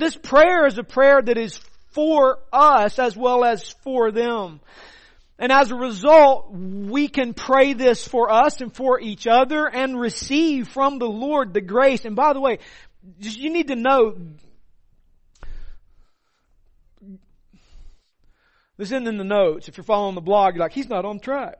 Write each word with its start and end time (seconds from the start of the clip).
This 0.00 0.16
prayer 0.16 0.66
is 0.66 0.78
a 0.78 0.82
prayer 0.82 1.20
that 1.20 1.36
is 1.36 1.60
for 1.90 2.38
us 2.50 2.98
as 2.98 3.14
well 3.14 3.44
as 3.44 3.74
for 3.84 4.10
them. 4.10 4.60
And 5.38 5.52
as 5.52 5.70
a 5.70 5.74
result, 5.74 6.50
we 6.52 7.06
can 7.08 7.34
pray 7.34 7.74
this 7.74 8.06
for 8.06 8.30
us 8.30 8.62
and 8.62 8.74
for 8.74 8.98
each 8.98 9.26
other 9.26 9.66
and 9.66 10.00
receive 10.00 10.68
from 10.68 10.98
the 10.98 11.08
Lord 11.08 11.52
the 11.52 11.60
grace. 11.60 12.06
And 12.06 12.16
by 12.16 12.32
the 12.32 12.40
way, 12.40 12.60
you 13.18 13.50
need 13.50 13.68
to 13.68 13.76
know 13.76 14.16
this 18.78 18.88
isn't 18.88 19.06
in 19.06 19.18
the 19.18 19.24
notes. 19.24 19.68
If 19.68 19.76
you're 19.76 19.84
following 19.84 20.14
the 20.14 20.22
blog, 20.22 20.54
you're 20.54 20.64
like, 20.64 20.72
he's 20.72 20.88
not 20.88 21.04
on 21.04 21.20
track. 21.20 21.58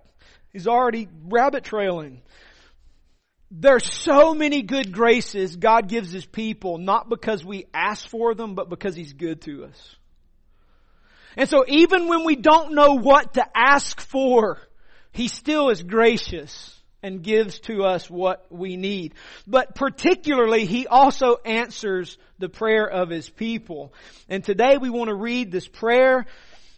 He's 0.50 0.66
already 0.66 1.08
rabbit 1.24 1.64
trailing. 1.64 2.22
There's 3.50 3.92
so 3.92 4.32
many 4.32 4.62
good 4.62 4.92
graces 4.92 5.56
God 5.56 5.88
gives 5.88 6.12
His 6.12 6.24
people, 6.24 6.78
not 6.78 7.08
because 7.08 7.44
we 7.44 7.66
ask 7.74 8.08
for 8.08 8.34
them, 8.34 8.54
but 8.54 8.68
because 8.68 8.94
He's 8.94 9.12
good 9.12 9.42
to 9.42 9.64
us. 9.64 9.96
And 11.36 11.48
so 11.48 11.64
even 11.66 12.08
when 12.08 12.24
we 12.24 12.36
don't 12.36 12.74
know 12.74 12.94
what 12.94 13.34
to 13.34 13.44
ask 13.54 14.00
for, 14.00 14.58
He 15.12 15.26
still 15.26 15.70
is 15.70 15.82
gracious 15.82 16.76
and 17.02 17.22
gives 17.22 17.58
to 17.60 17.82
us 17.82 18.08
what 18.08 18.46
we 18.50 18.76
need. 18.76 19.14
But 19.48 19.74
particularly, 19.74 20.64
He 20.64 20.86
also 20.86 21.36
answers 21.44 22.18
the 22.38 22.48
prayer 22.48 22.86
of 22.88 23.10
His 23.10 23.28
people. 23.28 23.92
And 24.28 24.44
today 24.44 24.76
we 24.80 24.90
want 24.90 25.08
to 25.08 25.16
read 25.16 25.50
this 25.50 25.66
prayer 25.66 26.24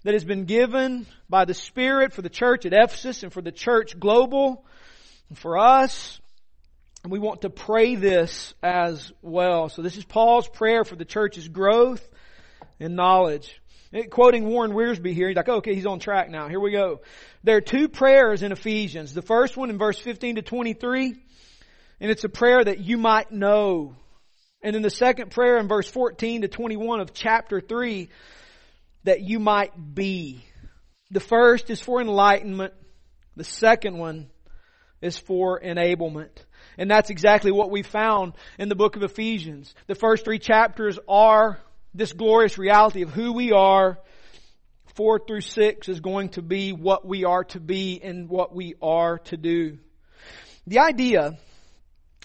that 0.04 0.14
has 0.14 0.24
been 0.24 0.46
given 0.46 1.06
by 1.28 1.44
the 1.44 1.54
Spirit 1.54 2.14
for 2.14 2.22
the 2.22 2.30
church 2.30 2.64
at 2.64 2.72
Ephesus 2.72 3.22
and 3.22 3.32
for 3.32 3.42
the 3.42 3.52
church 3.52 3.98
global 4.00 4.64
and 5.28 5.38
for 5.38 5.58
us. 5.58 6.18
And 7.02 7.10
we 7.10 7.18
want 7.18 7.42
to 7.42 7.50
pray 7.50 7.96
this 7.96 8.54
as 8.62 9.12
well. 9.22 9.68
So 9.68 9.82
this 9.82 9.96
is 9.96 10.04
Paul's 10.04 10.48
prayer 10.48 10.84
for 10.84 10.94
the 10.94 11.04
church's 11.04 11.48
growth 11.48 12.06
and 12.78 12.94
knowledge. 12.94 13.60
Quoting 14.10 14.46
Warren 14.46 14.72
Wiersbe 14.72 15.12
here, 15.12 15.28
he's 15.28 15.36
like, 15.36 15.48
oh, 15.48 15.56
okay, 15.56 15.74
he's 15.74 15.84
on 15.84 15.98
track 15.98 16.30
now. 16.30 16.48
Here 16.48 16.60
we 16.60 16.70
go. 16.70 17.02
There 17.42 17.56
are 17.56 17.60
two 17.60 17.88
prayers 17.88 18.42
in 18.42 18.52
Ephesians. 18.52 19.12
The 19.12 19.20
first 19.20 19.56
one 19.56 19.68
in 19.68 19.78
verse 19.78 19.98
15 19.98 20.36
to 20.36 20.42
23, 20.42 21.14
and 22.00 22.10
it's 22.10 22.24
a 22.24 22.28
prayer 22.28 22.64
that 22.64 22.78
you 22.78 22.96
might 22.96 23.32
know. 23.32 23.96
And 24.62 24.74
then 24.74 24.82
the 24.82 24.88
second 24.88 25.32
prayer 25.32 25.58
in 25.58 25.68
verse 25.68 25.88
14 25.88 26.42
to 26.42 26.48
21 26.48 27.00
of 27.00 27.12
chapter 27.12 27.60
3, 27.60 28.08
that 29.04 29.20
you 29.20 29.40
might 29.40 29.72
be. 29.94 30.44
The 31.10 31.20
first 31.20 31.68
is 31.68 31.80
for 31.80 32.00
enlightenment. 32.00 32.72
The 33.36 33.44
second 33.44 33.98
one 33.98 34.30
is 35.02 35.18
for 35.18 35.60
enablement. 35.60 36.30
And 36.78 36.90
that's 36.90 37.10
exactly 37.10 37.52
what 37.52 37.70
we 37.70 37.82
found 37.82 38.32
in 38.58 38.68
the 38.68 38.74
book 38.74 38.96
of 38.96 39.02
Ephesians. 39.02 39.74
The 39.86 39.94
first 39.94 40.24
three 40.24 40.38
chapters 40.38 40.98
are 41.08 41.58
this 41.94 42.12
glorious 42.12 42.58
reality 42.58 43.02
of 43.02 43.10
who 43.10 43.32
we 43.32 43.52
are. 43.52 43.98
Four 44.94 45.20
through 45.26 45.42
six 45.42 45.88
is 45.88 46.00
going 46.00 46.30
to 46.30 46.42
be 46.42 46.72
what 46.72 47.06
we 47.06 47.24
are 47.24 47.44
to 47.44 47.60
be 47.60 48.00
and 48.02 48.28
what 48.28 48.54
we 48.54 48.74
are 48.82 49.18
to 49.18 49.36
do. 49.36 49.78
The 50.66 50.80
idea 50.80 51.38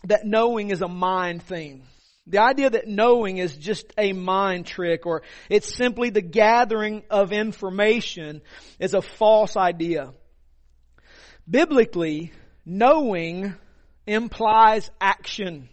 that 0.06 0.26
knowing 0.26 0.70
is 0.70 0.82
a 0.82 0.88
mind 0.88 1.44
thing. 1.44 1.84
The 2.28 2.40
idea 2.40 2.70
that 2.70 2.88
knowing 2.88 3.38
is 3.38 3.56
just 3.56 3.94
a 3.98 4.12
mind 4.12 4.66
trick 4.66 5.06
or 5.06 5.24
it's 5.50 5.74
simply 5.74 6.10
the 6.10 6.22
gathering 6.22 7.04
of 7.10 7.32
information 7.32 8.42
is 8.80 8.94
a 8.94 9.02
false 9.02 9.56
idea. 9.56 10.12
Biblically, 11.50 12.34
knowing 12.66 13.56
implies 14.08 14.90
action. 15.00 15.70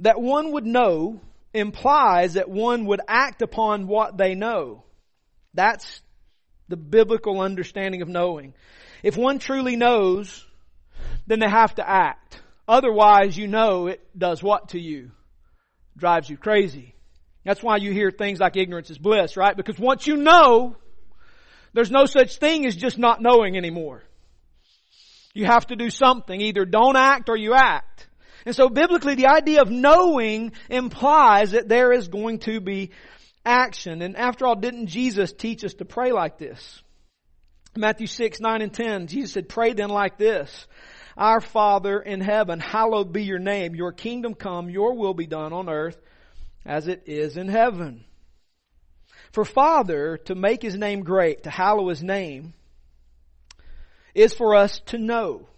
That 0.00 0.20
one 0.20 0.52
would 0.52 0.66
know 0.66 1.20
implies 1.52 2.34
that 2.34 2.48
one 2.48 2.86
would 2.86 3.00
act 3.08 3.42
upon 3.42 3.86
what 3.86 4.16
they 4.16 4.34
know. 4.34 4.84
That's 5.54 6.02
the 6.68 6.76
biblical 6.76 7.40
understanding 7.40 8.02
of 8.02 8.08
knowing. 8.08 8.54
If 9.02 9.16
one 9.16 9.38
truly 9.38 9.74
knows, 9.74 10.44
then 11.26 11.40
they 11.40 11.48
have 11.48 11.74
to 11.76 11.88
act. 11.88 12.40
Otherwise, 12.68 13.36
you 13.36 13.48
know 13.48 13.86
it 13.86 14.00
does 14.16 14.42
what 14.42 14.70
to 14.70 14.78
you? 14.78 15.10
Drives 15.96 16.28
you 16.28 16.36
crazy. 16.36 16.94
That's 17.44 17.62
why 17.62 17.78
you 17.78 17.92
hear 17.92 18.10
things 18.10 18.40
like 18.40 18.56
ignorance 18.56 18.90
is 18.90 18.98
bliss, 18.98 19.36
right? 19.36 19.56
Because 19.56 19.78
once 19.78 20.06
you 20.06 20.16
know, 20.18 20.76
there's 21.72 21.90
no 21.90 22.04
such 22.04 22.36
thing 22.36 22.66
as 22.66 22.76
just 22.76 22.98
not 22.98 23.22
knowing 23.22 23.56
anymore. 23.56 24.02
You 25.34 25.46
have 25.46 25.66
to 25.68 25.76
do 25.76 25.90
something. 25.90 26.40
Either 26.40 26.64
don't 26.64 26.96
act 26.96 27.28
or 27.28 27.36
you 27.36 27.54
act. 27.54 28.08
And 28.46 28.54
so 28.54 28.68
biblically, 28.68 29.14
the 29.14 29.26
idea 29.26 29.62
of 29.62 29.70
knowing 29.70 30.52
implies 30.70 31.50
that 31.50 31.68
there 31.68 31.92
is 31.92 32.08
going 32.08 32.38
to 32.40 32.60
be 32.60 32.90
action. 33.44 34.02
And 34.02 34.16
after 34.16 34.46
all, 34.46 34.56
didn't 34.56 34.86
Jesus 34.86 35.32
teach 35.32 35.64
us 35.64 35.74
to 35.74 35.84
pray 35.84 36.12
like 36.12 36.38
this? 36.38 36.82
Matthew 37.76 38.06
6, 38.06 38.40
9 38.40 38.62
and 38.62 38.72
10, 38.72 39.06
Jesus 39.06 39.32
said, 39.32 39.48
pray 39.48 39.72
then 39.72 39.90
like 39.90 40.18
this. 40.18 40.66
Our 41.16 41.40
Father 41.40 42.00
in 42.00 42.20
heaven, 42.20 42.60
hallowed 42.60 43.12
be 43.12 43.24
your 43.24 43.38
name. 43.38 43.74
Your 43.74 43.92
kingdom 43.92 44.34
come, 44.34 44.70
your 44.70 44.94
will 44.94 45.14
be 45.14 45.26
done 45.26 45.52
on 45.52 45.68
earth 45.68 45.98
as 46.64 46.88
it 46.88 47.04
is 47.06 47.36
in 47.36 47.48
heaven. 47.48 48.04
For 49.32 49.44
Father, 49.44 50.16
to 50.26 50.34
make 50.34 50.62
His 50.62 50.76
name 50.76 51.02
great, 51.02 51.42
to 51.42 51.50
hallow 51.50 51.88
His 51.88 52.02
name, 52.02 52.54
is 54.14 54.34
for 54.34 54.54
us 54.54 54.80
to 54.86 54.98
know 54.98 55.48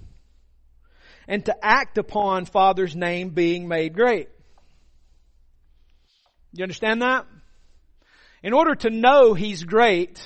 and 1.28 1.44
to 1.44 1.54
act 1.64 1.98
upon 1.98 2.44
Father's 2.44 2.96
name 2.96 3.30
being 3.30 3.68
made 3.68 3.94
great. 3.94 4.28
You 6.52 6.64
understand 6.64 7.02
that? 7.02 7.26
In 8.42 8.52
order 8.52 8.74
to 8.74 8.90
know 8.90 9.34
He's 9.34 9.62
great, 9.62 10.20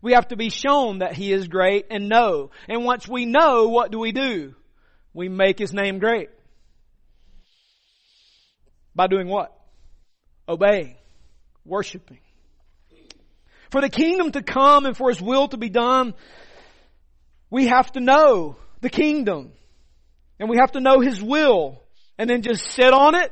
we 0.00 0.12
have 0.12 0.28
to 0.28 0.36
be 0.36 0.50
shown 0.50 1.00
that 1.00 1.14
He 1.14 1.32
is 1.32 1.48
great 1.48 1.86
and 1.90 2.08
know. 2.08 2.50
And 2.68 2.84
once 2.84 3.06
we 3.06 3.26
know, 3.26 3.68
what 3.68 3.90
do 3.90 3.98
we 3.98 4.12
do? 4.12 4.54
We 5.12 5.28
make 5.28 5.58
His 5.58 5.72
name 5.72 5.98
great. 5.98 6.30
By 8.94 9.08
doing 9.08 9.28
what? 9.28 9.52
Obeying. 10.48 10.96
Worshiping. 11.64 12.20
For 13.70 13.80
the 13.80 13.90
kingdom 13.90 14.32
to 14.32 14.42
come 14.42 14.86
and 14.86 14.96
for 14.96 15.10
His 15.10 15.20
will 15.20 15.48
to 15.48 15.56
be 15.56 15.68
done, 15.68 16.14
we 17.50 17.66
have 17.66 17.92
to 17.92 18.00
know 18.00 18.56
the 18.80 18.90
kingdom. 18.90 19.52
And 20.38 20.50
we 20.50 20.58
have 20.58 20.72
to 20.72 20.80
know 20.80 21.00
His 21.00 21.22
will. 21.22 21.82
And 22.18 22.28
then 22.28 22.42
just 22.42 22.70
sit 22.72 22.92
on 22.92 23.14
it. 23.14 23.30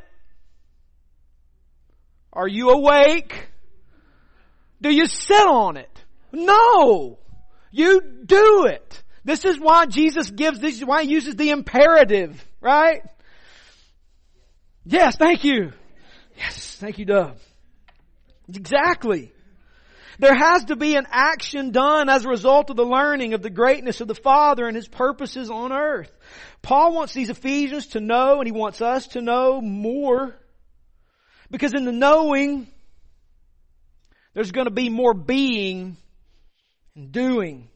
Are 2.32 2.48
you 2.48 2.70
awake? 2.70 3.48
Do 4.80 4.91
you 4.91 5.06
sit 5.06 5.47
on 5.47 5.76
it? 5.76 6.04
No! 6.32 7.19
You 7.70 8.00
do 8.24 8.66
it. 8.66 9.03
This 9.24 9.44
is 9.44 9.58
why 9.58 9.86
Jesus 9.86 10.30
gives, 10.30 10.60
this 10.60 10.76
is 10.76 10.84
why 10.84 11.04
he 11.04 11.10
uses 11.10 11.36
the 11.36 11.50
imperative, 11.50 12.44
right? 12.60 13.03
Yes, 14.84 15.16
thank 15.16 15.44
you. 15.44 15.72
Yes, 16.36 16.76
thank 16.76 16.98
you, 16.98 17.06
Dove. 17.06 17.41
Exactly. 18.48 19.32
There 20.19 20.34
has 20.34 20.66
to 20.66 20.76
be 20.76 20.97
an 20.97 21.06
action 21.10 21.70
done 21.70 22.08
as 22.08 22.25
a 22.25 22.28
result 22.28 22.70
of 22.70 22.76
the 22.76 22.84
learning 22.84 23.34
of 23.34 23.42
the 23.42 23.50
greatness 23.50 24.00
of 24.00 24.08
the 24.08 24.14
Father 24.14 24.66
and 24.66 24.76
His 24.76 24.88
purposes 24.88 25.50
on 25.50 25.72
earth. 25.72 26.12
Paul 26.62 26.94
wants 26.94 27.12
these 27.12 27.30
Ephesians 27.30 27.88
to 27.88 28.00
know 28.00 28.38
and 28.38 28.47
he 28.47 28.53
wants 28.53 28.80
us 28.80 29.08
to 29.08 29.20
know 29.20 29.60
more 29.60 30.34
because 31.50 31.74
in 31.74 31.84
the 31.84 31.92
knowing, 31.92 32.66
there's 34.32 34.50
going 34.50 34.66
to 34.66 34.72
be 34.72 34.88
more 34.88 35.14
being 35.14 35.97
and 36.97 37.12
doing. 37.12 37.69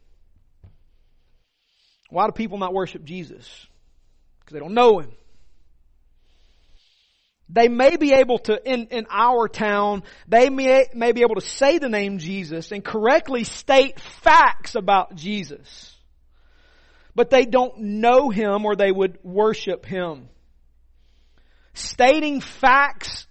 Why 2.10 2.26
do 2.26 2.32
people 2.32 2.58
not 2.58 2.72
worship 2.72 3.04
Jesus? 3.04 3.46
Because 4.40 4.54
they 4.54 4.60
don't 4.60 4.74
know 4.74 4.98
Him. 4.98 5.12
They 7.50 7.68
may 7.68 7.96
be 7.96 8.12
able 8.12 8.38
to, 8.40 8.60
in, 8.62 8.88
in 8.88 9.06
our 9.10 9.48
town, 9.48 10.02
they 10.26 10.50
may, 10.50 10.86
may 10.94 11.12
be 11.12 11.22
able 11.22 11.36
to 11.36 11.46
say 11.46 11.78
the 11.78 11.88
name 11.88 12.18
Jesus 12.18 12.72
and 12.72 12.84
correctly 12.84 13.44
state 13.44 13.98
facts 13.98 14.74
about 14.74 15.14
Jesus. 15.14 15.96
But 17.14 17.30
they 17.30 17.46
don't 17.46 17.78
know 17.78 18.28
Him 18.28 18.66
or 18.66 18.76
they 18.76 18.92
would 18.92 19.18
worship 19.22 19.86
Him. 19.86 20.28
Stating 21.72 22.40
facts 22.40 23.26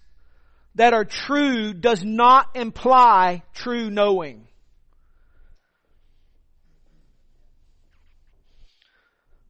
that 0.75 0.93
are 0.93 1.05
true 1.05 1.73
does 1.73 2.03
not 2.03 2.55
imply 2.55 3.43
true 3.53 3.89
knowing. 3.89 4.47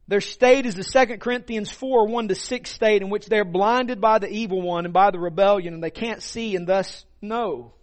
Their 0.08 0.22
state 0.22 0.64
is 0.64 0.74
the 0.74 1.06
2 1.06 1.18
Corinthians 1.18 1.70
4, 1.70 2.06
1 2.06 2.28
to 2.28 2.34
6 2.34 2.70
state 2.70 3.02
in 3.02 3.10
which 3.10 3.26
they're 3.26 3.44
blinded 3.44 4.00
by 4.00 4.18
the 4.18 4.28
evil 4.28 4.62
one 4.62 4.86
and 4.86 4.94
by 4.94 5.10
the 5.10 5.18
rebellion 5.18 5.74
and 5.74 5.82
they 5.82 5.90
can't 5.90 6.22
see 6.22 6.56
and 6.56 6.66
thus 6.66 7.04
know. 7.20 7.74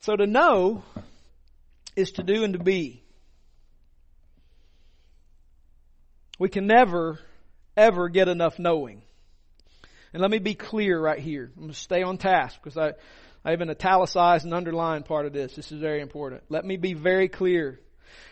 So 0.00 0.16
to 0.16 0.26
know 0.26 0.82
is 1.94 2.12
to 2.12 2.24
do 2.24 2.42
and 2.42 2.54
to 2.54 2.58
be. 2.58 3.04
We 6.38 6.48
can 6.48 6.66
never, 6.66 7.20
ever 7.76 8.08
get 8.08 8.28
enough 8.28 8.58
knowing. 8.58 9.02
And 10.12 10.20
let 10.20 10.30
me 10.30 10.38
be 10.38 10.54
clear 10.54 11.00
right 11.00 11.18
here. 11.18 11.50
I'm 11.54 11.62
going 11.62 11.72
to 11.72 11.78
stay 11.78 12.02
on 12.02 12.18
task 12.18 12.58
because 12.62 12.76
I, 12.76 12.94
I 13.44 13.52
even 13.52 13.70
italicized 13.70 14.44
and 14.44 14.52
underlined 14.52 15.04
part 15.04 15.26
of 15.26 15.32
this. 15.32 15.54
This 15.54 15.70
is 15.70 15.80
very 15.80 16.00
important. 16.00 16.42
Let 16.48 16.64
me 16.64 16.76
be 16.76 16.94
very 16.94 17.28
clear. 17.28 17.80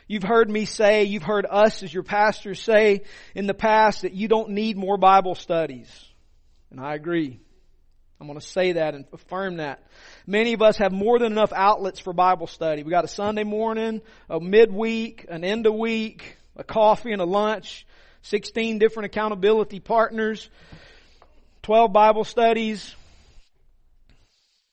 You've 0.07 0.23
heard 0.23 0.51
me 0.51 0.65
say, 0.65 1.05
you've 1.05 1.23
heard 1.23 1.47
us 1.49 1.83
as 1.83 1.93
your 1.93 2.03
pastors 2.03 2.61
say 2.61 3.03
in 3.35 3.47
the 3.47 3.55
past 3.55 4.03
that 4.03 4.13
you 4.13 4.29
don't 4.29 4.51
need 4.51 4.77
more 4.77 4.99
Bible 4.99 5.35
studies. 5.35 5.89
And 6.71 6.81
I 6.81 6.95
agree. 6.95 7.41
I'm 8.21 8.27
going 8.27 8.39
to 8.39 8.47
say 8.47 8.73
that 8.73 8.95
and 8.95 9.05
affirm 9.13 9.57
that. 9.57 9.83
Many 10.27 10.53
of 10.53 10.63
us 10.63 10.79
have 10.79 10.93
more 10.93 11.19
than 11.19 11.33
enough 11.33 11.53
outlets 11.53 12.01
for 12.01 12.13
Bible 12.13 12.47
study. 12.47 12.83
We 12.83 12.91
got 12.91 13.05
a 13.05 13.09
Sunday 13.09 13.45
morning, 13.45 14.03
a 14.31 14.41
midweek, 14.41 15.27
an 15.29 15.45
end 15.45 15.67
of 15.67 15.75
week, 15.75 16.37
a 16.57 16.65
coffee 16.65 17.13
and 17.13 17.21
a 17.21 17.27
lunch, 17.27 17.87
16 18.23 18.79
different 18.79 19.07
accountability 19.07 19.81
partners, 19.81 20.49
12 21.63 21.93
Bible 21.93 22.25
studies. 22.25 22.95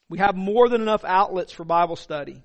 We 0.09 0.19
have 0.19 0.35
more 0.35 0.69
than 0.69 0.81
enough 0.81 1.03
outlets 1.03 1.51
for 1.51 1.63
Bible 1.63 1.95
study. 1.95 2.43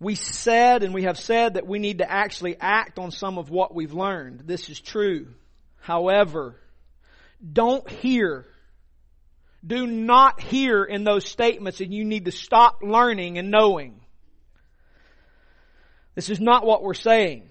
We 0.00 0.14
said 0.14 0.82
and 0.82 0.94
we 0.94 1.04
have 1.04 1.18
said 1.18 1.54
that 1.54 1.66
we 1.66 1.78
need 1.78 1.98
to 1.98 2.10
actually 2.10 2.56
act 2.58 2.98
on 2.98 3.10
some 3.10 3.38
of 3.38 3.50
what 3.50 3.74
we've 3.74 3.92
learned. 3.92 4.40
This 4.46 4.68
is 4.70 4.80
true. 4.80 5.28
However, 5.76 6.56
don't 7.52 7.88
hear 7.88 8.46
do 9.66 9.86
not 9.86 10.40
hear 10.40 10.84
in 10.84 11.04
those 11.04 11.24
statements 11.26 11.80
and 11.80 11.92
you 11.92 12.04
need 12.04 12.24
to 12.24 12.32
stop 12.32 12.82
learning 12.82 13.38
and 13.38 13.50
knowing. 13.50 14.00
This 16.14 16.30
is 16.30 16.40
not 16.40 16.64
what 16.64 16.82
we're 16.82 16.94
saying. 16.94 17.48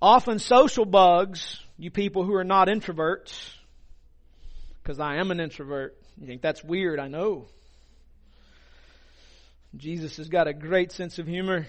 Often 0.00 0.38
social 0.38 0.84
bugs, 0.84 1.60
you 1.76 1.90
people 1.90 2.24
who 2.24 2.34
are 2.34 2.44
not 2.44 2.68
introverts, 2.68 3.50
because 4.82 5.00
I 5.00 5.16
am 5.16 5.30
an 5.30 5.40
introvert, 5.40 5.96
you 6.18 6.26
think 6.26 6.40
that's 6.40 6.62
weird, 6.62 7.00
I 7.00 7.08
know. 7.08 7.46
Jesus 9.76 10.16
has 10.16 10.28
got 10.28 10.48
a 10.48 10.54
great 10.54 10.92
sense 10.92 11.18
of 11.18 11.26
humor. 11.26 11.66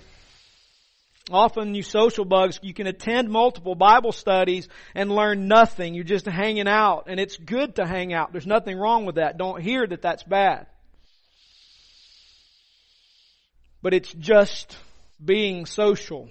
Often 1.32 1.76
you 1.76 1.84
social 1.84 2.26
bugs, 2.26 2.60
you 2.64 2.74
can 2.74 2.88
attend 2.88 3.30
multiple 3.30 3.76
Bible 3.76 4.12
studies 4.12 4.68
and 4.96 5.12
learn 5.12 5.48
nothing. 5.48 5.94
You're 5.94 6.04
just 6.04 6.26
hanging 6.26 6.68
out 6.68 7.06
and 7.08 7.20
it's 7.20 7.38
good 7.38 7.76
to 7.76 7.86
hang 7.86 8.14
out. 8.14 8.32
There's 8.32 8.48
nothing 8.48 8.78
wrong 8.78 9.06
with 9.06 9.16
that. 9.16 9.38
Don't 9.38 9.62
hear 9.62 9.86
that 9.86 10.02
that's 10.02 10.24
bad. 10.24 10.66
But 13.82 13.94
it's 13.94 14.12
just 14.14 14.76
being 15.24 15.66
social. 15.66 16.30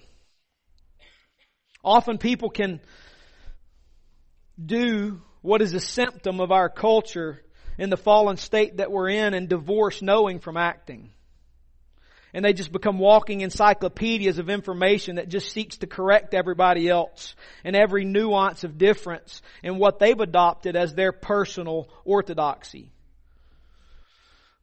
Often 1.85 2.19
people 2.19 2.50
can 2.50 2.81
do 4.62 5.20
what 5.43 5.62
is 5.62 5.75
a 5.75 5.81
symptom 5.81 6.41
of 6.41 6.50
our 6.50 6.69
culture 6.69 7.41
in 7.79 7.91
the 7.91 7.97
fallen 7.97 8.37
state 8.37 8.79
that 8.79 8.91
we're 8.91 9.11
in 9.11 9.35
and 9.35 9.49
divorce 9.49 10.03
knowing 10.03 10.41
from 10.41 10.56
acting 10.56 11.11
and 12.34 12.44
they 12.44 12.52
just 12.52 12.72
become 12.72 12.98
walking 12.98 13.40
encyclopedias 13.40 14.38
of 14.38 14.50
information 14.50 15.16
that 15.16 15.28
just 15.28 15.50
seeks 15.52 15.78
to 15.78 15.86
correct 15.86 16.34
everybody 16.34 16.88
else 16.88 17.34
and 17.64 17.75
every 17.75 18.04
nuance 18.04 18.64
of 18.64 18.78
difference 18.78 19.40
in 19.62 19.78
what 19.78 19.98
they've 19.98 20.20
adopted 20.20 20.76
as 20.76 20.94
their 20.94 21.12
personal 21.12 21.88
orthodoxy. 22.04 22.90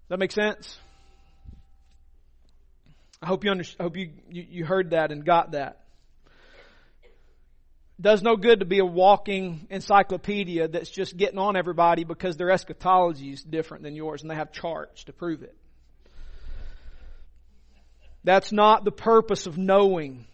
That 0.09 0.19
make 0.19 0.31
sense? 0.31 0.77
I 3.21 3.27
hope 3.27 3.44
you 3.44 3.51
under, 3.51 3.63
I 3.79 3.83
hope 3.83 3.97
you, 3.97 4.11
you, 4.29 4.45
you 4.50 4.65
heard 4.65 4.91
that 4.91 5.11
and 5.11 5.25
got 5.25 5.53
that. 5.53 5.81
Does 8.00 8.21
no 8.21 8.35
good 8.35 8.59
to 8.59 8.65
be 8.65 8.79
a 8.79 8.85
walking 8.85 9.68
encyclopedia 9.69 10.68
that's 10.68 10.89
just 10.89 11.15
getting 11.15 11.39
on 11.39 11.56
everybody 11.56 12.03
because 12.03 12.35
their 12.35 12.51
eschatology 12.51 13.31
is 13.31 13.41
different 13.41 13.83
than 13.83 13.95
yours 13.95 14.21
and 14.21 14.29
they 14.29 14.35
have 14.35 14.51
charts 14.51 15.06
to 15.06 15.13
prove 15.13 15.44
it. 15.44 15.56
That's 18.25 18.51
not 18.51 18.83
the 18.83 18.92
purpose 18.92 19.45
of 19.45 19.56
knowing. 19.56 20.25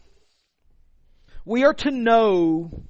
We 1.44 1.66
are 1.66 1.74
to 1.74 1.92
know 1.92 2.86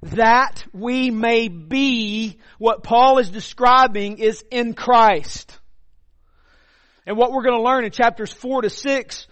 that 0.00 0.64
we 0.72 1.10
may 1.10 1.48
be 1.48 2.38
what 2.58 2.84
Paul 2.84 3.18
is 3.18 3.30
describing 3.30 4.18
is 4.18 4.44
in 4.52 4.74
Christ. 4.74 5.58
And 7.04 7.16
what 7.16 7.32
we're 7.32 7.42
going 7.42 7.58
to 7.58 7.64
learn 7.64 7.84
in 7.84 7.90
chapters 7.90 8.32
4 8.32 8.62
to 8.62 8.70
6, 8.70 9.26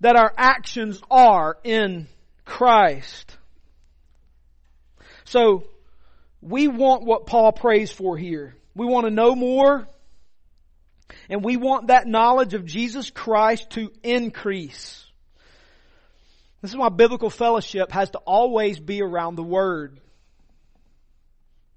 that 0.00 0.16
our 0.16 0.32
actions 0.36 1.00
are 1.10 1.56
in 1.64 2.06
Christ. 2.44 3.38
So, 5.24 5.64
we 6.42 6.68
want 6.68 7.04
what 7.04 7.26
Paul 7.26 7.52
prays 7.52 7.90
for 7.90 8.18
here. 8.18 8.54
We 8.74 8.84
want 8.84 9.06
to 9.06 9.10
know 9.10 9.34
more. 9.34 9.88
And 11.28 11.44
we 11.44 11.56
want 11.56 11.88
that 11.88 12.06
knowledge 12.06 12.54
of 12.54 12.64
Jesus 12.64 13.10
Christ 13.10 13.70
to 13.70 13.92
increase. 14.02 15.04
This 16.62 16.70
is 16.70 16.76
why 16.76 16.88
biblical 16.88 17.30
fellowship 17.30 17.92
has 17.92 18.10
to 18.10 18.18
always 18.18 18.80
be 18.80 19.02
around 19.02 19.36
the 19.36 19.42
Word. 19.42 20.00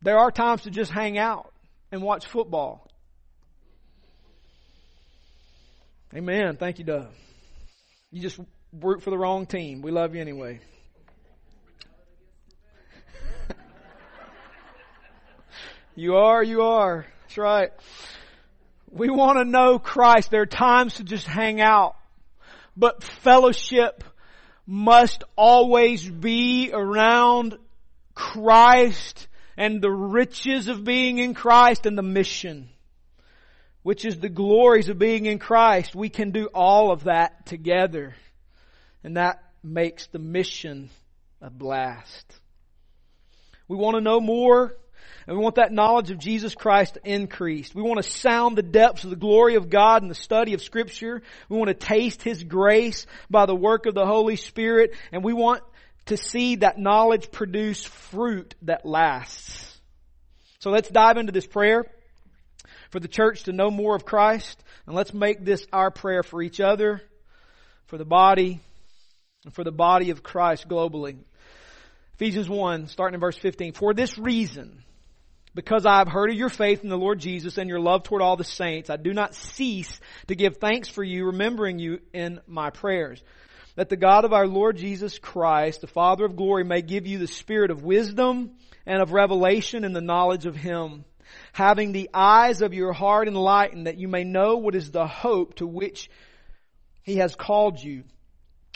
There 0.02 0.18
are 0.18 0.32
times 0.32 0.64
to 0.64 0.72
just 0.72 0.92
hang 0.92 1.18
out 1.18 1.54
and 1.92 2.02
watch 2.02 2.26
football. 2.26 2.88
Amen. 6.16 6.56
Thank 6.58 6.80
you, 6.80 6.86
Doug. 6.86 7.10
You 8.12 8.22
just 8.22 8.40
root 8.74 9.04
for 9.04 9.12
the 9.12 9.18
wrong 9.18 9.46
team. 9.46 9.82
We 9.82 9.92
love 9.92 10.16
you 10.16 10.22
anyway. 10.22 10.60
you 15.96 16.16
are, 16.16 16.42
you 16.42 16.64
are. 16.64 17.06
That's 17.22 17.38
right. 17.38 17.70
We 18.92 19.10
want 19.10 19.38
to 19.38 19.46
know 19.46 19.80
Christ. 19.80 20.32
There 20.32 20.42
are 20.42 20.48
times 20.48 20.96
to 20.96 21.04
just 21.04 21.28
hang 21.28 21.62
out. 21.62 21.96
But 22.76 23.04
fellowship 23.04 24.04
must 24.66 25.24
always 25.36 26.08
be 26.10 26.72
around 26.72 27.58
Christ 28.14 29.28
and 29.58 29.82
the 29.82 29.92
riches 29.92 30.68
of 30.68 30.84
being 30.84 31.18
in 31.18 31.34
Christ 31.34 31.86
and 31.86 31.98
the 31.98 32.04
mission, 32.04 32.70
which 33.84 34.06
is 34.06 34.20
the 34.20 34.30
glories 34.30 34.90
of 34.90 34.98
being 34.98 35.26
in 35.26 35.40
Christ. 35.40 35.96
We 35.96 36.10
can 36.10 36.32
do 36.32 36.48
all 36.54 36.92
of 36.92 37.04
that 37.04 37.46
together. 37.46 38.16
And 39.04 39.18
that 39.18 39.44
makes 39.64 40.08
the 40.08 40.20
mission 40.20 40.90
a 41.42 41.50
blast. 41.50 42.40
We 43.68 43.78
want 43.78 43.96
to 43.96 44.02
know 44.02 44.20
more 44.20 44.76
and 45.30 45.38
we 45.38 45.44
want 45.44 45.58
that 45.58 45.72
knowledge 45.72 46.10
of 46.10 46.18
Jesus 46.18 46.56
Christ 46.56 46.98
increased. 47.04 47.76
We 47.76 47.84
want 47.84 48.04
to 48.04 48.10
sound 48.10 48.58
the 48.58 48.64
depths 48.64 49.04
of 49.04 49.12
the 49.12 49.16
glory 49.16 49.54
of 49.54 49.70
God 49.70 50.02
in 50.02 50.10
the 50.10 50.16
study 50.16 50.56
of 50.56 50.62
scripture. 50.64 51.22
We 51.50 51.56
want 51.56 51.68
to 51.68 51.76
taste 51.76 52.24
His 52.24 52.44
grace 52.44 53.06
by 53.30 53.46
the 53.46 53.54
work 53.54 53.86
of 53.86 53.94
the 53.94 54.08
Holy 54.08 54.38
Spirit. 54.38 54.96
And 55.12 55.24
we 55.24 55.34
want 55.34 55.62
to 56.08 56.18
see 56.18 56.56
that 56.56 56.80
knowledge 56.80 57.32
produce 57.32 57.86
fruit 57.86 58.56
that 58.64 58.88
lasts. 58.88 59.80
So 60.58 60.72
let's 60.72 60.90
dive 60.90 61.18
into 61.18 61.32
this 61.32 61.46
prayer 61.46 61.86
for 62.90 63.00
the 63.00 63.08
church 63.08 63.44
to 63.44 63.54
know 63.54 63.70
more 63.70 63.96
of 63.96 64.06
Christ. 64.06 64.64
And 64.88 64.96
let's 64.96 65.14
make 65.14 65.46
this 65.46 65.64
our 65.72 65.92
prayer 65.92 66.24
for 66.24 66.42
each 66.42 66.60
other, 66.60 67.04
for 67.86 68.00
the 68.00 68.04
body, 68.04 68.62
and 69.46 69.54
for 69.54 69.64
the 69.64 69.72
body 69.72 70.10
of 70.10 70.24
Christ 70.24 70.68
globally. 70.68 71.18
Ephesians 72.16 72.50
1, 72.50 72.88
starting 72.88 73.14
in 73.14 73.20
verse 73.20 73.38
15. 73.38 73.74
For 73.74 73.94
this 73.94 74.18
reason, 74.18 74.84
because 75.56 75.86
I 75.86 75.98
have 75.98 76.08
heard 76.08 76.30
of 76.30 76.36
your 76.36 76.50
faith 76.50 76.84
in 76.84 76.90
the 76.90 76.98
Lord 76.98 77.20
Jesus 77.20 77.58
and 77.58 77.70
your 77.70 77.80
love 77.80 78.04
toward 78.04 78.22
all 78.22 78.38
the 78.38 78.44
saints, 78.44 78.90
I 78.90 78.98
do 78.98 79.14
not 79.14 79.36
cease 79.36 80.00
to 80.28 80.36
give 80.36 80.58
thanks 80.58 80.88
for 80.88 81.04
you, 81.04 81.26
remembering 81.26 81.80
you 81.80 82.00
in 82.14 82.40
my 82.48 82.70
prayers. 82.70 83.22
That 83.76 83.90
the 83.90 83.98
God 83.98 84.26
of 84.26 84.34
our 84.34 84.48
Lord 84.48 84.78
Jesus 84.78 85.18
Christ, 85.18 85.82
the 85.82 85.88
Father 85.88 86.26
of 86.26 86.36
glory, 86.36 86.64
may 86.64 86.82
give 86.82 87.08
you 87.08 87.18
the 87.18 87.28
spirit 87.28 87.72
of 87.72 87.84
wisdom 87.84 88.52
and 88.86 89.02
of 89.02 89.14
revelation 89.14 89.84
in 89.84 89.94
the 89.94 90.02
knowledge 90.02 90.46
of 90.46 90.56
Him, 90.56 91.06
having 91.54 91.92
the 91.92 92.10
eyes 92.14 92.62
of 92.62 92.74
your 92.74 92.94
heart 92.94 93.28
enlightened, 93.28 93.88
that 93.88 94.00
you 94.00 94.08
may 94.08 94.24
know 94.24 94.58
what 94.58 94.76
is 94.76 94.92
the 94.92 95.08
hope 95.08 95.56
to 95.56 95.68
which 95.68 96.10
He 97.04 97.18
has 97.18 97.36
called 97.36 97.82
you 97.82 98.04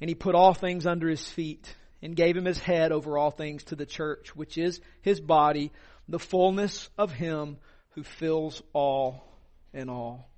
and 0.00 0.08
he 0.08 0.14
put 0.14 0.34
all 0.34 0.54
things 0.54 0.86
under 0.86 1.08
his 1.08 1.26
feet 1.28 1.74
and 2.02 2.14
gave 2.14 2.36
him 2.36 2.44
his 2.44 2.58
head 2.58 2.92
over 2.92 3.18
all 3.18 3.30
things 3.30 3.64
to 3.64 3.76
the 3.76 3.86
church, 3.86 4.34
which 4.36 4.56
is 4.56 4.80
his 5.02 5.20
body, 5.20 5.72
the 6.08 6.18
fullness 6.18 6.88
of 6.96 7.12
him 7.12 7.58
who 7.90 8.02
fills 8.02 8.62
all 8.72 9.24
in 9.72 9.88
all. 9.88 10.28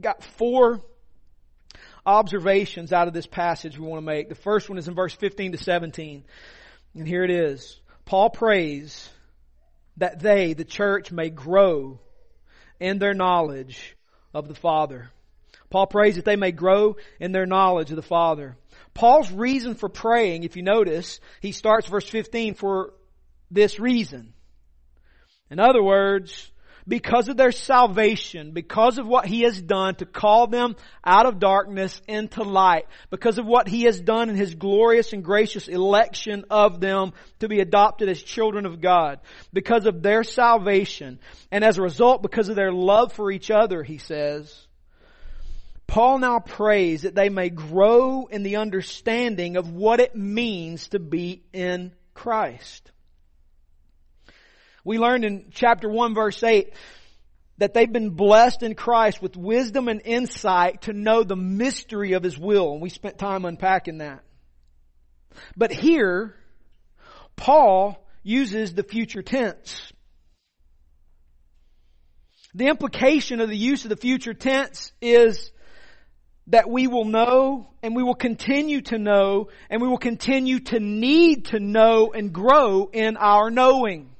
Got 0.00 0.24
four 0.24 0.80
observations 2.06 2.92
out 2.92 3.08
of 3.08 3.14
this 3.14 3.26
passage 3.26 3.78
we 3.78 3.86
want 3.86 4.00
to 4.00 4.06
make. 4.06 4.28
The 4.28 4.34
first 4.34 4.68
one 4.68 4.78
is 4.78 4.88
in 4.88 4.94
verse 4.94 5.14
15 5.14 5.52
to 5.52 5.58
17. 5.58 6.24
And 6.94 7.06
here 7.06 7.24
it 7.24 7.30
is. 7.30 7.78
Paul 8.04 8.30
prays 8.30 9.08
that 9.98 10.20
they, 10.20 10.54
the 10.54 10.64
church, 10.64 11.12
may 11.12 11.30
grow 11.30 12.00
in 12.80 12.98
their 12.98 13.14
knowledge 13.14 13.96
of 14.32 14.48
the 14.48 14.54
Father. 14.54 15.10
Paul 15.70 15.86
prays 15.86 16.16
that 16.16 16.24
they 16.24 16.36
may 16.36 16.52
grow 16.52 16.96
in 17.18 17.32
their 17.32 17.46
knowledge 17.46 17.90
of 17.90 17.96
the 17.96 18.02
Father. 18.02 18.56
Paul's 18.92 19.30
reason 19.30 19.74
for 19.74 19.88
praying, 19.88 20.42
if 20.42 20.56
you 20.56 20.62
notice, 20.62 21.20
he 21.40 21.52
starts 21.52 21.86
verse 21.86 22.08
15 22.08 22.54
for 22.54 22.92
this 23.50 23.78
reason. 23.78 24.34
In 25.50 25.58
other 25.58 25.82
words, 25.82 26.50
because 26.86 27.28
of 27.28 27.36
their 27.36 27.52
salvation, 27.52 28.52
because 28.52 28.98
of 28.98 29.06
what 29.06 29.26
He 29.26 29.42
has 29.42 29.60
done 29.60 29.94
to 29.96 30.06
call 30.06 30.46
them 30.46 30.76
out 31.04 31.26
of 31.26 31.38
darkness 31.38 32.00
into 32.08 32.42
light, 32.42 32.86
because 33.10 33.38
of 33.38 33.46
what 33.46 33.68
He 33.68 33.82
has 33.82 34.00
done 34.00 34.28
in 34.28 34.36
His 34.36 34.54
glorious 34.54 35.12
and 35.12 35.24
gracious 35.24 35.68
election 35.68 36.44
of 36.50 36.80
them 36.80 37.12
to 37.40 37.48
be 37.48 37.60
adopted 37.60 38.08
as 38.08 38.22
children 38.22 38.66
of 38.66 38.80
God, 38.80 39.20
because 39.52 39.86
of 39.86 40.02
their 40.02 40.24
salvation, 40.24 41.20
and 41.50 41.64
as 41.64 41.78
a 41.78 41.82
result, 41.82 42.22
because 42.22 42.48
of 42.48 42.56
their 42.56 42.72
love 42.72 43.12
for 43.12 43.30
each 43.30 43.50
other, 43.50 43.82
He 43.82 43.98
says, 43.98 44.66
Paul 45.90 46.20
now 46.20 46.38
prays 46.38 47.02
that 47.02 47.16
they 47.16 47.30
may 47.30 47.48
grow 47.48 48.26
in 48.26 48.44
the 48.44 48.56
understanding 48.58 49.56
of 49.56 49.72
what 49.72 49.98
it 49.98 50.14
means 50.14 50.86
to 50.90 51.00
be 51.00 51.42
in 51.52 51.90
Christ. 52.14 52.92
We 54.84 54.98
learned 54.98 55.24
in 55.24 55.46
chapter 55.52 55.88
1 55.88 56.14
verse 56.14 56.44
8 56.44 56.72
that 57.58 57.74
they've 57.74 57.92
been 57.92 58.10
blessed 58.10 58.62
in 58.62 58.76
Christ 58.76 59.20
with 59.20 59.36
wisdom 59.36 59.88
and 59.88 60.00
insight 60.04 60.82
to 60.82 60.92
know 60.92 61.24
the 61.24 61.34
mystery 61.34 62.12
of 62.12 62.22
His 62.22 62.38
will. 62.38 62.70
And 62.74 62.80
we 62.80 62.88
spent 62.88 63.18
time 63.18 63.44
unpacking 63.44 63.98
that. 63.98 64.22
But 65.56 65.72
here, 65.72 66.36
Paul 67.34 68.00
uses 68.22 68.74
the 68.74 68.84
future 68.84 69.22
tense. 69.22 69.92
The 72.54 72.68
implication 72.68 73.40
of 73.40 73.48
the 73.48 73.56
use 73.56 73.84
of 73.84 73.88
the 73.88 73.96
future 73.96 74.34
tense 74.34 74.92
is 75.02 75.50
that 76.50 76.68
we 76.68 76.86
will 76.86 77.04
know 77.04 77.68
and 77.82 77.96
we 77.96 78.02
will 78.02 78.14
continue 78.14 78.80
to 78.82 78.98
know 78.98 79.48
and 79.68 79.80
we 79.80 79.88
will 79.88 79.98
continue 79.98 80.60
to 80.60 80.78
need 80.78 81.46
to 81.46 81.58
know 81.58 82.12
and 82.12 82.32
grow 82.32 82.90
in 82.92 83.16
our 83.16 83.50
knowing. 83.50 84.10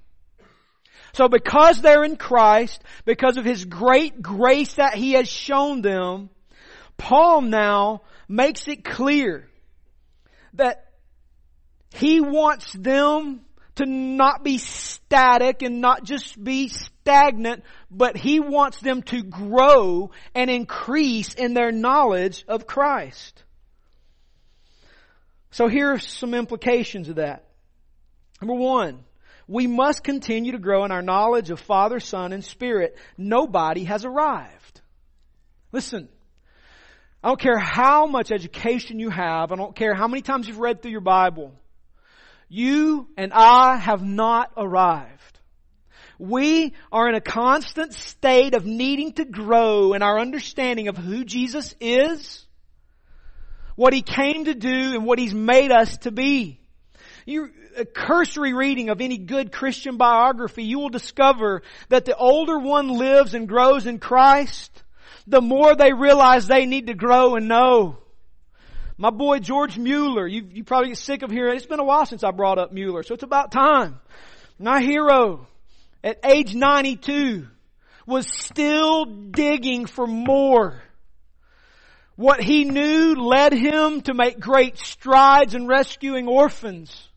So 1.12 1.28
because 1.28 1.80
they're 1.80 2.04
in 2.04 2.16
Christ, 2.16 2.82
because 3.04 3.36
of 3.36 3.44
His 3.44 3.64
great 3.64 4.22
grace 4.22 4.74
that 4.74 4.94
He 4.94 5.12
has 5.12 5.28
shown 5.28 5.82
them, 5.82 6.30
Paul 6.96 7.42
now 7.42 8.02
makes 8.28 8.68
it 8.68 8.84
clear 8.84 9.48
that 10.54 10.90
he 11.92 12.20
wants 12.20 12.72
them 12.72 13.40
to 13.80 13.86
not 13.86 14.44
be 14.44 14.58
static 14.58 15.62
and 15.62 15.80
not 15.80 16.04
just 16.04 16.42
be 16.42 16.68
stagnant, 16.68 17.64
but 17.90 18.16
he 18.16 18.40
wants 18.40 18.78
them 18.80 19.02
to 19.04 19.22
grow 19.22 20.10
and 20.34 20.50
increase 20.50 21.34
in 21.34 21.54
their 21.54 21.72
knowledge 21.72 22.44
of 22.46 22.66
Christ. 22.66 23.42
So 25.50 25.66
here 25.66 25.92
are 25.92 25.98
some 25.98 26.34
implications 26.34 27.08
of 27.08 27.16
that. 27.16 27.44
Number 28.40 28.54
one, 28.54 29.04
we 29.48 29.66
must 29.66 30.04
continue 30.04 30.52
to 30.52 30.58
grow 30.58 30.84
in 30.84 30.92
our 30.92 31.02
knowledge 31.02 31.50
of 31.50 31.58
Father, 31.58 31.98
Son, 31.98 32.32
and 32.32 32.44
Spirit. 32.44 32.96
Nobody 33.18 33.84
has 33.84 34.04
arrived. 34.04 34.80
Listen, 35.72 36.08
I 37.22 37.28
don't 37.28 37.40
care 37.40 37.58
how 37.58 38.06
much 38.06 38.30
education 38.30 38.98
you 38.98 39.10
have. 39.10 39.52
I 39.52 39.56
don't 39.56 39.74
care 39.74 39.94
how 39.94 40.06
many 40.06 40.22
times 40.22 40.46
you've 40.46 40.58
read 40.58 40.82
through 40.82 40.92
your 40.92 41.00
Bible. 41.00 41.52
You 42.52 43.06
and 43.16 43.32
I 43.32 43.76
have 43.76 44.02
not 44.02 44.50
arrived. 44.56 45.38
We 46.18 46.74
are 46.90 47.08
in 47.08 47.14
a 47.14 47.20
constant 47.20 47.94
state 47.94 48.54
of 48.54 48.66
needing 48.66 49.12
to 49.14 49.24
grow 49.24 49.94
in 49.94 50.02
our 50.02 50.18
understanding 50.18 50.88
of 50.88 50.96
who 50.96 51.24
Jesus 51.24 51.76
is, 51.80 52.44
what 53.76 53.92
He 53.92 54.02
came 54.02 54.46
to 54.46 54.54
do, 54.54 54.94
and 54.94 55.06
what 55.06 55.20
He's 55.20 55.32
made 55.32 55.70
us 55.70 55.96
to 55.98 56.10
be. 56.10 56.60
You, 57.24 57.50
a 57.76 57.84
cursory 57.84 58.52
reading 58.52 58.88
of 58.88 59.00
any 59.00 59.16
good 59.16 59.52
Christian 59.52 59.96
biography, 59.96 60.64
you 60.64 60.80
will 60.80 60.88
discover 60.88 61.62
that 61.88 62.04
the 62.04 62.16
older 62.16 62.58
one 62.58 62.88
lives 62.88 63.32
and 63.32 63.48
grows 63.48 63.86
in 63.86 64.00
Christ, 64.00 64.82
the 65.28 65.40
more 65.40 65.76
they 65.76 65.92
realize 65.92 66.48
they 66.48 66.66
need 66.66 66.88
to 66.88 66.94
grow 66.94 67.36
and 67.36 67.46
know. 67.46 67.98
My 69.00 69.08
boy 69.08 69.38
George 69.38 69.78
Mueller, 69.78 70.26
you, 70.26 70.46
you 70.52 70.62
probably 70.62 70.90
get 70.90 70.98
sick 70.98 71.22
of 71.22 71.30
hearing, 71.30 71.56
it's 71.56 71.64
been 71.64 71.80
a 71.80 71.84
while 71.84 72.04
since 72.04 72.22
I 72.22 72.32
brought 72.32 72.58
up 72.58 72.70
Mueller, 72.70 73.02
so 73.02 73.14
it's 73.14 73.22
about 73.22 73.50
time. 73.50 73.98
My 74.58 74.82
hero, 74.82 75.46
at 76.04 76.18
age 76.22 76.54
92, 76.54 77.48
was 78.04 78.26
still 78.26 79.06
digging 79.06 79.86
for 79.86 80.06
more. 80.06 80.82
What 82.16 82.42
he 82.42 82.64
knew 82.64 83.14
led 83.14 83.54
him 83.54 84.02
to 84.02 84.12
make 84.12 84.38
great 84.38 84.76
strides 84.76 85.54
in 85.54 85.66
rescuing 85.66 86.28
orphans. 86.28 87.08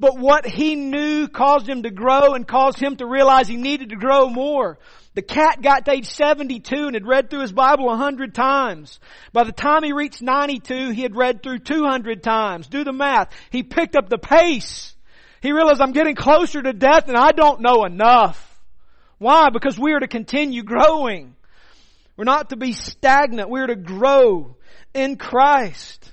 But 0.00 0.18
what 0.18 0.46
he 0.46 0.74
knew 0.74 1.28
caused 1.28 1.68
him 1.68 1.84
to 1.84 1.90
grow 1.90 2.34
and 2.34 2.46
caused 2.46 2.82
him 2.82 2.96
to 2.96 3.06
realize 3.06 3.46
he 3.46 3.56
needed 3.56 3.90
to 3.90 3.96
grow 3.96 4.28
more. 4.28 4.78
The 5.14 5.22
cat 5.22 5.62
got 5.62 5.84
to 5.84 5.92
age 5.92 6.06
72 6.06 6.74
and 6.74 6.94
had 6.94 7.06
read 7.06 7.30
through 7.30 7.42
his 7.42 7.52
Bible 7.52 7.88
a 7.88 7.96
hundred 7.96 8.34
times. 8.34 8.98
By 9.32 9.44
the 9.44 9.52
time 9.52 9.84
he 9.84 9.92
reached 9.92 10.20
92, 10.20 10.90
he 10.90 11.02
had 11.02 11.14
read 11.14 11.42
through 11.42 11.60
200 11.60 12.22
times. 12.22 12.66
Do 12.66 12.82
the 12.82 12.92
math. 12.92 13.32
He 13.50 13.62
picked 13.62 13.94
up 13.94 14.08
the 14.08 14.18
pace. 14.18 14.94
He 15.40 15.52
realized 15.52 15.80
I'm 15.80 15.92
getting 15.92 16.16
closer 16.16 16.60
to 16.60 16.72
death 16.72 17.06
and 17.06 17.16
I 17.16 17.30
don't 17.30 17.60
know 17.60 17.84
enough. 17.84 18.50
Why? 19.18 19.50
Because 19.50 19.78
we 19.78 19.92
are 19.92 20.00
to 20.00 20.08
continue 20.08 20.64
growing. 20.64 21.36
We're 22.16 22.24
not 22.24 22.50
to 22.50 22.56
be 22.56 22.72
stagnant. 22.72 23.48
We're 23.48 23.68
to 23.68 23.76
grow 23.76 24.56
in 24.92 25.16
Christ. 25.16 26.12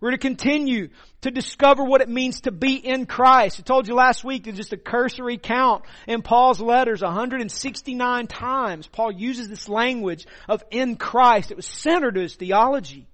We're 0.00 0.12
to 0.12 0.18
continue 0.18 0.88
to 1.26 1.32
discover 1.32 1.82
what 1.82 2.00
it 2.00 2.08
means 2.08 2.42
to 2.42 2.52
be 2.52 2.76
in 2.76 3.04
Christ. 3.04 3.58
I 3.58 3.62
told 3.64 3.88
you 3.88 3.94
last 3.94 4.22
week 4.22 4.44
that 4.44 4.54
just 4.54 4.72
a 4.72 4.76
cursory 4.76 5.38
count 5.38 5.82
in 6.06 6.22
Paul's 6.22 6.60
letters 6.60 7.02
169 7.02 8.28
times. 8.28 8.86
Paul 8.86 9.10
uses 9.10 9.48
this 9.48 9.68
language 9.68 10.24
of 10.48 10.62
in 10.70 10.94
Christ. 10.94 11.50
It 11.50 11.56
was 11.56 11.66
centered 11.66 12.14
to 12.14 12.20
his 12.20 12.36
theology. 12.36 13.08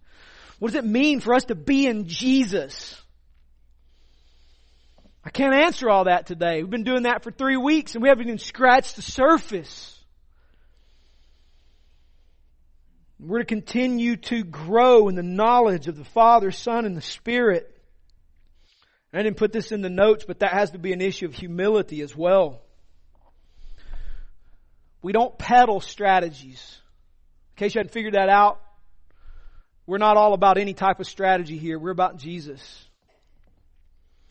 What 0.59 0.73
does 0.73 0.85
it 0.85 0.85
mean 0.85 1.21
for 1.21 1.33
us 1.33 1.45
to 1.45 1.54
be 1.54 1.87
in 1.87 2.07
Jesus? 2.07 3.00
I 5.25 5.31
can't 5.31 5.54
answer 5.54 5.88
all 5.88 6.04
that 6.04 6.26
today. 6.26 6.62
We've 6.62 6.69
been 6.69 6.85
doing 6.85 7.04
that 7.04 7.23
for 7.25 7.31
three 7.31 7.57
weeks 7.57 7.95
and 7.95 8.02
we 8.02 8.11
haven't 8.11 8.26
even 8.26 8.38
scratched 8.38 8.97
the 8.97 9.02
surface. 9.02 9.99
We're 13.19 13.38
to 13.38 13.47
continue 13.47 14.16
to 14.16 14.45
grow 14.45 15.09
in 15.09 15.14
the 15.14 15.23
knowledge 15.23 15.88
of 15.88 15.97
the 15.97 16.04
Father, 16.04 16.50
Son, 16.50 16.85
and 16.85 16.95
the 16.95 17.00
Spirit. 17.00 17.72
I 19.12 19.23
didn't 19.23 19.37
put 19.37 19.52
this 19.52 19.73
in 19.73 19.83
the 19.83 19.90
notes, 19.90 20.25
but 20.26 20.38
that 20.38 20.52
has 20.52 20.71
to 20.71 20.78
be 20.78 20.92
an 20.92 21.00
issue 21.00 21.26
of 21.26 21.35
humility 21.35 22.00
as 22.00 22.16
well. 22.16 22.62
We 25.02 25.12
don't 25.12 25.37
peddle 25.37 25.81
strategies. 25.81 26.78
In 27.52 27.59
case 27.59 27.75
you 27.75 27.81
hadn't 27.81 27.92
figured 27.92 28.14
that 28.14 28.31
out, 28.31 28.61
we're 29.87 29.99
not 29.99 30.16
all 30.16 30.33
about 30.33 30.57
any 30.57 30.73
type 30.73 31.00
of 31.00 31.07
strategy 31.07 31.59
here. 31.59 31.78
We're 31.78 31.90
about 31.90 32.16
Jesus. 32.16 32.85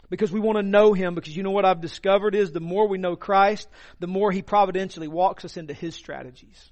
Because 0.10 0.32
we 0.32 0.40
want 0.40 0.58
to 0.58 0.64
know 0.64 0.94
Him, 0.94 1.14
because 1.14 1.36
you 1.36 1.44
know 1.44 1.52
what 1.52 1.66
I've 1.66 1.82
discovered 1.82 2.36
is 2.36 2.52
the 2.52 2.60
more 2.60 2.88
we 2.88 2.98
know 2.98 3.16
Christ, 3.16 3.68
the 4.00 4.08
more 4.08 4.32
He 4.32 4.42
providentially 4.42 5.08
walks 5.08 5.46
us 5.46 5.58
into 5.58 5.74
His 5.74 5.94
strategies. 5.96 6.72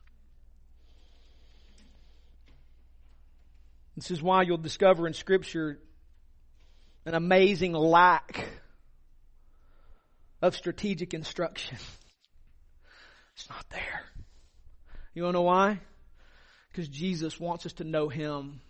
This 3.95 4.11
is 4.11 4.21
why 4.21 4.43
you'll 4.43 4.57
discover 4.57 5.07
in 5.07 5.13
Scripture 5.13 5.77
an 7.09 7.15
amazing 7.15 7.73
lack 7.73 8.47
of 10.43 10.55
strategic 10.55 11.15
instruction. 11.15 11.75
It's 13.35 13.49
not 13.49 13.65
there. 13.71 14.03
You 15.15 15.23
want 15.23 15.33
to 15.33 15.39
know 15.39 15.43
why? 15.43 15.79
Because 16.71 16.87
Jesus 16.87 17.39
wants 17.39 17.65
us 17.65 17.73
to 17.73 17.83
know 17.83 18.09
Him 18.09 18.61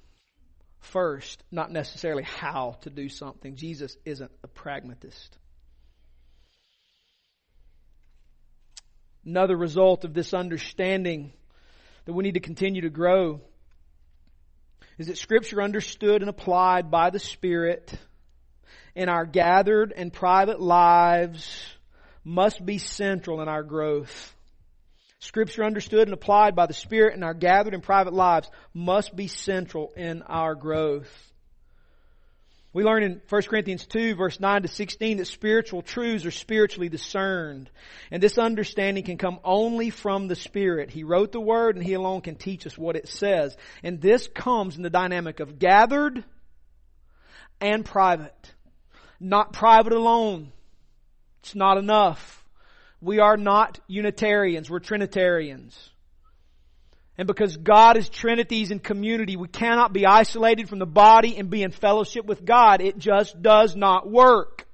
first, 0.80 1.44
not 1.52 1.70
necessarily 1.70 2.24
how 2.24 2.78
to 2.84 2.90
do 2.90 3.10
something. 3.10 3.58
Jesus 3.58 3.98
isn't 4.06 4.32
a 4.42 4.48
pragmatist. 4.48 5.38
Another 9.26 9.58
result 9.58 10.06
of 10.06 10.14
this 10.14 10.34
understanding 10.34 11.34
that 12.06 12.14
we 12.14 12.24
need 12.24 12.36
to 12.36 12.40
continue 12.40 12.84
to 12.84 12.90
grow 12.90 13.42
is 14.98 15.08
that 15.08 15.18
Scripture 15.18 15.62
understood 15.62 16.22
and 16.22 16.30
applied 16.30 16.90
by 16.90 17.10
the 17.10 17.20
Spirit 17.20 17.94
in 18.96 19.10
our 19.10 19.26
gathered 19.26 19.94
and 19.96 20.12
private 20.12 20.60
lives 20.60 21.62
must 22.24 22.66
be 22.66 22.78
central 22.78 23.42
in 23.42 23.48
our 23.48 23.64
growth. 23.64 24.36
Scripture 25.20 25.66
understood 25.66 26.08
and 26.08 26.14
applied 26.14 26.56
by 26.56 26.66
the 26.66 26.74
Spirit 26.74 27.16
in 27.16 27.24
our 27.24 27.34
gathered 27.34 27.74
and 27.74 27.84
private 27.84 28.14
lives 28.14 28.50
must 28.74 29.16
be 29.16 29.28
central 29.28 29.92
in 29.98 30.22
our 30.24 30.56
growth. 30.56 31.30
We 32.72 32.84
learn 32.84 33.02
in 33.04 33.22
1 33.28 33.42
Corinthians 33.44 33.86
2 33.88 34.16
verse 34.16 34.40
9 34.40 34.62
to 34.62 34.68
16 34.68 35.18
that 35.18 35.26
spiritual 35.26 35.82
truths 35.82 36.26
are 36.26 36.32
spiritually 36.32 36.88
discerned. 36.88 37.70
And 38.12 38.22
this 38.22 38.38
understanding 38.38 39.04
can 39.04 39.18
come 39.18 39.40
only 39.44 39.90
from 39.90 40.28
the 40.28 40.36
Spirit. 40.36 40.92
He 40.92 41.04
wrote 41.04 41.32
the 41.32 41.42
Word 41.42 41.76
and 41.76 41.84
He 41.84 41.94
alone 41.94 42.22
can 42.22 42.36
teach 42.36 42.68
us 42.68 42.78
what 42.78 42.96
it 42.96 43.10
says. 43.10 43.58
And 43.84 44.00
this 44.00 44.28
comes 44.28 44.78
in 44.78 44.84
the 44.84 44.90
dynamic 44.90 45.40
of 45.40 45.58
gathered 45.58 46.24
and 47.60 47.84
private. 47.84 48.54
Not 49.20 49.54
private 49.54 49.94
alone. 49.94 50.52
It's 51.42 51.56
not 51.56 51.78
enough. 51.78 52.44
We 53.02 53.20
are 53.20 53.38
not 53.38 53.80
Unitarians, 53.88 54.70
we're 54.70 54.80
Trinitarians. 54.80 55.78
And 57.18 57.28
because 57.28 57.58
God 57.58 57.98
is 57.98 58.08
Trinities 58.08 58.72
in 58.72 58.80
community, 58.80 59.36
we 59.36 59.50
cannot 59.50 59.92
be 59.92 60.06
isolated 60.06 60.70
from 60.70 60.80
the 60.80 60.86
body 60.86 61.38
and 61.38 61.50
be 61.50 61.64
in 61.64 61.72
fellowship 61.72 62.26
with 62.26 62.46
God. 62.46 62.82
It 62.82 62.98
just 62.98 63.42
does 63.42 63.76
not 63.76 64.10
work. 64.10 64.66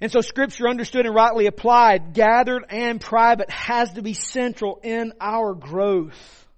And 0.00 0.10
so 0.10 0.20
scripture 0.20 0.68
understood 0.68 1.06
and 1.06 1.14
rightly 1.14 1.46
applied, 1.46 2.14
gathered 2.14 2.64
and 2.70 3.00
private 3.00 3.50
has 3.50 3.92
to 3.92 4.02
be 4.02 4.14
central 4.14 4.80
in 4.82 5.12
our 5.20 5.54
growth. 5.54 6.48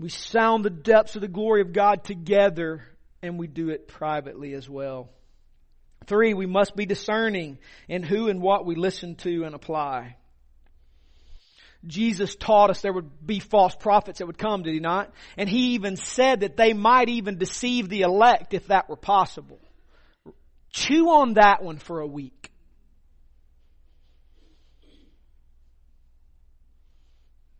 We 0.00 0.08
sound 0.08 0.64
the 0.64 0.70
depths 0.70 1.14
of 1.14 1.20
the 1.20 1.28
glory 1.28 1.60
of 1.60 1.74
God 1.74 2.04
together 2.04 2.82
and 3.22 3.38
we 3.38 3.46
do 3.46 3.68
it 3.68 3.86
privately 3.86 4.54
as 4.54 4.66
well. 4.66 5.10
Three, 6.06 6.32
we 6.32 6.46
must 6.46 6.74
be 6.74 6.86
discerning 6.86 7.58
in 7.86 8.02
who 8.02 8.28
and 8.28 8.40
what 8.40 8.64
we 8.64 8.76
listen 8.76 9.16
to 9.16 9.44
and 9.44 9.54
apply. 9.54 10.16
Jesus 11.86 12.34
taught 12.34 12.70
us 12.70 12.80
there 12.80 12.94
would 12.94 13.26
be 13.26 13.40
false 13.40 13.74
prophets 13.74 14.20
that 14.20 14.26
would 14.26 14.38
come, 14.38 14.62
did 14.62 14.72
he 14.72 14.80
not? 14.80 15.12
And 15.36 15.50
he 15.50 15.74
even 15.74 15.96
said 15.96 16.40
that 16.40 16.56
they 16.56 16.72
might 16.72 17.10
even 17.10 17.36
deceive 17.36 17.90
the 17.90 18.00
elect 18.00 18.54
if 18.54 18.68
that 18.68 18.88
were 18.88 18.96
possible. 18.96 19.60
Chew 20.70 21.10
on 21.10 21.34
that 21.34 21.62
one 21.62 21.76
for 21.76 22.00
a 22.00 22.06
week. 22.06 22.50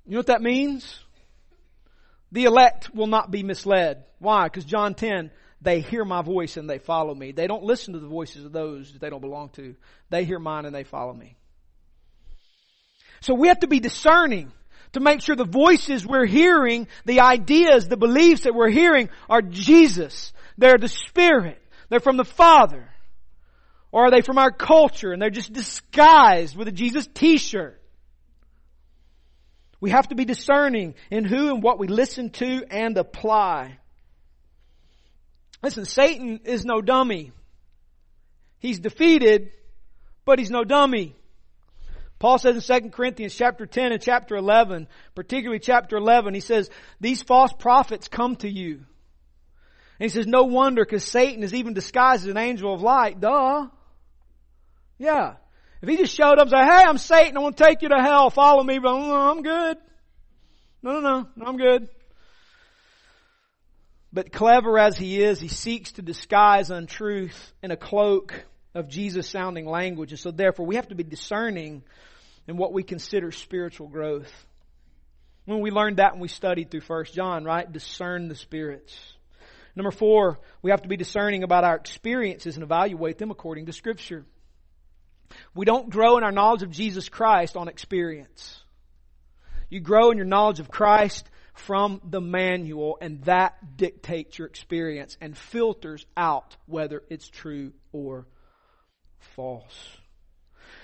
You 0.06 0.12
know 0.12 0.20
what 0.20 0.28
that 0.28 0.40
means? 0.40 1.00
The 2.32 2.44
elect 2.44 2.94
will 2.94 3.06
not 3.06 3.30
be 3.30 3.42
misled. 3.42 4.04
Why? 4.18 4.44
Because 4.44 4.64
John 4.64 4.94
10, 4.94 5.30
they 5.60 5.80
hear 5.80 6.04
my 6.04 6.22
voice 6.22 6.56
and 6.56 6.68
they 6.68 6.78
follow 6.78 7.14
me. 7.14 7.32
They 7.32 7.46
don't 7.46 7.64
listen 7.64 7.94
to 7.94 8.00
the 8.00 8.06
voices 8.06 8.44
of 8.44 8.52
those 8.52 8.92
that 8.92 9.00
they 9.00 9.10
don't 9.10 9.20
belong 9.20 9.50
to. 9.50 9.74
They 10.08 10.24
hear 10.24 10.38
mine 10.38 10.64
and 10.64 10.74
they 10.74 10.84
follow 10.84 11.12
me. 11.12 11.36
So 13.20 13.34
we 13.34 13.48
have 13.48 13.60
to 13.60 13.68
be 13.68 13.80
discerning 13.80 14.52
to 14.92 15.00
make 15.00 15.20
sure 15.20 15.36
the 15.36 15.44
voices 15.44 16.06
we're 16.06 16.26
hearing, 16.26 16.88
the 17.04 17.20
ideas, 17.20 17.88
the 17.88 17.96
beliefs 17.96 18.42
that 18.42 18.54
we're 18.54 18.70
hearing 18.70 19.08
are 19.28 19.42
Jesus. 19.42 20.32
They're 20.56 20.78
the 20.78 20.88
Spirit. 20.88 21.60
They're 21.88 22.00
from 22.00 22.16
the 22.16 22.24
Father. 22.24 22.88
Or 23.92 24.06
are 24.06 24.10
they 24.10 24.20
from 24.20 24.38
our 24.38 24.50
culture 24.50 25.12
and 25.12 25.20
they're 25.20 25.30
just 25.30 25.52
disguised 25.52 26.56
with 26.56 26.68
a 26.68 26.72
Jesus 26.72 27.08
t-shirt? 27.12 27.79
We 29.80 29.90
have 29.90 30.08
to 30.08 30.14
be 30.14 30.24
discerning 30.24 30.94
in 31.10 31.24
who 31.24 31.54
and 31.54 31.62
what 31.62 31.78
we 31.78 31.88
listen 31.88 32.30
to 32.30 32.64
and 32.70 32.96
apply. 32.98 33.78
Listen, 35.62 35.84
Satan 35.84 36.40
is 36.44 36.64
no 36.64 36.80
dummy. 36.80 37.32
He's 38.58 38.78
defeated, 38.78 39.52
but 40.24 40.38
he's 40.38 40.50
no 40.50 40.64
dummy. 40.64 41.16
Paul 42.18 42.36
says 42.36 42.68
in 42.68 42.82
2 42.82 42.90
Corinthians 42.90 43.34
chapter 43.34 43.64
10 43.64 43.92
and 43.92 44.02
chapter 44.02 44.36
11, 44.36 44.88
particularly 45.14 45.58
chapter 45.58 45.96
11, 45.96 46.34
he 46.34 46.40
says, 46.40 46.68
these 47.00 47.22
false 47.22 47.52
prophets 47.54 48.08
come 48.08 48.36
to 48.36 48.48
you. 48.48 48.84
And 49.98 50.04
he 50.04 50.08
says, 50.10 50.26
no 50.26 50.44
wonder 50.44 50.84
because 50.84 51.04
Satan 51.04 51.42
is 51.42 51.54
even 51.54 51.72
disguised 51.72 52.24
as 52.24 52.30
an 52.30 52.36
angel 52.36 52.74
of 52.74 52.82
light. 52.82 53.20
Duh. 53.20 53.68
Yeah. 54.98 55.36
If 55.82 55.88
he 55.88 55.96
just 55.96 56.14
showed 56.14 56.38
up 56.38 56.42
and 56.42 56.50
said, 56.50 56.64
hey, 56.64 56.84
I'm 56.86 56.98
Satan, 56.98 57.36
I 57.36 57.40
want 57.40 57.56
to 57.56 57.64
take 57.64 57.82
you 57.82 57.88
to 57.88 58.00
hell, 58.00 58.28
follow 58.30 58.62
me, 58.62 58.78
but 58.78 58.94
I'm 58.94 59.42
good. 59.42 59.78
No, 60.82 61.00
no, 61.00 61.26
no, 61.34 61.46
I'm 61.46 61.56
good. 61.56 61.88
But 64.12 64.32
clever 64.32 64.78
as 64.78 64.96
he 64.98 65.22
is, 65.22 65.40
he 65.40 65.48
seeks 65.48 65.92
to 65.92 66.02
disguise 66.02 66.70
untruth 66.70 67.52
in 67.62 67.70
a 67.70 67.76
cloak 67.76 68.44
of 68.74 68.88
Jesus 68.88 69.28
sounding 69.28 69.66
language. 69.66 70.10
And 70.12 70.18
so 70.18 70.30
therefore 70.30 70.66
we 70.66 70.76
have 70.76 70.88
to 70.88 70.94
be 70.94 71.04
discerning 71.04 71.82
in 72.46 72.56
what 72.56 72.72
we 72.72 72.82
consider 72.82 73.30
spiritual 73.30 73.88
growth. 73.88 74.32
When 75.44 75.60
we 75.60 75.70
learned 75.70 75.96
that 75.96 76.12
when 76.12 76.20
we 76.20 76.28
studied 76.28 76.70
through 76.70 76.82
First 76.82 77.14
John, 77.14 77.44
right? 77.44 77.70
Discern 77.70 78.28
the 78.28 78.34
spirits. 78.34 78.96
Number 79.76 79.90
four, 79.90 80.40
we 80.62 80.72
have 80.72 80.82
to 80.82 80.88
be 80.88 80.96
discerning 80.96 81.42
about 81.42 81.64
our 81.64 81.76
experiences 81.76 82.56
and 82.56 82.64
evaluate 82.64 83.18
them 83.18 83.30
according 83.30 83.66
to 83.66 83.72
Scripture. 83.72 84.24
We 85.54 85.64
don't 85.64 85.90
grow 85.90 86.18
in 86.18 86.24
our 86.24 86.32
knowledge 86.32 86.62
of 86.62 86.70
Jesus 86.70 87.08
Christ 87.08 87.56
on 87.56 87.68
experience. 87.68 88.62
You 89.68 89.80
grow 89.80 90.10
in 90.10 90.16
your 90.16 90.26
knowledge 90.26 90.60
of 90.60 90.70
Christ 90.70 91.30
from 91.54 92.00
the 92.04 92.20
manual 92.20 92.98
and 93.00 93.22
that 93.24 93.76
dictates 93.76 94.38
your 94.38 94.48
experience 94.48 95.16
and 95.20 95.36
filters 95.36 96.06
out 96.16 96.56
whether 96.66 97.02
it's 97.08 97.28
true 97.28 97.72
or 97.92 98.26
false. 99.18 99.96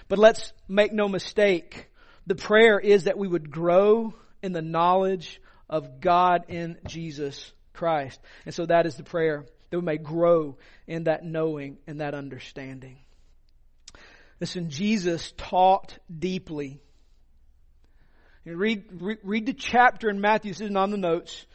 But 0.08 0.18
let's 0.18 0.52
make 0.68 0.92
no 0.92 1.08
mistake. 1.08 1.88
The 2.26 2.34
prayer 2.34 2.78
is 2.78 3.04
that 3.04 3.18
we 3.18 3.28
would 3.28 3.50
grow 3.50 4.14
in 4.42 4.52
the 4.52 4.62
knowledge 4.62 5.40
of 5.68 6.00
God 6.00 6.44
in 6.48 6.78
Jesus 6.86 7.52
Christ. 7.72 8.20
And 8.44 8.54
so 8.54 8.66
that 8.66 8.86
is 8.86 8.96
the 8.96 9.02
prayer 9.02 9.46
that 9.70 9.78
we 9.78 9.84
may 9.84 9.98
grow 9.98 10.58
in 10.86 11.04
that 11.04 11.24
knowing 11.24 11.78
and 11.86 12.00
that 12.00 12.14
understanding. 12.14 12.98
Listen, 14.40 14.70
Jesus 14.70 15.32
taught 15.36 15.98
deeply 16.16 16.80
Read, 18.54 18.84
read, 19.02 19.18
read 19.24 19.46
the 19.46 19.52
chapter 19.52 20.08
in 20.08 20.20
Matthew. 20.20 20.52
This 20.52 20.60
isn't 20.60 20.76
on 20.76 20.92
the 20.92 20.96
notes. 20.96 21.46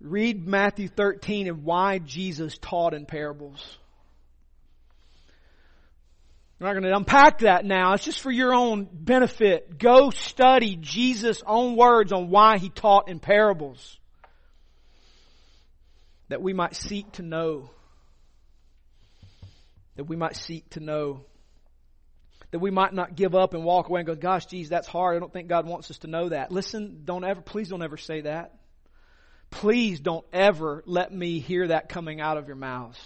Read 0.00 0.46
Matthew 0.46 0.86
13 0.86 1.48
and 1.48 1.64
why 1.64 1.98
Jesus 1.98 2.56
taught 2.58 2.94
in 2.94 3.04
parables. 3.04 3.78
I'm 6.60 6.66
not 6.66 6.72
going 6.74 6.84
to 6.84 6.96
unpack 6.96 7.40
that 7.40 7.64
now. 7.64 7.94
It's 7.94 8.04
just 8.04 8.20
for 8.20 8.30
your 8.30 8.54
own 8.54 8.86
benefit. 8.92 9.76
Go 9.76 10.10
study 10.10 10.76
Jesus' 10.76 11.42
own 11.44 11.74
words 11.74 12.12
on 12.12 12.30
why 12.30 12.58
he 12.58 12.68
taught 12.68 13.08
in 13.08 13.18
parables. 13.18 13.98
That 16.28 16.40
we 16.40 16.52
might 16.52 16.76
seek 16.76 17.10
to 17.12 17.22
know. 17.22 17.70
That 19.96 20.04
we 20.04 20.14
might 20.14 20.36
seek 20.36 20.70
to 20.70 20.80
know 20.80 21.24
that 22.52 22.58
we 22.58 22.70
might 22.70 22.92
not 22.92 23.16
give 23.16 23.34
up 23.34 23.54
and 23.54 23.64
walk 23.64 23.88
away 23.88 24.00
and 24.00 24.06
go, 24.06 24.14
gosh, 24.14 24.46
geez, 24.46 24.68
that's 24.68 24.86
hard. 24.86 25.16
I 25.16 25.18
don't 25.18 25.32
think 25.32 25.48
God 25.48 25.66
wants 25.66 25.90
us 25.90 25.98
to 25.98 26.06
know 26.06 26.28
that. 26.28 26.52
Listen, 26.52 27.00
don't 27.04 27.24
ever, 27.24 27.40
please 27.40 27.70
don't 27.70 27.82
ever 27.82 27.96
say 27.96 28.20
that. 28.20 28.54
Please 29.50 30.00
don't 30.00 30.24
ever 30.32 30.82
let 30.86 31.12
me 31.12 31.40
hear 31.40 31.68
that 31.68 31.88
coming 31.88 32.20
out 32.20 32.36
of 32.36 32.46
your 32.46 32.56
mouths. 32.56 32.98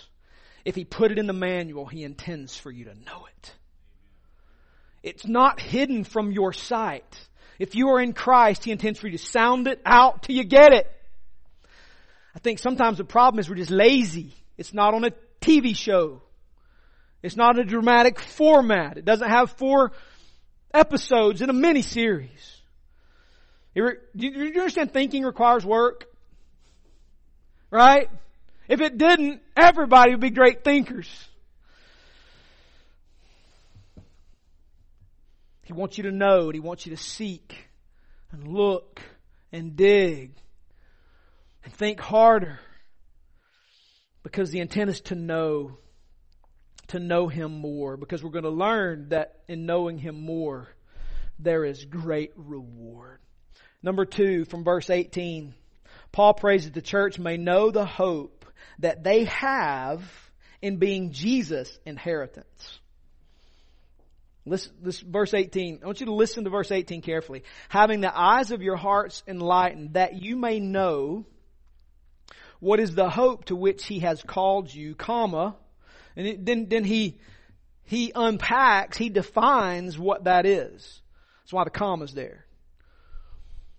If 0.64 0.74
He 0.74 0.84
put 0.84 1.12
it 1.12 1.18
in 1.18 1.28
the 1.28 1.32
manual, 1.32 1.86
He 1.86 2.02
intends 2.02 2.56
for 2.56 2.72
you 2.72 2.84
to 2.84 2.94
know 2.94 3.26
it. 3.26 3.54
It's 5.04 5.26
not 5.26 5.60
hidden 5.60 6.02
from 6.02 6.32
your 6.32 6.52
sight. 6.52 7.28
If 7.60 7.76
you 7.76 7.90
are 7.90 8.00
in 8.00 8.14
Christ, 8.14 8.64
He 8.64 8.72
intends 8.72 8.98
for 8.98 9.06
you 9.06 9.16
to 9.16 9.24
sound 9.24 9.68
it 9.68 9.80
out 9.86 10.24
till 10.24 10.34
you 10.34 10.42
get 10.42 10.72
it. 10.72 10.90
I 12.34 12.40
think 12.40 12.58
sometimes 12.58 12.98
the 12.98 13.04
problem 13.04 13.38
is 13.38 13.48
we're 13.48 13.54
just 13.54 13.70
lazy. 13.70 14.34
It's 14.58 14.74
not 14.74 14.92
on 14.92 15.04
a 15.04 15.12
TV 15.40 15.76
show. 15.76 16.22
It's 17.26 17.36
not 17.36 17.58
a 17.58 17.64
dramatic 17.64 18.20
format. 18.20 18.98
It 18.98 19.04
doesn't 19.04 19.28
have 19.28 19.50
four 19.50 19.90
episodes 20.72 21.42
in 21.42 21.50
a 21.50 21.52
mini 21.52 21.82
series. 21.82 22.62
Do 23.74 23.90
you 24.14 24.60
understand 24.60 24.92
thinking 24.92 25.24
requires 25.24 25.66
work? 25.66 26.06
Right? 27.68 28.08
If 28.68 28.80
it 28.80 28.96
didn't, 28.96 29.42
everybody 29.56 30.12
would 30.12 30.20
be 30.20 30.30
great 30.30 30.62
thinkers. 30.62 31.10
He 35.64 35.72
wants 35.72 35.98
you 35.98 36.04
to 36.04 36.12
know, 36.12 36.50
he 36.50 36.60
wants 36.60 36.86
you 36.86 36.94
to 36.94 37.02
seek 37.02 37.56
and 38.30 38.46
look 38.46 39.00
and 39.50 39.74
dig 39.74 40.30
and 41.64 41.74
think 41.74 41.98
harder 41.98 42.60
because 44.22 44.50
the 44.50 44.60
intent 44.60 44.90
is 44.90 45.00
to 45.00 45.16
know 45.16 45.78
to 46.88 46.98
know 46.98 47.28
Him 47.28 47.60
more 47.60 47.96
because 47.96 48.22
we're 48.22 48.30
going 48.30 48.44
to 48.44 48.50
learn 48.50 49.08
that 49.10 49.40
in 49.48 49.66
knowing 49.66 49.98
Him 49.98 50.20
more, 50.20 50.68
there 51.38 51.64
is 51.64 51.84
great 51.84 52.32
reward. 52.36 53.18
Number 53.82 54.04
two, 54.04 54.44
from 54.44 54.64
verse 54.64 54.90
18, 54.90 55.54
Paul 56.12 56.34
prays 56.34 56.64
that 56.64 56.74
the 56.74 56.82
church 56.82 57.18
may 57.18 57.36
know 57.36 57.70
the 57.70 57.86
hope 57.86 58.44
that 58.78 59.04
they 59.04 59.24
have 59.24 60.02
in 60.62 60.78
being 60.78 61.12
Jesus' 61.12 61.78
inheritance. 61.84 62.80
This 64.46 65.00
verse 65.00 65.34
18. 65.34 65.80
I 65.82 65.86
want 65.86 65.98
you 66.00 66.06
to 66.06 66.14
listen 66.14 66.44
to 66.44 66.50
verse 66.50 66.70
18 66.70 67.02
carefully. 67.02 67.42
Having 67.68 68.00
the 68.00 68.16
eyes 68.16 68.52
of 68.52 68.62
your 68.62 68.76
hearts 68.76 69.24
enlightened, 69.26 69.94
that 69.94 70.22
you 70.22 70.36
may 70.36 70.60
know 70.60 71.26
what 72.60 72.78
is 72.78 72.94
the 72.94 73.10
hope 73.10 73.46
to 73.46 73.56
which 73.56 73.84
he 73.86 74.00
has 74.00 74.22
called 74.22 74.72
you, 74.72 74.94
comma, 74.94 75.56
and 76.16 76.26
it, 76.26 76.44
then, 76.44 76.66
then 76.68 76.84
he, 76.84 77.18
he 77.84 78.12
unpacks, 78.14 78.96
he 78.96 79.10
defines 79.10 79.98
what 79.98 80.24
that 80.24 80.46
is. 80.46 81.00
That's 81.42 81.52
why 81.52 81.64
the 81.64 81.70
comma's 81.70 82.14
there. 82.14 82.46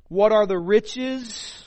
What 0.08 0.32
are 0.32 0.46
the 0.46 0.58
riches 0.58 1.66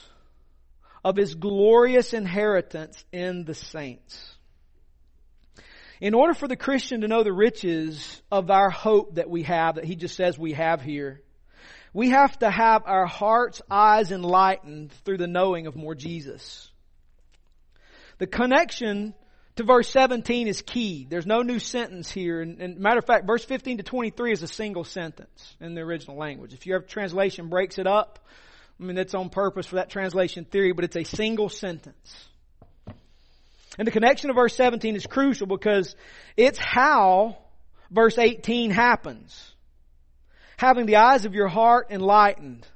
of 1.03 1.15
his 1.15 1.35
glorious 1.35 2.13
inheritance 2.13 3.03
in 3.11 3.45
the 3.45 3.53
saints? 3.53 4.35
In 5.99 6.15
order 6.15 6.33
for 6.33 6.47
the 6.47 6.55
Christian 6.55 7.01
to 7.01 7.07
know 7.07 7.21
the 7.21 7.33
riches 7.33 8.21
of 8.31 8.49
our 8.49 8.71
hope 8.71 9.15
that 9.15 9.29
we 9.29 9.43
have, 9.43 9.75
that 9.75 9.85
he 9.85 9.95
just 9.95 10.15
says 10.15 10.39
we 10.39 10.53
have 10.53 10.81
here, 10.81 11.21
we 11.93 12.09
have 12.09 12.39
to 12.39 12.49
have 12.49 12.83
our 12.85 13.05
heart's 13.05 13.61
eyes 13.69 14.11
enlightened 14.11 14.91
through 15.05 15.17
the 15.17 15.27
knowing 15.27 15.67
of 15.67 15.75
more 15.75 15.93
Jesus. 15.93 16.71
The 18.17 18.27
connection 18.27 19.13
to 19.57 19.63
verse 19.63 19.89
17 19.89 20.47
is 20.47 20.61
key. 20.61 21.05
There's 21.09 21.25
no 21.25 21.41
new 21.41 21.59
sentence 21.59 22.11
here. 22.11 22.41
And, 22.41 22.61
and, 22.61 22.77
matter 22.79 22.99
of 22.99 23.05
fact, 23.05 23.27
verse 23.27 23.43
15 23.43 23.77
to 23.77 23.83
23 23.83 24.31
is 24.31 24.43
a 24.43 24.47
single 24.47 24.83
sentence 24.83 25.55
in 25.59 25.75
the 25.75 25.81
original 25.81 26.17
language. 26.17 26.53
If 26.53 26.65
your 26.65 26.79
translation 26.81 27.49
breaks 27.49 27.77
it 27.77 27.87
up, 27.87 28.19
I 28.79 28.83
mean, 28.83 28.95
that's 28.95 29.13
on 29.13 29.29
purpose 29.29 29.67
for 29.67 29.75
that 29.75 29.89
translation 29.89 30.45
theory, 30.45 30.71
but 30.71 30.85
it's 30.85 30.95
a 30.95 31.03
single 31.03 31.49
sentence. 31.49 32.27
And 33.77 33.87
the 33.87 33.91
connection 33.91 34.29
of 34.29 34.35
verse 34.35 34.55
17 34.55 34.95
is 34.95 35.05
crucial 35.05 35.47
because 35.47 35.95
it's 36.35 36.59
how 36.59 37.37
verse 37.89 38.17
18 38.17 38.71
happens. 38.71 39.51
Having 40.57 40.85
the 40.85 40.97
eyes 40.97 41.25
of 41.25 41.33
your 41.33 41.47
heart 41.47 41.87
enlightened 41.89 42.67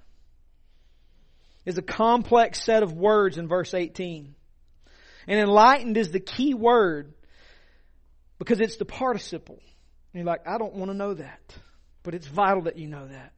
is 1.66 1.78
a 1.78 1.82
complex 1.82 2.64
set 2.64 2.84
of 2.84 2.94
words 2.94 3.38
in 3.38 3.48
verse 3.48 3.74
18. 3.74 4.36
And 5.28 5.40
enlightened 5.40 5.98
is 5.98 6.12
the 6.12 6.20
key 6.20 6.54
word 6.54 7.14
because 8.38 8.60
it's 8.60 8.78
the 8.78 8.86
participle. 8.86 9.60
And 10.14 10.22
you're 10.22 10.26
like, 10.26 10.48
I 10.48 10.58
don't 10.58 10.76
want 10.76 10.92
to 10.92 10.98
know 10.98 11.14
that. 11.14 11.56
But 12.04 12.14
it's 12.14 12.28
vital 12.28 12.64
that 12.64 12.78
you 12.78 12.88
know 12.88 13.08
that. 13.08 13.34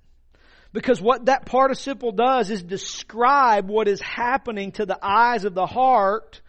Because 0.73 1.01
what 1.01 1.25
that 1.25 1.45
participle 1.45 2.11
does 2.11 2.49
is 2.49 2.61
describe 2.61 3.69
what 3.69 3.87
is 3.87 4.01
happening 4.01 4.73
to 4.73 4.85
the 4.85 4.99
eyes 5.01 5.45
of 5.45 5.53
the 5.53 5.65
heart 5.65 6.41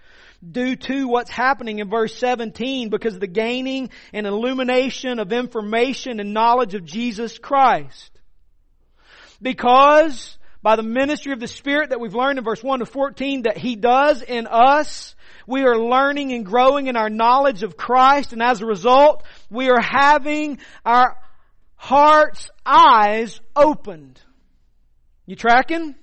due 0.46 0.76
to 0.76 1.08
what's 1.08 1.30
happening 1.30 1.78
in 1.78 1.88
verse 1.88 2.14
17 2.16 2.90
because 2.90 3.18
the 3.18 3.26
gaining 3.26 3.90
and 4.12 4.26
illumination 4.26 5.18
of 5.18 5.32
information 5.32 6.20
and 6.20 6.34
knowledge 6.34 6.74
of 6.74 6.84
Jesus 6.84 7.38
Christ. 7.38 8.10
Because 9.40 10.38
by 10.62 10.76
the 10.76 10.82
ministry 10.82 11.32
of 11.32 11.40
the 11.40 11.46
Spirit 11.46 11.90
that 11.90 12.00
we've 12.00 12.14
learned 12.14 12.38
in 12.38 12.44
verse 12.44 12.62
1 12.62 12.80
to 12.80 12.86
14 12.86 13.42
that 13.42 13.56
He 13.56 13.76
does 13.76 14.22
in 14.22 14.46
us, 14.46 15.14
we 15.48 15.62
are 15.62 15.78
learning 15.78 16.32
and 16.32 16.44
growing 16.44 16.88
in 16.88 16.96
our 16.96 17.08
knowledge 17.08 17.62
of 17.62 17.74
Christ 17.74 18.34
and 18.34 18.42
as 18.42 18.60
a 18.60 18.66
result, 18.66 19.24
we 19.48 19.70
are 19.70 19.80
having 19.80 20.58
our 20.84 21.16
heart's 21.74 22.50
eyes 22.66 23.40
opened. 23.56 24.20
You 25.24 25.36
tracking? 25.36 25.94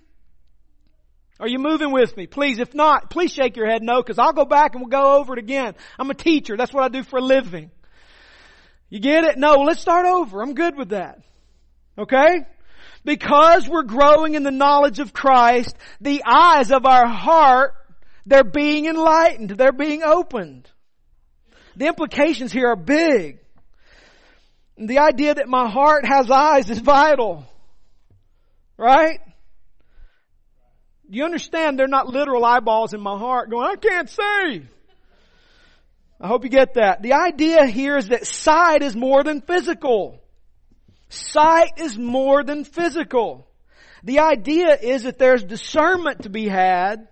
Are 1.40 1.48
you 1.48 1.60
moving 1.60 1.92
with 1.92 2.18
me? 2.18 2.26
Please, 2.26 2.58
if 2.58 2.74
not, 2.74 3.12
please 3.12 3.32
shake 3.32 3.56
your 3.56 3.70
head 3.70 3.84
no, 3.84 4.02
because 4.02 4.18
I'll 4.18 4.34
go 4.34 4.46
back 4.46 4.74
and 4.74 4.82
we'll 4.82 4.90
go 4.90 5.20
over 5.20 5.34
it 5.34 5.40
again. 5.40 5.76
I'm 6.00 6.10
a 6.10 6.16
teacher. 6.16 6.58
That's 6.58 6.74
what 6.74 6.84
I 6.84 6.88
do 6.88 7.04
for 7.04 7.20
a 7.20 7.24
living. 7.24 7.70
You 8.90 9.00
get 9.00 9.26
it? 9.26 9.38
No, 9.38 9.58
let's 9.58 9.80
start 9.80 10.08
over. 10.08 10.42
I'm 10.42 10.56
good 10.56 10.76
with 10.76 10.90
that. 10.90 11.20
Okay? 12.00 12.48
Because 13.04 13.70
we're 13.70 13.84
growing 13.84 14.34
in 14.34 14.42
the 14.42 14.50
knowledge 14.50 14.98
of 14.98 15.14
Christ, 15.14 15.76
the 16.02 16.24
eyes 16.26 16.72
of 16.72 16.88
our 16.88 17.08
heart 17.08 17.76
they're 18.26 18.44
being 18.44 18.86
enlightened. 18.86 19.52
They're 19.52 19.72
being 19.72 20.04
opened. 20.04 20.70
The 21.76 21.88
implications 21.88 22.52
here 22.52 22.70
are 22.70 22.76
big. 22.76 23.40
The 24.78 25.00
idea 25.00 25.36
that 25.36 25.48
my 25.48 25.70
heart 25.70 26.06
has 26.06 26.30
eyes 26.30 26.70
is 26.70 26.80
vital. 26.80 27.46
Right? 28.78 29.20
You 31.10 31.24
understand 31.24 31.78
they're 31.78 31.88
not 31.88 32.08
literal 32.08 32.44
eyeballs 32.44 32.94
in 32.94 33.02
my 33.02 33.18
heart 33.18 33.50
going, 33.50 33.68
I 33.68 33.76
can't 33.76 34.10
see. 34.10 34.68
I 36.20 36.28
hope 36.28 36.44
you 36.44 36.50
get 36.50 36.76
that. 36.76 37.02
The 37.02 37.14
idea 37.14 37.66
here 37.68 37.98
is 37.98 38.08
that 38.08 38.26
sight 38.26 38.82
is 38.82 38.96
more 38.96 39.24
than 39.24 39.42
physical. 39.42 40.22
Sight 41.10 41.74
is 41.78 41.98
more 41.98 42.44
than 42.44 42.64
physical. 42.64 43.48
The 44.04 44.20
idea 44.20 44.78
is 44.82 45.04
that 45.04 45.20
there's 45.20 45.44
discernment 45.44 46.24
to 46.24 46.30
be 46.30 46.48
had 46.48 47.08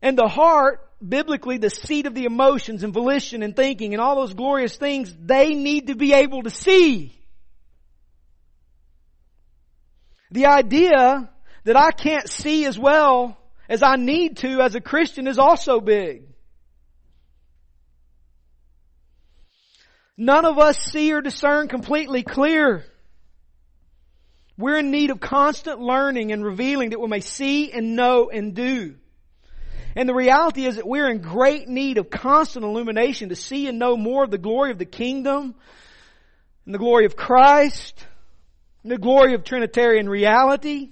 and 0.00 0.16
the 0.16 0.28
heart, 0.28 0.86
biblically, 1.06 1.58
the 1.58 1.70
seat 1.70 2.06
of 2.06 2.14
the 2.14 2.24
emotions 2.24 2.84
and 2.84 2.92
volition 2.92 3.42
and 3.42 3.54
thinking 3.54 3.94
and 3.94 4.00
all 4.00 4.16
those 4.16 4.34
glorious 4.34 4.76
things, 4.76 5.14
they 5.20 5.54
need 5.54 5.88
to 5.88 5.94
be 5.94 6.12
able 6.12 6.42
to 6.42 6.50
see. 6.50 7.14
The 10.30 10.46
idea 10.46 11.30
that 11.64 11.76
I 11.76 11.90
can't 11.90 12.28
see 12.28 12.64
as 12.66 12.78
well 12.78 13.36
as 13.68 13.82
I 13.82 13.96
need 13.96 14.38
to 14.38 14.60
as 14.60 14.74
a 14.74 14.80
Christian 14.80 15.26
is 15.26 15.38
also 15.38 15.80
big. 15.80 16.24
None 20.16 20.44
of 20.44 20.58
us 20.58 20.78
see 20.78 21.12
or 21.12 21.20
discern 21.20 21.68
completely 21.68 22.22
clear. 22.22 22.84
We're 24.56 24.78
in 24.78 24.90
need 24.90 25.10
of 25.10 25.20
constant 25.20 25.80
learning 25.80 26.32
and 26.32 26.44
revealing 26.44 26.90
that 26.90 27.00
we 27.00 27.06
may 27.06 27.20
see 27.20 27.70
and 27.70 27.94
know 27.94 28.28
and 28.28 28.54
do. 28.54 28.96
And 29.96 30.08
the 30.08 30.14
reality 30.14 30.66
is 30.66 30.76
that 30.76 30.86
we're 30.86 31.10
in 31.10 31.20
great 31.20 31.68
need 31.68 31.98
of 31.98 32.10
constant 32.10 32.64
illumination 32.64 33.30
to 33.30 33.36
see 33.36 33.66
and 33.66 33.78
know 33.78 33.96
more 33.96 34.24
of 34.24 34.30
the 34.30 34.38
glory 34.38 34.70
of 34.70 34.78
the 34.78 34.84
kingdom 34.84 35.54
and 36.64 36.74
the 36.74 36.78
glory 36.78 37.04
of 37.04 37.16
Christ 37.16 38.06
and 38.82 38.92
the 38.92 38.98
glory 38.98 39.34
of 39.34 39.44
Trinitarian 39.44 40.08
reality. 40.08 40.90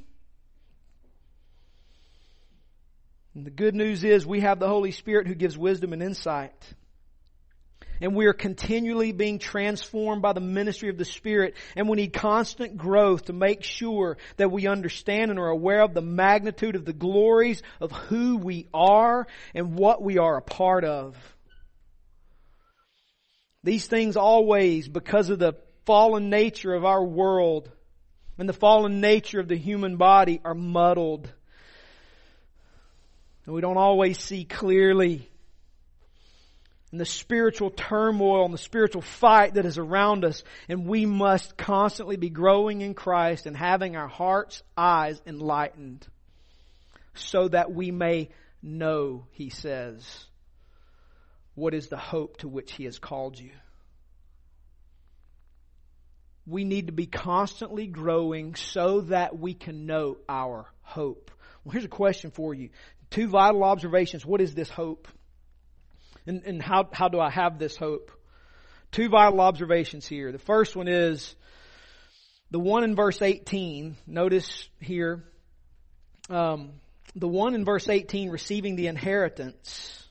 And 3.34 3.44
the 3.44 3.50
good 3.50 3.74
news 3.74 4.02
is 4.02 4.26
we 4.26 4.40
have 4.40 4.58
the 4.58 4.68
Holy 4.68 4.92
Spirit 4.92 5.26
who 5.26 5.34
gives 5.34 5.58
wisdom 5.58 5.92
and 5.92 6.02
insight. 6.02 6.54
And 8.00 8.14
we 8.14 8.26
are 8.26 8.32
continually 8.32 9.12
being 9.12 9.38
transformed 9.38 10.22
by 10.22 10.32
the 10.32 10.40
ministry 10.40 10.88
of 10.88 10.98
the 10.98 11.04
Spirit. 11.04 11.54
And 11.76 11.88
we 11.88 11.96
need 11.96 12.12
constant 12.12 12.76
growth 12.76 13.26
to 13.26 13.32
make 13.32 13.62
sure 13.62 14.18
that 14.36 14.50
we 14.50 14.66
understand 14.66 15.30
and 15.30 15.40
are 15.40 15.48
aware 15.48 15.82
of 15.82 15.94
the 15.94 16.02
magnitude 16.02 16.76
of 16.76 16.84
the 16.84 16.92
glories 16.92 17.62
of 17.80 17.92
who 17.92 18.36
we 18.36 18.68
are 18.74 19.26
and 19.54 19.74
what 19.74 20.02
we 20.02 20.18
are 20.18 20.36
a 20.36 20.42
part 20.42 20.84
of. 20.84 21.16
These 23.64 23.86
things 23.86 24.16
always, 24.16 24.88
because 24.88 25.30
of 25.30 25.38
the 25.38 25.54
fallen 25.86 26.30
nature 26.30 26.74
of 26.74 26.84
our 26.84 27.02
world 27.02 27.70
and 28.38 28.48
the 28.48 28.52
fallen 28.52 29.00
nature 29.00 29.40
of 29.40 29.48
the 29.48 29.56
human 29.56 29.96
body, 29.96 30.40
are 30.44 30.54
muddled. 30.54 31.32
And 33.44 33.54
we 33.54 33.60
don't 33.60 33.76
always 33.76 34.18
see 34.20 34.44
clearly 34.44 35.30
and 36.92 37.00
the 37.00 37.04
spiritual 37.04 37.70
turmoil 37.70 38.44
and 38.44 38.54
the 38.54 38.58
spiritual 38.58 39.02
fight 39.02 39.54
that 39.54 39.66
is 39.66 39.76
around 39.76 40.24
us. 40.24 40.44
And 40.68 40.86
we 40.86 41.04
must 41.04 41.56
constantly 41.56 42.16
be 42.16 42.30
growing 42.30 42.80
in 42.80 42.94
Christ 42.94 43.46
and 43.46 43.56
having 43.56 43.96
our 43.96 44.08
heart's 44.08 44.62
eyes 44.76 45.20
enlightened 45.26 46.06
so 47.14 47.48
that 47.48 47.72
we 47.72 47.90
may 47.90 48.28
know, 48.62 49.26
he 49.32 49.50
says, 49.50 50.26
what 51.54 51.74
is 51.74 51.88
the 51.88 51.96
hope 51.96 52.36
to 52.38 52.48
which 52.48 52.72
he 52.72 52.84
has 52.84 52.98
called 52.98 53.38
you. 53.38 53.50
We 56.46 56.62
need 56.62 56.86
to 56.86 56.92
be 56.92 57.06
constantly 57.06 57.88
growing 57.88 58.54
so 58.54 59.00
that 59.02 59.36
we 59.36 59.54
can 59.54 59.86
know 59.86 60.18
our 60.28 60.66
hope. 60.82 61.32
Well, 61.64 61.72
here's 61.72 61.84
a 61.84 61.88
question 61.88 62.30
for 62.30 62.54
you. 62.54 62.70
Two 63.10 63.26
vital 63.26 63.64
observations. 63.64 64.24
What 64.24 64.40
is 64.40 64.54
this 64.54 64.70
hope? 64.70 65.08
And, 66.26 66.42
and 66.44 66.62
how, 66.62 66.88
how 66.92 67.08
do 67.08 67.20
I 67.20 67.30
have 67.30 67.58
this 67.58 67.76
hope? 67.76 68.10
Two 68.92 69.08
vital 69.08 69.40
observations 69.40 70.06
here. 70.06 70.32
The 70.32 70.38
first 70.38 70.76
one 70.76 70.88
is 70.88 71.34
the 72.50 72.58
one 72.58 72.84
in 72.84 72.94
verse 72.94 73.20
18. 73.20 73.96
Notice 74.06 74.68
here, 74.80 75.24
um, 76.30 76.72
the 77.14 77.28
one 77.28 77.54
in 77.54 77.64
verse 77.64 77.88
18 77.88 78.30
receiving 78.30 78.76
the 78.76 78.86
inheritance 78.86 80.04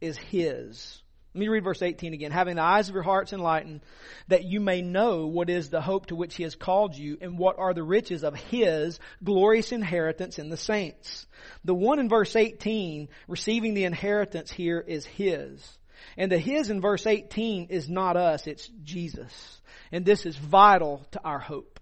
is 0.00 0.16
his. 0.16 1.01
Let 1.34 1.40
me 1.40 1.48
read 1.48 1.64
verse 1.64 1.80
18 1.80 2.12
again. 2.12 2.30
Having 2.30 2.56
the 2.56 2.62
eyes 2.62 2.88
of 2.88 2.94
your 2.94 3.02
hearts 3.02 3.32
enlightened, 3.32 3.80
that 4.28 4.44
you 4.44 4.60
may 4.60 4.82
know 4.82 5.26
what 5.26 5.48
is 5.48 5.70
the 5.70 5.80
hope 5.80 6.06
to 6.06 6.16
which 6.16 6.34
he 6.34 6.42
has 6.42 6.54
called 6.54 6.94
you, 6.94 7.16
and 7.20 7.38
what 7.38 7.58
are 7.58 7.72
the 7.72 7.82
riches 7.82 8.22
of 8.22 8.34
his 8.34 9.00
glorious 9.24 9.72
inheritance 9.72 10.38
in 10.38 10.50
the 10.50 10.56
saints. 10.56 11.26
The 11.64 11.74
one 11.74 11.98
in 11.98 12.08
verse 12.10 12.36
18, 12.36 13.08
receiving 13.28 13.74
the 13.74 13.84
inheritance 13.84 14.50
here 14.50 14.80
is 14.86 15.06
his. 15.06 15.78
And 16.16 16.30
the 16.30 16.38
His 16.38 16.70
in 16.70 16.80
verse 16.80 17.06
18 17.06 17.68
is 17.70 17.88
not 17.88 18.16
us, 18.16 18.46
it's 18.46 18.68
Jesus. 18.82 19.60
And 19.90 20.04
this 20.04 20.26
is 20.26 20.36
vital 20.36 21.06
to 21.12 21.20
our 21.24 21.38
hope. 21.38 21.80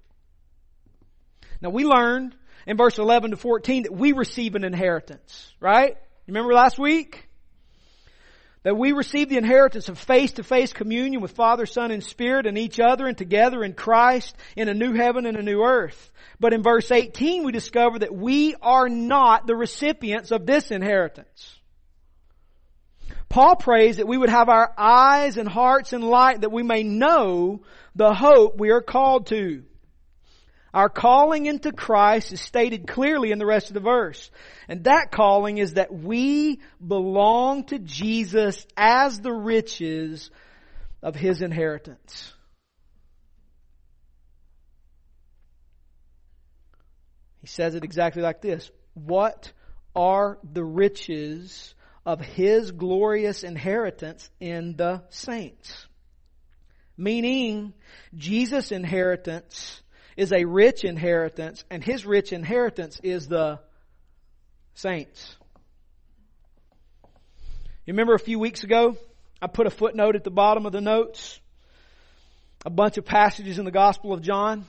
Now 1.60 1.70
we 1.70 1.84
learned 1.84 2.34
in 2.66 2.76
verse 2.76 2.98
11 2.98 3.32
to 3.32 3.36
14 3.36 3.84
that 3.84 3.92
we 3.92 4.12
receive 4.12 4.54
an 4.54 4.64
inheritance, 4.64 5.54
right? 5.60 5.96
Remember 6.26 6.52
last 6.52 6.78
week? 6.78 7.28
That 8.62 8.76
we 8.76 8.92
receive 8.92 9.30
the 9.30 9.38
inheritance 9.38 9.88
of 9.88 9.98
face-to-face 9.98 10.74
communion 10.74 11.22
with 11.22 11.32
Father, 11.32 11.64
Son, 11.64 11.90
and 11.90 12.04
Spirit 12.04 12.46
and 12.46 12.58
each 12.58 12.78
other 12.78 13.06
and 13.06 13.16
together 13.16 13.64
in 13.64 13.72
Christ 13.72 14.36
in 14.54 14.68
a 14.68 14.74
new 14.74 14.92
heaven 14.92 15.24
and 15.24 15.38
a 15.38 15.42
new 15.42 15.62
earth. 15.62 16.10
But 16.38 16.52
in 16.52 16.62
verse 16.62 16.90
18 16.90 17.44
we 17.44 17.52
discover 17.52 18.00
that 18.00 18.14
we 18.14 18.54
are 18.60 18.88
not 18.88 19.46
the 19.46 19.56
recipients 19.56 20.30
of 20.30 20.44
this 20.44 20.70
inheritance. 20.70 21.56
Paul 23.30 23.56
prays 23.56 23.96
that 23.96 24.08
we 24.08 24.18
would 24.18 24.28
have 24.28 24.48
our 24.48 24.74
eyes 24.76 25.36
and 25.36 25.48
hearts 25.48 25.92
enlightened 25.92 26.42
that 26.42 26.52
we 26.52 26.62
may 26.62 26.82
know 26.82 27.62
the 27.94 28.12
hope 28.12 28.58
we 28.58 28.70
are 28.70 28.82
called 28.82 29.28
to. 29.28 29.64
Our 30.72 30.88
calling 30.88 31.46
into 31.46 31.72
Christ 31.72 32.32
is 32.32 32.40
stated 32.40 32.86
clearly 32.86 33.32
in 33.32 33.38
the 33.38 33.46
rest 33.46 33.68
of 33.68 33.74
the 33.74 33.80
verse. 33.80 34.30
And 34.68 34.84
that 34.84 35.10
calling 35.10 35.58
is 35.58 35.74
that 35.74 35.92
we 35.92 36.60
belong 36.86 37.64
to 37.64 37.78
Jesus 37.78 38.66
as 38.76 39.18
the 39.20 39.32
riches 39.32 40.30
of 41.02 41.16
His 41.16 41.42
inheritance. 41.42 42.32
He 47.40 47.46
says 47.46 47.74
it 47.74 47.84
exactly 47.84 48.22
like 48.22 48.40
this. 48.40 48.70
What 48.94 49.52
are 49.96 50.38
the 50.52 50.64
riches 50.64 51.74
of 52.06 52.20
His 52.20 52.70
glorious 52.70 53.42
inheritance 53.42 54.30
in 54.38 54.76
the 54.76 55.02
saints? 55.08 55.86
Meaning, 56.96 57.72
Jesus' 58.14 58.72
inheritance 58.72 59.80
is 60.20 60.34
a 60.34 60.44
rich 60.44 60.84
inheritance, 60.84 61.64
and 61.70 61.82
his 61.82 62.04
rich 62.04 62.30
inheritance 62.30 63.00
is 63.02 63.26
the 63.26 63.58
saints. 64.74 65.34
You 67.86 67.94
remember 67.94 68.12
a 68.12 68.18
few 68.18 68.38
weeks 68.38 68.62
ago, 68.62 68.98
I 69.40 69.46
put 69.46 69.66
a 69.66 69.70
footnote 69.70 70.16
at 70.16 70.24
the 70.24 70.30
bottom 70.30 70.66
of 70.66 70.72
the 70.72 70.82
notes, 70.82 71.40
a 72.66 72.70
bunch 72.70 72.98
of 72.98 73.06
passages 73.06 73.58
in 73.58 73.64
the 73.64 73.70
Gospel 73.70 74.12
of 74.12 74.20
John, 74.20 74.66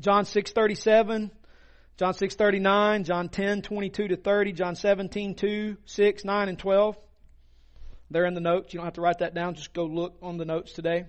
John 0.00 0.24
6:37, 0.24 1.30
John 1.98 2.14
6:39, 2.14 3.04
John 3.04 3.28
10:22 3.28 4.08
to 4.08 4.16
30, 4.16 4.52
John 4.54 4.76
17:2, 4.76 5.76
6, 5.84 6.24
9 6.24 6.48
and 6.48 6.58
12. 6.58 6.96
They're 8.10 8.24
in 8.24 8.32
the 8.32 8.40
notes. 8.40 8.72
You 8.72 8.78
don't 8.78 8.86
have 8.86 8.94
to 8.94 9.02
write 9.02 9.18
that 9.18 9.34
down. 9.34 9.56
Just 9.56 9.74
go 9.74 9.84
look 9.84 10.16
on 10.22 10.38
the 10.38 10.46
notes 10.46 10.72
today 10.72 11.04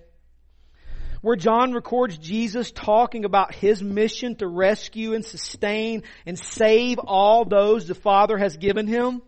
where 1.26 1.36
John 1.36 1.74
records 1.74 2.20
Jesus 2.20 2.72
talking 2.72 3.26
about 3.26 3.52
his 3.52 3.82
mission 3.82 4.36
to 4.36 4.48
rescue 4.48 5.16
and 5.16 5.26
sustain 5.26 6.04
and 6.28 6.38
save 6.38 7.00
all 7.00 7.46
those 7.46 7.88
the 7.88 7.96
Father 7.96 8.38
has 8.38 8.58
given 8.58 8.86
him. 8.86 9.24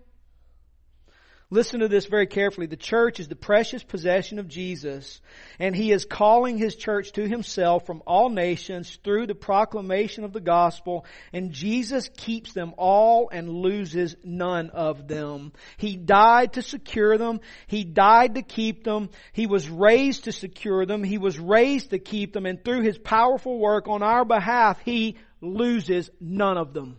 Listen 1.50 1.80
to 1.80 1.88
this 1.88 2.08
very 2.08 2.28
carefully. 2.28 2.68
The 2.68 2.76
church 2.76 3.22
is 3.22 3.30
the 3.30 3.36
precious 3.36 3.82
possession 3.82 4.38
of 4.38 4.50
Jesus, 4.50 5.22
and 5.60 5.74
He 5.74 5.94
is 5.94 6.04
calling 6.04 6.58
His 6.58 6.76
church 6.76 7.14
to 7.14 7.26
Himself 7.26 7.86
from 7.86 8.04
all 8.06 8.30
nations 8.30 9.00
through 9.02 9.28
the 9.28 9.36
proclamation 9.36 10.26
of 10.26 10.34
the 10.34 10.42
gospel, 10.42 11.06
and 11.32 11.54
Jesus 11.54 12.10
keeps 12.18 12.52
them 12.52 12.74
all 12.78 13.30
and 13.32 13.50
loses 13.50 14.18
none 14.26 14.72
of 14.72 15.08
them. 15.08 15.54
He 15.78 15.96
died 15.96 16.54
to 16.54 16.62
secure 16.62 17.18
them. 17.18 17.40
He 17.68 17.86
died 17.86 18.36
to 18.36 18.42
keep 18.42 18.84
them. 18.84 19.10
He 19.32 19.48
was 19.48 19.70
raised 19.70 20.26
to 20.26 20.34
secure 20.34 20.86
them. 20.86 21.02
He 21.02 21.18
was 21.18 21.40
raised 21.40 21.92
to 21.92 22.00
keep 22.00 22.34
them, 22.34 22.46
and 22.46 22.62
through 22.62 22.82
His 22.82 22.98
powerful 22.98 23.58
work 23.58 23.88
on 23.88 24.04
our 24.04 24.26
behalf, 24.26 24.82
He 24.84 25.16
loses 25.40 26.10
none 26.20 26.58
of 26.58 26.74
them. 26.74 26.98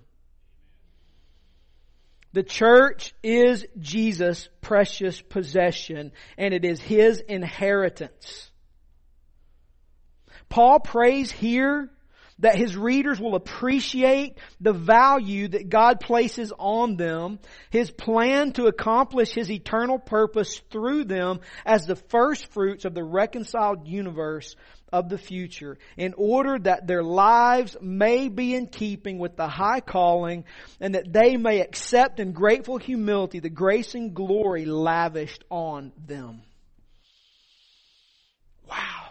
The 2.33 2.43
church 2.43 3.15
is 3.23 3.67
Jesus' 3.79 4.49
precious 4.61 5.21
possession 5.21 6.13
and 6.37 6.53
it 6.53 6.65
is 6.65 6.81
His 6.81 7.21
inheritance. 7.21 8.51
Paul 10.49 10.81
prays 10.81 11.31
here 11.31 11.91
that 12.41 12.57
his 12.57 12.77
readers 12.77 13.21
will 13.21 13.35
appreciate 13.35 14.39
the 14.61 14.73
value 14.73 15.49
that 15.49 15.69
God 15.69 16.01
places 16.01 16.53
on 16.59 16.97
them, 16.97 17.39
his 17.71 17.91
plan 17.91 18.53
to 18.53 18.67
accomplish 18.67 19.31
his 19.31 19.51
eternal 19.51 19.99
purpose 19.99 20.61
through 20.71 21.05
them 21.05 21.41
as 21.67 21.87
the 21.87 21.97
first 21.97 22.47
fruits 22.53 22.85
of 22.85 22.95
the 22.95 23.05
reconciled 23.05 23.87
universe 23.87 24.55
of 24.93 25.09
the 25.09 25.19
future 25.19 25.79
in 25.97 26.15
order 26.17 26.59
that 26.59 26.87
their 26.87 27.03
lives 27.03 27.77
may 27.81 28.29
be 28.29 28.55
in 28.55 28.67
keeping 28.67 29.19
with 29.19 29.37
the 29.37 29.49
high 29.49 29.81
calling 29.81 30.45
and 30.81 30.95
that 30.95 31.13
they 31.13 31.37
may 31.37 31.61
accept 31.61 32.21
in 32.21 32.33
grateful 32.33 32.79
humility 32.79 33.41
the 33.41 33.51
grace 33.51 33.95
and 33.95 34.15
glory 34.15 34.65
lavished 34.65 35.45
on 35.51 35.93
them. 36.07 36.41
Wow. 38.69 39.08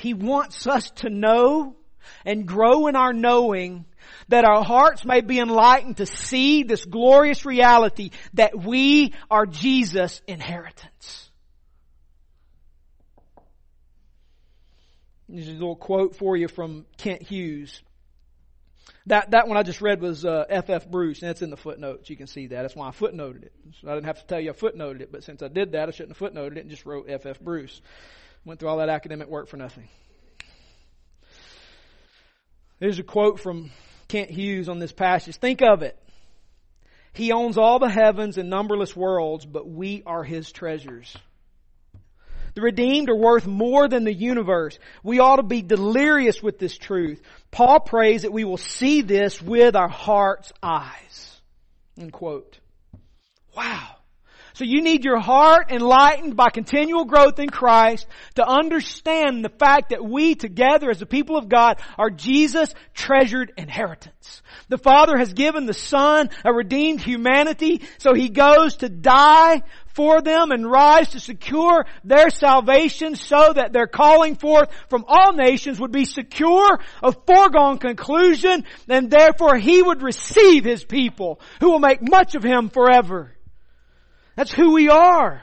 He 0.00 0.14
wants 0.14 0.66
us 0.66 0.90
to 0.96 1.10
know 1.10 1.76
and 2.24 2.46
grow 2.46 2.86
in 2.86 2.96
our 2.96 3.12
knowing 3.12 3.84
that 4.28 4.44
our 4.44 4.64
hearts 4.64 5.04
may 5.04 5.20
be 5.20 5.38
enlightened 5.38 5.98
to 5.98 6.06
see 6.06 6.62
this 6.62 6.84
glorious 6.84 7.44
reality 7.44 8.10
that 8.34 8.58
we 8.58 9.14
are 9.30 9.46
Jesus' 9.46 10.20
inheritance. 10.26 11.30
There's 15.28 15.48
a 15.48 15.52
little 15.52 15.76
quote 15.76 16.16
for 16.16 16.36
you 16.36 16.48
from 16.48 16.86
Kent 16.96 17.22
Hughes. 17.22 17.82
That, 19.06 19.30
that 19.30 19.48
one 19.48 19.56
I 19.56 19.62
just 19.62 19.80
read 19.80 20.00
was 20.00 20.24
uh, 20.24 20.44
F.F. 20.48 20.90
Bruce, 20.90 21.22
and 21.22 21.28
that's 21.28 21.42
in 21.42 21.50
the 21.50 21.56
footnotes. 21.56 22.10
You 22.10 22.16
can 22.16 22.26
see 22.26 22.48
that. 22.48 22.62
That's 22.62 22.74
why 22.74 22.88
I 22.88 22.90
footnoted 22.90 23.44
it. 23.44 23.52
So 23.80 23.90
I 23.90 23.94
didn't 23.94 24.06
have 24.06 24.20
to 24.20 24.26
tell 24.26 24.40
you 24.40 24.50
I 24.50 24.52
footnoted 24.52 25.00
it, 25.02 25.12
but 25.12 25.22
since 25.22 25.42
I 25.42 25.48
did 25.48 25.72
that, 25.72 25.88
I 25.88 25.92
shouldn't 25.92 26.16
have 26.16 26.32
footnoted 26.32 26.56
it 26.56 26.60
and 26.60 26.70
just 26.70 26.84
wrote 26.84 27.06
F.F. 27.08 27.40
Bruce. 27.40 27.80
Went 28.44 28.60
through 28.60 28.68
all 28.68 28.78
that 28.78 28.88
academic 28.88 29.28
work 29.28 29.48
for 29.48 29.56
nothing. 29.56 29.88
There's 32.78 32.98
a 32.98 33.02
quote 33.02 33.40
from 33.40 33.70
Kent 34.08 34.30
Hughes 34.30 34.68
on 34.68 34.78
this 34.78 34.92
passage. 34.92 35.36
Think 35.36 35.60
of 35.62 35.82
it. 35.82 35.98
He 37.12 37.32
owns 37.32 37.58
all 37.58 37.78
the 37.78 37.88
heavens 37.88 38.38
and 38.38 38.48
numberless 38.48 38.96
worlds, 38.96 39.44
but 39.44 39.68
we 39.68 40.02
are 40.06 40.24
his 40.24 40.50
treasures. 40.50 41.14
The 42.54 42.62
redeemed 42.62 43.10
are 43.10 43.16
worth 43.16 43.46
more 43.46 43.88
than 43.88 44.04
the 44.04 44.14
universe. 44.14 44.78
We 45.02 45.18
ought 45.20 45.36
to 45.36 45.42
be 45.42 45.62
delirious 45.62 46.42
with 46.42 46.58
this 46.58 46.76
truth. 46.76 47.22
Paul 47.50 47.80
prays 47.80 48.22
that 48.22 48.32
we 48.32 48.44
will 48.44 48.56
see 48.56 49.02
this 49.02 49.40
with 49.40 49.76
our 49.76 49.88
heart's 49.88 50.52
eyes. 50.62 51.40
End 51.98 52.12
quote. 52.12 52.58
Wow. 53.56 53.96
So 54.60 54.66
you 54.66 54.82
need 54.82 55.06
your 55.06 55.18
heart 55.18 55.70
enlightened 55.70 56.36
by 56.36 56.50
continual 56.50 57.06
growth 57.06 57.38
in 57.38 57.48
Christ 57.48 58.06
to 58.34 58.46
understand 58.46 59.42
the 59.42 59.48
fact 59.48 59.88
that 59.88 60.04
we 60.04 60.34
together 60.34 60.90
as 60.90 60.98
the 60.98 61.06
people 61.06 61.38
of 61.38 61.48
God 61.48 61.80
are 61.96 62.10
Jesus' 62.10 62.74
treasured 62.92 63.54
inheritance. 63.56 64.42
The 64.68 64.76
Father 64.76 65.16
has 65.16 65.32
given 65.32 65.64
the 65.64 65.72
Son 65.72 66.28
a 66.44 66.52
redeemed 66.52 67.00
humanity, 67.00 67.80
so 67.96 68.12
He 68.12 68.28
goes 68.28 68.76
to 68.76 68.90
die 68.90 69.62
for 69.94 70.20
them 70.20 70.50
and 70.50 70.70
rise 70.70 71.08
to 71.12 71.20
secure 71.20 71.86
their 72.04 72.28
salvation 72.28 73.16
so 73.16 73.54
that 73.54 73.72
their 73.72 73.86
calling 73.86 74.36
forth 74.36 74.68
from 74.90 75.06
all 75.08 75.32
nations 75.32 75.80
would 75.80 75.90
be 75.90 76.04
secure, 76.04 76.78
a 77.02 77.12
foregone 77.12 77.78
conclusion, 77.78 78.66
and 78.90 79.10
therefore 79.10 79.56
He 79.56 79.80
would 79.80 80.02
receive 80.02 80.64
His 80.64 80.84
people 80.84 81.40
who 81.60 81.70
will 81.70 81.78
make 81.78 82.06
much 82.06 82.34
of 82.34 82.42
Him 82.42 82.68
forever. 82.68 83.34
That's 84.40 84.52
who 84.52 84.72
we 84.72 84.88
are. 84.88 85.42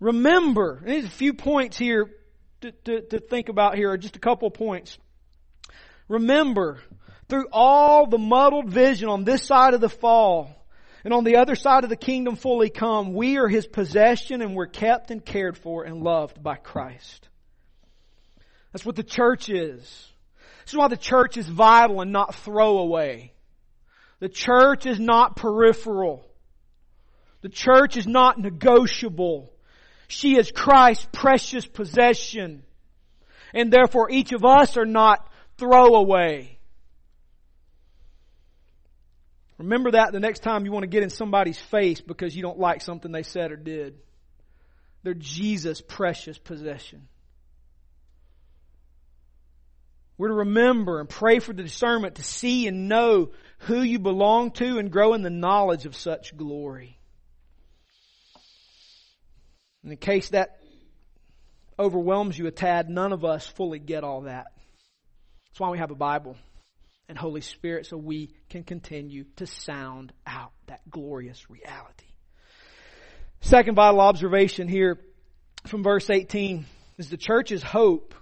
Remember, 0.00 0.80
there's 0.82 1.04
a 1.04 1.10
few 1.10 1.34
points 1.34 1.76
here 1.76 2.08
to, 2.62 2.72
to, 2.72 3.02
to 3.02 3.20
think 3.20 3.50
about 3.50 3.76
here, 3.76 3.94
just 3.98 4.16
a 4.16 4.20
couple 4.20 4.50
points. 4.50 4.96
Remember, 6.08 6.80
through 7.28 7.48
all 7.52 8.06
the 8.06 8.16
muddled 8.16 8.70
vision 8.70 9.10
on 9.10 9.24
this 9.24 9.44
side 9.44 9.74
of 9.74 9.82
the 9.82 9.90
fall, 9.90 10.66
and 11.04 11.12
on 11.12 11.24
the 11.24 11.36
other 11.36 11.56
side 11.56 11.84
of 11.84 11.90
the 11.90 11.96
kingdom 11.96 12.36
fully 12.36 12.70
come, 12.70 13.12
we 13.12 13.36
are 13.36 13.48
His 13.48 13.66
possession 13.66 14.40
and 14.40 14.54
we're 14.56 14.66
kept 14.66 15.10
and 15.10 15.22
cared 15.22 15.58
for 15.58 15.84
and 15.84 16.02
loved 16.02 16.42
by 16.42 16.56
Christ. 16.56 17.28
That's 18.72 18.86
what 18.86 18.96
the 18.96 19.02
church 19.02 19.50
is. 19.50 19.82
This 20.64 20.72
is 20.72 20.74
why 20.74 20.88
the 20.88 20.96
church 20.96 21.36
is 21.36 21.46
vital 21.46 22.00
and 22.00 22.12
not 22.12 22.34
throwaway. 22.34 23.34
The 24.20 24.30
church 24.30 24.86
is 24.86 24.98
not 24.98 25.36
peripheral. 25.36 26.30
The 27.44 27.50
church 27.50 27.98
is 27.98 28.06
not 28.06 28.38
negotiable. 28.38 29.52
She 30.08 30.38
is 30.38 30.50
Christ's 30.50 31.06
precious 31.12 31.66
possession. 31.66 32.62
And 33.52 33.70
therefore 33.70 34.10
each 34.10 34.32
of 34.32 34.46
us 34.46 34.78
are 34.78 34.86
not 34.86 35.30
throwaway. 35.58 36.58
Remember 39.58 39.90
that 39.90 40.12
the 40.12 40.20
next 40.20 40.42
time 40.42 40.64
you 40.64 40.72
want 40.72 40.84
to 40.84 40.88
get 40.88 41.02
in 41.02 41.10
somebody's 41.10 41.58
face 41.58 42.00
because 42.00 42.34
you 42.34 42.40
don't 42.40 42.58
like 42.58 42.80
something 42.80 43.12
they 43.12 43.22
said 43.22 43.52
or 43.52 43.56
did. 43.56 43.98
They're 45.02 45.12
Jesus' 45.12 45.82
precious 45.82 46.38
possession. 46.38 47.08
We're 50.16 50.28
to 50.28 50.34
remember 50.34 50.98
and 50.98 51.10
pray 51.10 51.40
for 51.40 51.52
the 51.52 51.62
discernment 51.62 52.14
to 52.14 52.22
see 52.22 52.66
and 52.68 52.88
know 52.88 53.32
who 53.58 53.82
you 53.82 53.98
belong 53.98 54.52
to 54.52 54.78
and 54.78 54.90
grow 54.90 55.12
in 55.12 55.20
the 55.20 55.28
knowledge 55.28 55.84
of 55.84 55.94
such 55.94 56.34
glory. 56.38 56.98
And 59.84 59.92
in 59.92 59.98
case 59.98 60.30
that 60.30 60.58
overwhelms 61.78 62.38
you 62.38 62.46
a 62.46 62.50
tad, 62.50 62.88
none 62.88 63.12
of 63.12 63.24
us 63.24 63.46
fully 63.46 63.78
get 63.78 64.02
all 64.02 64.22
that. 64.22 64.46
That's 65.46 65.60
why 65.60 65.70
we 65.70 65.78
have 65.78 65.90
a 65.90 65.94
Bible 65.94 66.36
and 67.06 67.18
Holy 67.18 67.42
Spirit 67.42 67.86
so 67.86 67.98
we 67.98 68.30
can 68.48 68.64
continue 68.64 69.24
to 69.36 69.46
sound 69.46 70.12
out 70.26 70.52
that 70.68 70.88
glorious 70.90 71.50
reality. 71.50 72.06
Second 73.42 73.74
vital 73.74 74.00
observation 74.00 74.68
here 74.68 74.98
from 75.66 75.82
verse 75.82 76.08
18 76.08 76.64
is 76.96 77.10
the 77.10 77.18
church's 77.18 77.62
hope 77.62 78.14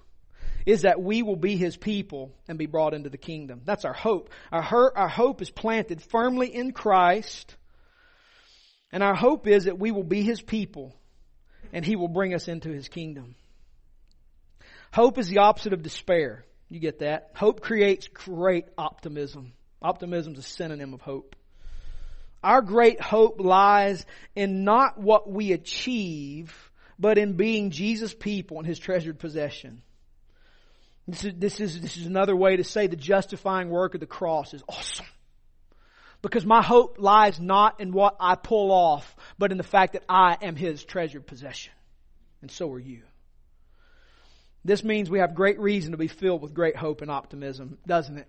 is 0.67 0.83
that 0.83 1.01
we 1.01 1.23
will 1.23 1.37
be 1.37 1.57
his 1.57 1.77
people 1.77 2.33
and 2.49 2.59
be 2.59 2.67
brought 2.67 2.93
into 2.93 3.09
the 3.09 3.19
kingdom. 3.19 3.63
That's 3.65 3.85
our 3.85 3.93
hope. 3.93 4.31
Our, 4.51 4.93
our 4.97 5.09
hope 5.09 5.43
is 5.43 5.51
planted 5.51 6.03
firmly 6.03 6.53
in 6.53 6.73
Christ. 6.73 7.57
And 8.91 9.03
our 9.03 9.15
hope 9.15 9.47
is 9.47 9.65
that 9.65 9.79
we 9.79 9.93
will 9.93 10.05
be 10.05 10.23
his 10.23 10.43
people 10.43 10.95
and 11.73 11.85
he 11.85 11.97
will 11.97 12.09
bring 12.09 12.35
us 12.35 12.49
into 12.49 12.71
his 12.71 12.89
kingdom. 12.89 13.35
Hope 14.93 15.19
is 15.19 15.29
the 15.29 15.39
opposite 15.39 15.73
of 15.73 15.83
despair. 15.83 16.45
You 16.69 16.79
get 16.79 17.01
that? 17.01 17.31
Hope 17.35 17.61
creates 17.61 18.09
great 18.09 18.67
optimism. 18.77 19.53
Optimism 19.81 20.35
is 20.35 20.41
a 20.41 20.43
synonym 20.43 20.95
of 20.95 21.01
hope. 21.01 21.35
Our 22.43 22.61
great 22.61 23.01
hope 23.01 23.41
lies 23.41 24.05
in 24.35 24.65
not 24.65 24.99
what 24.99 25.31
we 25.31 25.53
achieve, 25.53 26.71
but 26.99 27.19
in 27.19 27.35
being 27.35 27.71
Jesus' 27.71 28.15
people 28.15 28.59
and 28.59 28.67
His 28.67 28.79
treasured 28.79 29.19
possession. 29.19 29.83
This 31.07 31.25
is, 31.25 31.33
this 31.37 31.61
is, 31.61 31.81
this 31.81 31.97
is 31.97 32.07
another 32.07 32.37
way 32.37 32.57
to 32.57 32.65
say 32.65 32.87
the 32.87 32.97
justifying 32.97 33.71
work 33.71 33.95
of 33.95 34.01
the 34.01 34.07
cross 34.07 34.55
is 34.55 34.63
awesome. 34.69 35.07
Because 36.23 36.47
my 36.47 36.63
hope 36.63 36.97
lies 36.99 37.41
not 37.41 37.81
in 37.81 37.93
what 37.93 38.17
I 38.21 38.37
pull 38.37 38.71
off, 38.71 39.15
but 39.39 39.51
in 39.51 39.59
the 39.59 39.65
fact 39.65 39.95
that 39.95 40.05
I 40.09 40.39
am 40.41 40.55
His 40.55 40.85
treasured 40.85 41.27
possession. 41.27 41.73
And 42.41 42.51
so 42.51 42.71
are 42.71 42.79
you. 42.79 43.03
This 44.65 44.85
means 44.85 45.11
we 45.11 45.19
have 45.19 45.35
great 45.35 45.59
reason 45.59 45.91
to 45.91 45.99
be 45.99 46.07
filled 46.07 46.41
with 46.41 46.55
great 46.55 46.77
hope 46.77 47.03
and 47.03 47.11
optimism, 47.11 47.79
doesn't 47.87 48.19
it? 48.19 48.29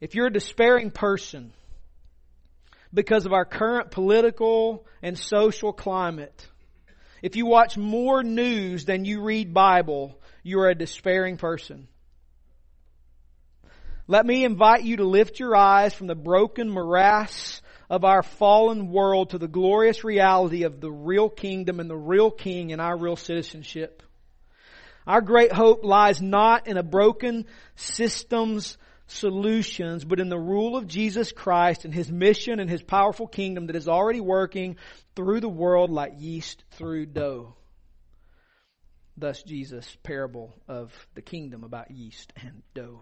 If 0.00 0.14
you're 0.14 0.26
a 0.26 0.32
despairing 0.32 0.90
person 0.90 1.52
because 2.92 3.26
of 3.26 3.32
our 3.32 3.44
current 3.44 3.90
political 3.90 4.86
and 5.02 5.18
social 5.18 5.72
climate, 5.72 6.48
if 7.22 7.36
you 7.36 7.46
watch 7.46 7.76
more 7.76 8.22
news 8.22 8.84
than 8.86 9.04
you 9.04 9.22
read 9.22 9.52
Bible, 9.52 10.18
you're 10.42 10.68
a 10.68 10.74
despairing 10.74 11.36
person. 11.36 11.88
Let 14.08 14.24
me 14.24 14.44
invite 14.44 14.84
you 14.84 14.98
to 14.98 15.04
lift 15.04 15.40
your 15.40 15.56
eyes 15.56 15.92
from 15.92 16.06
the 16.06 16.14
broken 16.14 16.70
morass 16.70 17.60
of 17.90 18.04
our 18.04 18.22
fallen 18.22 18.90
world 18.90 19.30
to 19.30 19.38
the 19.38 19.48
glorious 19.48 20.04
reality 20.04 20.62
of 20.62 20.80
the 20.80 20.90
real 20.90 21.28
kingdom 21.28 21.80
and 21.80 21.90
the 21.90 21.96
real 21.96 22.30
king 22.30 22.72
and 22.72 22.80
our 22.80 22.96
real 22.96 23.16
citizenship. 23.16 24.02
Our 25.06 25.20
great 25.20 25.52
hope 25.52 25.84
lies 25.84 26.20
not 26.20 26.66
in 26.66 26.76
a 26.76 26.82
broken 26.82 27.46
system's 27.76 28.76
solutions, 29.08 30.04
but 30.04 30.18
in 30.18 30.28
the 30.28 30.38
rule 30.38 30.76
of 30.76 30.88
Jesus 30.88 31.30
Christ 31.30 31.84
and 31.84 31.94
His 31.94 32.10
mission 32.10 32.58
and 32.58 32.68
His 32.68 32.82
powerful 32.82 33.26
kingdom 33.26 33.66
that 33.66 33.76
is 33.76 33.88
already 33.88 34.20
working 34.20 34.76
through 35.14 35.40
the 35.40 35.48
world 35.48 35.90
like 35.90 36.14
yeast 36.18 36.64
through 36.72 37.06
dough. 37.06 37.54
Thus 39.16 39.42
Jesus' 39.42 39.96
parable 40.02 40.54
of 40.68 40.92
the 41.14 41.22
kingdom 41.22 41.64
about 41.64 41.90
yeast 41.90 42.32
and 42.42 42.62
dough. 42.74 43.00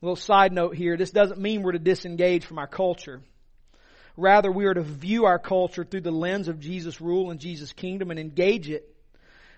A 0.00 0.06
little 0.06 0.16
side 0.16 0.52
note 0.52 0.74
here. 0.74 0.96
This 0.96 1.10
doesn't 1.10 1.40
mean 1.40 1.62
we're 1.62 1.72
to 1.72 1.78
disengage 1.78 2.46
from 2.46 2.58
our 2.58 2.66
culture. 2.66 3.20
Rather, 4.16 4.50
we 4.50 4.64
are 4.64 4.74
to 4.74 4.82
view 4.82 5.26
our 5.26 5.38
culture 5.38 5.84
through 5.84 6.00
the 6.00 6.10
lens 6.10 6.48
of 6.48 6.58
Jesus' 6.58 7.00
rule 7.00 7.30
and 7.30 7.38
Jesus' 7.38 7.72
kingdom 7.72 8.10
and 8.10 8.18
engage 8.18 8.70
it 8.70 8.94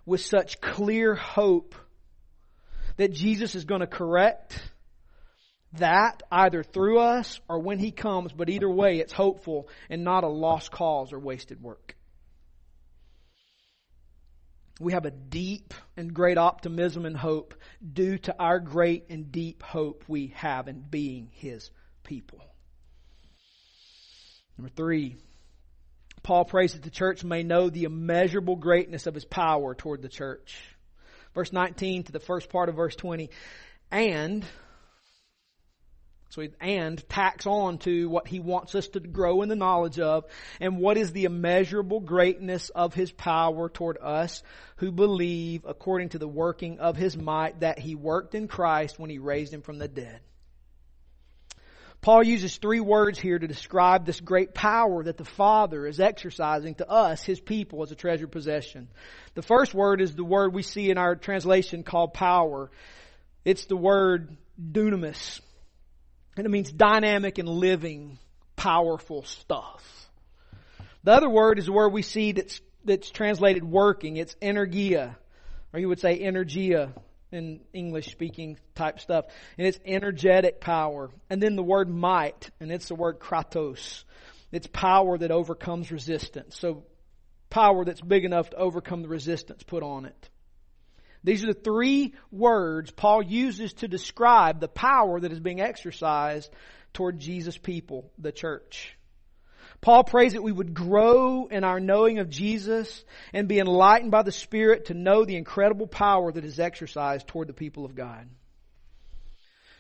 with 0.05 0.21
such 0.21 0.61
clear 0.61 1.15
hope 1.15 1.77
that 2.97 3.13
Jesus 3.13 3.55
is 3.55 3.65
going 3.65 3.81
to 3.81 3.87
correct 3.87 4.61
that 5.75 6.23
either 6.31 6.63
through 6.63 6.99
us 6.99 7.41
or 7.49 7.61
when 7.61 7.79
He 7.79 7.93
comes, 7.93 8.33
but 8.33 8.51
either 8.51 8.69
way, 8.69 8.99
it's 8.99 9.13
hopeful 9.13 9.69
and 9.89 10.05
not 10.05 10.25
a 10.25 10.29
lost 10.29 10.71
cause 10.71 11.13
or 11.13 11.19
wasted 11.19 11.63
work. 11.63 11.97
We 14.83 14.95
have 14.95 15.07
a 15.07 15.13
deep 15.13 15.75
and 15.97 16.13
great 16.13 16.39
optimism 16.39 17.07
and 17.07 17.17
hope 17.17 17.55
due 17.93 18.19
to 18.19 18.35
our 18.37 18.59
great 18.59 19.07
and 19.11 19.31
deep 19.31 19.63
hope 19.63 20.03
we 20.09 20.33
have 20.35 20.67
in 20.67 20.81
being 20.81 21.29
His 21.31 21.71
people. 22.03 22.41
Number 24.59 24.73
three, 24.75 25.17
Paul 26.25 26.45
prays 26.45 26.73
that 26.73 26.83
the 26.83 26.91
church 26.91 27.23
may 27.23 27.45
know 27.45 27.71
the 27.71 27.85
immeasurable 27.85 28.57
greatness 28.57 29.07
of 29.07 29.15
His 29.15 29.25
power 29.25 29.77
toward 29.77 30.03
the 30.03 30.09
church. 30.09 30.59
Verse 31.33 31.53
19 31.53 32.05
to 32.05 32.13
the 32.13 32.19
first 32.19 32.49
part 32.49 32.69
of 32.69 32.75
verse 32.75 32.97
20. 32.97 33.31
And 33.93 34.45
so 36.33 36.49
and 36.63 37.07
tacks 37.11 37.45
on 37.45 37.77
to 37.77 38.09
what 38.09 38.27
he 38.27 38.41
wants 38.41 38.75
us 38.75 38.89
to 38.89 39.01
grow 39.01 39.43
in 39.43 39.51
the 39.51 39.55
knowledge 39.55 40.01
of 40.01 40.25
and 40.61 40.79
what 40.79 40.97
is 40.97 41.13
the 41.13 41.25
immeasurable 41.25 42.01
greatness 42.01 42.71
of 42.71 42.95
his 42.95 43.13
power 43.13 43.69
toward 43.69 43.99
us 44.01 44.43
who 44.77 44.91
believe 44.91 45.67
according 45.67 46.09
to 46.09 46.19
the 46.19 46.27
working 46.27 46.79
of 46.79 46.97
his 46.97 47.19
might 47.19 47.61
that 47.61 47.79
he 47.79 47.95
worked 47.95 48.35
in 48.35 48.49
Christ 48.49 48.99
when 48.99 49.11
he 49.11 49.19
raised 49.19 49.53
him 49.53 49.61
from 49.61 49.79
the 49.79 49.89
dead. 49.89 50.21
Paul 52.01 52.23
uses 52.23 52.57
three 52.57 52.81
words 52.81 53.19
here 53.19 53.39
to 53.39 53.47
describe 53.47 54.07
this 54.07 54.19
great 54.19 54.55
power 54.55 55.05
that 55.05 55.19
the 55.19 55.27
Father 55.27 55.87
is 55.87 56.01
exercising 56.01 56.75
to 56.77 56.91
us, 56.91 57.23
His 57.23 57.39
people, 57.39 57.85
as 57.85 57.93
a 57.93 57.95
treasured 57.95 58.33
possession. 58.33 58.89
The 59.35 59.43
first 59.43 59.73
word 59.73 60.01
is 60.01 60.13
the 60.17 60.25
word 60.25 60.53
we 60.53 60.65
see 60.65 60.91
in 60.91 60.99
our 60.99 61.15
translation 61.15 61.85
called 61.85 62.13
power. 62.13 62.73
It's 63.45 63.67
the 63.67 63.77
word 63.77 64.37
dunamis. 64.61 65.41
And 66.37 66.47
it 66.47 66.51
means 66.51 66.73
dynamic 66.73 67.39
and 67.39 67.49
living, 67.49 68.19
powerful 68.57 69.23
stuff. 69.25 70.11
The 71.05 71.13
other 71.13 71.29
word 71.29 71.59
is 71.59 71.69
a 71.69 71.73
word 71.73 71.93
we 71.93 72.03
see 72.03 72.33
that's, 72.33 72.61
that's 72.85 73.11
translated 73.11 73.65
working. 73.65 74.17
It's 74.17 74.35
energia, 74.37 75.17
or 75.73 75.81
you 75.81 75.89
would 75.89 76.01
say 76.01 76.21
energia 76.21 76.93
in 77.33 77.61
English 77.73 78.11
speaking 78.13 78.59
type 78.75 79.01
stuff. 79.01 79.27
And 79.59 79.67
it's 79.67 79.79
energetic 79.85 80.61
power. 80.61 81.11
And 81.29 81.43
then 81.43 81.57
the 81.57 81.63
word 81.63 81.91
might, 81.91 82.51
and 82.61 82.71
it's 82.71 82.89
the 82.89 82.95
word 82.95 83.19
kratos. 83.19 84.05
It's 84.53 84.67
power 84.67 85.19
that 85.19 85.31
overcomes 85.31 85.91
resistance. 85.91 86.59
So 86.59 86.85
power 87.51 87.85
that's 87.85 88.01
big 88.01 88.25
enough 88.25 88.51
to 88.51 88.57
overcome 88.57 89.03
the 89.03 89.09
resistance 89.09 89.63
put 89.63 89.83
on 89.83 90.07
it. 90.07 90.31
These 91.25 91.45
are 91.45 91.53
the 91.53 91.61
three 91.61 92.15
words 92.31 92.91
Paul 92.91 93.23
uses 93.23 93.73
to 93.75 93.89
describe 93.89 94.61
the 94.61 94.69
power 94.69 95.21
that 95.21 95.33
is 95.33 95.41
being 95.41 95.61
exercised 95.61 96.53
toward 96.93 97.19
Jesus' 97.19 97.57
people, 97.57 98.11
the 98.19 98.33
church. 98.33 98.97
Paul 99.81 100.05
prays 100.05 100.35
that 100.35 100.43
we 100.43 100.53
would 100.53 100.75
grow 100.75 101.47
in 101.47 101.65
our 101.65 101.81
knowing 101.81 102.21
of 102.21 102.31
Jesus 102.31 103.05
and 103.33 103.49
be 103.49 103.59
enlightened 103.59 104.13
by 104.13 104.23
the 104.23 104.31
Spirit 104.31 104.87
to 104.87 104.95
know 104.95 105.25
the 105.25 105.37
incredible 105.37 105.89
power 105.89 106.31
that 106.31 106.45
is 106.45 106.61
exercised 106.61 107.27
toward 107.27 107.49
the 107.49 107.53
people 107.53 107.85
of 107.85 107.97
God. 107.97 108.29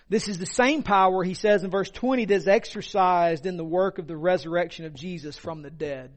This 0.08 0.28
is 0.28 0.38
the 0.38 0.46
same 0.46 0.82
power, 0.82 1.22
he 1.22 1.34
says 1.34 1.62
in 1.62 1.70
verse 1.70 1.88
20, 1.88 2.26
that 2.26 2.34
is 2.34 2.48
exercised 2.48 3.46
in 3.46 3.56
the 3.56 3.64
work 3.64 3.98
of 3.98 4.06
the 4.06 4.16
resurrection 4.16 4.84
of 4.84 4.94
Jesus 4.94 5.38
from 5.38 5.62
the 5.62 5.70
dead. 5.70 6.10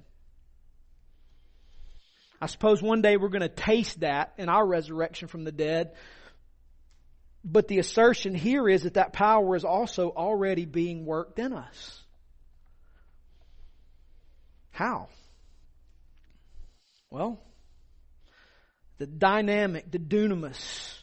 I 2.41 2.47
suppose 2.47 2.81
one 2.81 3.01
day 3.01 3.17
we're 3.17 3.29
going 3.29 3.41
to 3.41 3.49
taste 3.49 4.01
that 4.01 4.33
in 4.37 4.49
our 4.49 4.65
resurrection 4.65 5.27
from 5.27 5.43
the 5.43 5.51
dead. 5.51 5.91
But 7.43 7.67
the 7.67 7.79
assertion 7.79 8.33
here 8.33 8.67
is 8.67 8.83
that 8.83 8.95
that 8.95 9.13
power 9.13 9.55
is 9.55 9.63
also 9.63 10.09
already 10.09 10.65
being 10.65 11.05
worked 11.05 11.39
in 11.39 11.53
us. 11.53 12.01
How? 14.71 15.07
Well, 17.11 17.39
the 18.97 19.05
dynamic, 19.05 19.91
the 19.91 19.99
dunamis, 19.99 20.95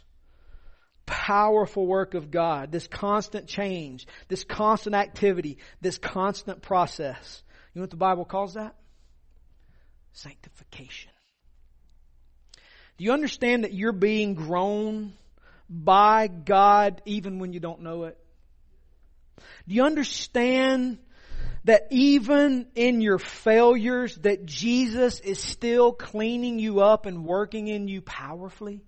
powerful 1.06 1.86
work 1.86 2.14
of 2.14 2.30
God, 2.30 2.72
this 2.72 2.86
constant 2.86 3.46
change, 3.46 4.06
this 4.28 4.44
constant 4.44 4.94
activity, 4.94 5.58
this 5.80 5.96
constant 5.96 6.60
process. 6.60 7.42
You 7.72 7.78
know 7.78 7.84
what 7.84 7.90
the 7.90 7.96
Bible 7.96 8.24
calls 8.24 8.54
that? 8.54 8.74
Sanctification. 10.12 11.11
Do 13.02 13.06
you 13.06 13.14
understand 13.14 13.64
that 13.64 13.72
you're 13.72 13.90
being 13.90 14.34
grown 14.34 15.14
by 15.68 16.28
God 16.28 17.02
even 17.04 17.40
when 17.40 17.52
you 17.52 17.58
don't 17.58 17.80
know 17.80 18.04
it? 18.04 18.16
Do 19.66 19.74
you 19.74 19.82
understand 19.82 20.98
that 21.64 21.88
even 21.90 22.68
in 22.76 23.00
your 23.00 23.18
failures 23.18 24.14
that 24.18 24.46
Jesus 24.46 25.18
is 25.18 25.40
still 25.40 25.90
cleaning 25.90 26.60
you 26.60 26.78
up 26.78 27.06
and 27.06 27.24
working 27.24 27.66
in 27.66 27.88
you 27.88 28.02
powerfully? 28.02 28.84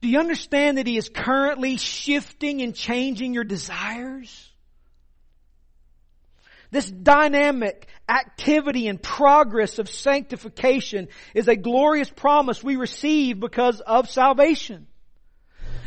Do 0.00 0.08
you 0.08 0.18
understand 0.18 0.78
that 0.78 0.88
He 0.88 0.96
is 0.96 1.08
currently 1.08 1.76
shifting 1.76 2.62
and 2.62 2.74
changing 2.74 3.32
your 3.32 3.44
desires? 3.44 4.50
This 6.70 6.90
dynamic 6.90 7.88
activity 8.08 8.88
and 8.88 9.02
progress 9.02 9.78
of 9.78 9.88
sanctification 9.88 11.08
is 11.34 11.48
a 11.48 11.56
glorious 11.56 12.10
promise 12.10 12.62
we 12.62 12.76
receive 12.76 13.40
because 13.40 13.80
of 13.80 14.10
salvation. 14.10 14.86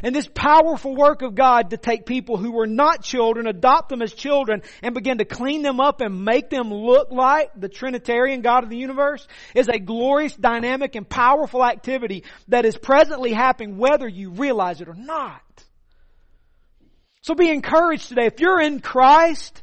And 0.03 0.15
this 0.15 0.27
powerful 0.33 0.95
work 0.95 1.21
of 1.21 1.35
God 1.35 1.69
to 1.69 1.77
take 1.77 2.07
people 2.07 2.37
who 2.37 2.51
were 2.51 2.65
not 2.65 3.03
children, 3.03 3.45
adopt 3.45 3.89
them 3.89 4.01
as 4.01 4.13
children, 4.13 4.63
and 4.81 4.95
begin 4.95 5.19
to 5.19 5.25
clean 5.25 5.61
them 5.61 5.79
up 5.79 6.01
and 6.01 6.25
make 6.25 6.49
them 6.49 6.73
look 6.73 7.11
like 7.11 7.51
the 7.55 7.69
Trinitarian 7.69 8.41
God 8.41 8.63
of 8.63 8.71
the 8.71 8.77
universe 8.77 9.27
is 9.53 9.67
a 9.67 9.77
glorious, 9.77 10.35
dynamic, 10.35 10.95
and 10.95 11.07
powerful 11.07 11.63
activity 11.63 12.23
that 12.47 12.65
is 12.65 12.75
presently 12.75 13.31
happening 13.31 13.77
whether 13.77 14.07
you 14.07 14.31
realize 14.31 14.81
it 14.81 14.87
or 14.87 14.95
not. 14.95 15.41
So 17.21 17.35
be 17.35 17.49
encouraged 17.49 18.09
today. 18.09 18.25
If 18.25 18.39
you're 18.39 18.59
in 18.59 18.79
Christ, 18.79 19.61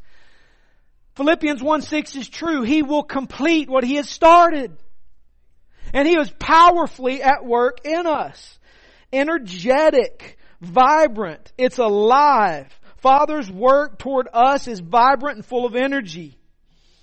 Philippians 1.18 1.60
1 1.60 1.82
6 1.82 2.14
is 2.14 2.28
true. 2.28 2.62
He 2.62 2.84
will 2.84 3.02
complete 3.02 3.68
what 3.68 3.82
He 3.82 3.96
has 3.96 4.08
started. 4.08 4.70
And 5.92 6.06
He 6.06 6.16
is 6.16 6.30
powerfully 6.38 7.20
at 7.20 7.44
work 7.44 7.80
in 7.84 8.06
us. 8.06 8.56
Energetic, 9.12 10.38
vibrant, 10.60 11.52
it's 11.58 11.78
alive. 11.78 12.68
Father's 12.98 13.50
work 13.50 13.98
toward 13.98 14.28
us 14.32 14.68
is 14.68 14.78
vibrant 14.78 15.38
and 15.38 15.44
full 15.44 15.66
of 15.66 15.74
energy. 15.74 16.38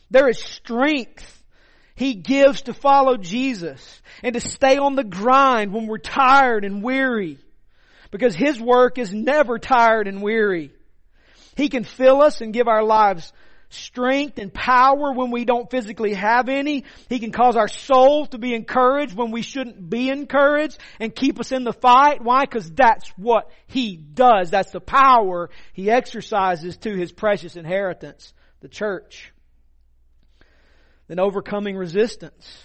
There 0.10 0.30
is 0.30 0.40
strength 0.40 1.44
He 1.96 2.14
gives 2.14 2.62
to 2.64 2.74
follow 2.74 3.18
Jesus 3.18 4.02
and 4.24 4.34
to 4.34 4.40
stay 4.40 4.78
on 4.78 4.96
the 4.96 5.04
grind 5.04 5.74
when 5.74 5.88
we're 5.88 5.98
tired 5.98 6.64
and 6.64 6.82
weary. 6.82 7.38
Because 8.12 8.34
His 8.34 8.62
work 8.62 8.98
is 8.98 9.14
never 9.14 9.60
tired 9.60 10.08
and 10.08 10.22
weary. 10.22 10.72
He 11.58 11.68
can 11.68 11.84
fill 11.84 12.22
us 12.22 12.40
and 12.40 12.54
give 12.54 12.70
our 12.70 12.84
lives 12.84 13.34
strength 13.76 14.40
and 14.40 14.54
power 14.54 15.14
when 15.14 15.32
we 15.32 15.46
don't 15.46 15.70
physically 15.70 16.14
have 16.14 16.50
any. 16.50 16.86
He 17.10 17.20
can 17.20 17.32
cause 17.32 17.56
our 17.56 17.68
soul 17.68 18.26
to 18.28 18.38
be 18.38 18.54
encouraged 18.54 19.16
when 19.16 19.32
we 19.32 19.42
shouldn't 19.42 19.90
be 19.90 20.10
encouraged 20.10 20.78
and 21.00 21.16
keep 21.16 21.40
us 21.40 21.52
in 21.52 21.64
the 21.64 21.74
fight. 21.74 22.24
Why? 22.24 22.42
Because 22.42 22.70
that's 22.72 23.10
what 23.18 23.52
He 23.68 23.98
does. 23.98 24.52
That's 24.52 24.72
the 24.72 24.80
power 24.80 25.50
He 25.74 25.90
exercises 25.90 26.78
to 26.78 26.96
His 26.96 27.12
precious 27.12 27.56
inheritance, 27.56 28.34
the 28.62 28.70
church. 28.70 29.32
Then 31.08 31.20
overcoming 31.20 31.76
resistance. 31.76 32.64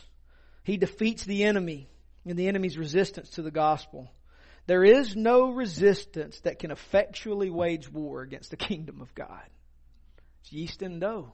He 0.62 0.76
defeats 0.76 1.24
the 1.24 1.44
enemy 1.44 1.88
and 2.24 2.38
the 2.38 2.48
enemy's 2.48 2.78
resistance 2.78 3.30
to 3.30 3.42
the 3.42 3.50
gospel. 3.50 4.11
There 4.66 4.84
is 4.84 5.16
no 5.16 5.50
resistance 5.50 6.38
that 6.40 6.58
can 6.58 6.70
effectually 6.70 7.50
wage 7.50 7.90
war 7.90 8.22
against 8.22 8.50
the 8.50 8.56
kingdom 8.56 9.00
of 9.00 9.14
God. 9.14 9.48
It's 10.41 10.53
yeast 10.53 10.82
in 10.82 11.01
dough. 11.01 11.32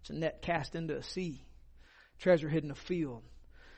It's 0.00 0.10
a 0.10 0.14
net 0.14 0.42
cast 0.42 0.74
into 0.74 0.96
a 0.96 1.02
sea. 1.02 1.44
Treasure 2.18 2.48
hidden 2.48 2.70
in 2.70 2.72
a 2.72 2.74
field. 2.74 3.22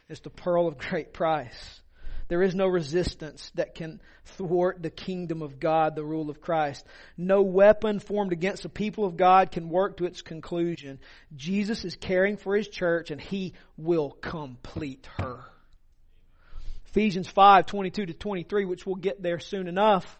It's 0.08 0.20
the 0.20 0.30
pearl 0.30 0.68
of 0.68 0.78
great 0.78 1.12
price. 1.12 1.80
There 2.28 2.42
is 2.42 2.54
no 2.54 2.66
resistance 2.66 3.50
that 3.54 3.74
can 3.74 4.02
thwart 4.24 4.82
the 4.82 4.90
kingdom 4.90 5.40
of 5.40 5.58
God, 5.58 5.96
the 5.96 6.04
rule 6.04 6.28
of 6.28 6.42
Christ. 6.42 6.84
No 7.16 7.40
weapon 7.40 8.00
formed 8.00 8.32
against 8.32 8.62
the 8.62 8.68
people 8.68 9.06
of 9.06 9.16
God 9.16 9.50
can 9.50 9.70
work 9.70 9.96
to 9.96 10.04
its 10.04 10.20
conclusion. 10.20 11.00
Jesus 11.34 11.86
is 11.86 11.96
caring 11.96 12.36
for 12.36 12.54
his 12.54 12.68
church 12.68 13.10
and 13.10 13.20
he 13.20 13.54
will 13.78 14.10
complete 14.10 15.08
her. 15.16 15.40
Ephesians 16.88 17.28
5, 17.28 17.64
22 17.64 18.06
to 18.06 18.14
23, 18.14 18.64
which 18.66 18.84
we'll 18.84 18.96
get 18.96 19.22
there 19.22 19.38
soon 19.38 19.66
enough. 19.66 20.18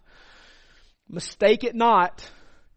Mistake 1.11 1.65
it 1.65 1.75
not. 1.75 2.27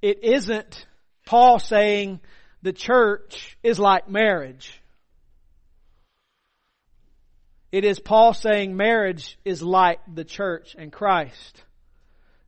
It 0.02 0.24
isn't 0.24 0.86
Paul 1.26 1.60
saying 1.60 2.20
the 2.62 2.74
church 2.74 3.58
is 3.64 3.80
like 3.80 4.10
marriage. 4.10 4.82
It 7.72 7.86
is 7.86 8.00
Paul 8.00 8.34
saying 8.34 8.76
marriage 8.76 9.38
is 9.46 9.62
like 9.62 10.00
the 10.14 10.26
church 10.26 10.76
and 10.78 10.92
Christ. 10.92 11.64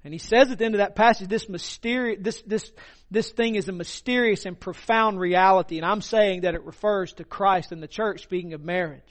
And 0.03 0.13
he 0.13 0.17
says 0.17 0.51
at 0.51 0.57
the 0.57 0.65
end 0.65 0.75
of 0.75 0.79
that 0.79 0.95
passage, 0.95 1.29
this 1.29 1.47
mysterious, 1.47 2.19
this, 2.21 2.43
this, 2.45 2.71
this 3.09 3.31
thing 3.31 3.55
is 3.55 3.69
a 3.69 3.71
mysterious 3.71 4.45
and 4.45 4.59
profound 4.59 5.17
reality. 5.17 5.77
And 5.77 5.85
I'm 5.85 6.01
saying 6.01 6.41
that 6.41 6.55
it 6.55 6.63
refers 6.65 7.13
to 7.13 7.23
Christ 7.23 7.71
and 7.71 7.81
the 7.81 7.87
church, 7.87 8.23
speaking 8.23 8.53
of 8.53 8.61
marriage. 8.61 9.01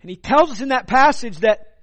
And 0.00 0.10
he 0.10 0.16
tells 0.16 0.50
us 0.50 0.60
in 0.60 0.70
that 0.70 0.88
passage 0.88 1.38
that 1.38 1.78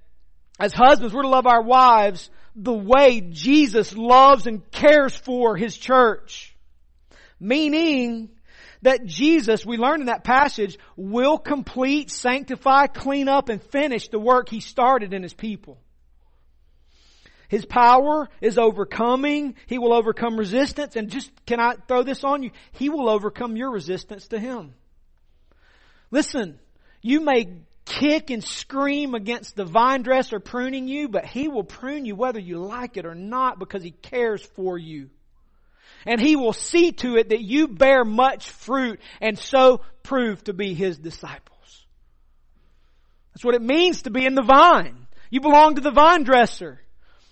as 0.58 0.74
husbands, 0.74 1.14
we're 1.14 1.22
to 1.22 1.28
love 1.28 1.46
our 1.46 1.62
wives 1.62 2.28
the 2.54 2.72
way 2.72 3.20
Jesus 3.20 3.96
loves 3.96 4.46
and 4.46 4.68
cares 4.70 5.14
for 5.14 5.56
His 5.56 5.76
church. 5.76 6.54
Meaning 7.38 8.30
that 8.82 9.04
Jesus, 9.04 9.64
we 9.64 9.76
learn 9.76 10.00
in 10.00 10.06
that 10.06 10.24
passage, 10.24 10.78
will 10.96 11.38
complete, 11.38 12.10
sanctify, 12.10 12.86
clean 12.86 13.28
up, 13.28 13.48
and 13.48 13.62
finish 13.62 14.08
the 14.08 14.18
work 14.18 14.48
He 14.48 14.60
started 14.60 15.12
in 15.12 15.22
His 15.22 15.34
people. 15.34 15.78
His 17.48 17.64
power 17.64 18.28
is 18.40 18.58
overcoming. 18.58 19.56
He 19.66 19.78
will 19.78 19.92
overcome 19.92 20.36
resistance. 20.36 20.94
And 20.94 21.10
just, 21.10 21.32
can 21.46 21.58
I 21.58 21.74
throw 21.88 22.04
this 22.04 22.22
on 22.22 22.44
you? 22.44 22.52
He 22.72 22.88
will 22.88 23.08
overcome 23.08 23.56
your 23.56 23.72
resistance 23.72 24.28
to 24.28 24.38
Him. 24.38 24.74
Listen, 26.12 26.60
you 27.02 27.20
may 27.20 27.48
kick 27.90 28.30
and 28.30 28.44
scream 28.44 29.14
against 29.16 29.56
the 29.56 29.64
vine 29.64 30.02
dresser 30.02 30.38
pruning 30.38 30.86
you, 30.86 31.08
but 31.08 31.26
he 31.26 31.48
will 31.48 31.64
prune 31.64 32.04
you 32.04 32.14
whether 32.14 32.38
you 32.38 32.58
like 32.58 32.96
it 32.96 33.04
or 33.04 33.16
not 33.16 33.58
because 33.58 33.82
he 33.82 33.90
cares 33.90 34.42
for 34.54 34.78
you. 34.78 35.10
And 36.06 36.20
he 36.20 36.36
will 36.36 36.52
see 36.52 36.92
to 36.92 37.16
it 37.16 37.30
that 37.30 37.42
you 37.42 37.66
bear 37.66 38.04
much 38.04 38.48
fruit 38.48 39.00
and 39.20 39.36
so 39.36 39.80
prove 40.04 40.42
to 40.44 40.52
be 40.52 40.72
his 40.72 40.98
disciples. 40.98 41.86
That's 43.34 43.44
what 43.44 43.56
it 43.56 43.62
means 43.62 44.02
to 44.02 44.10
be 44.10 44.24
in 44.24 44.36
the 44.36 44.42
vine. 44.42 45.08
You 45.28 45.40
belong 45.40 45.74
to 45.74 45.80
the 45.80 45.90
vine 45.90 46.22
dresser. 46.22 46.80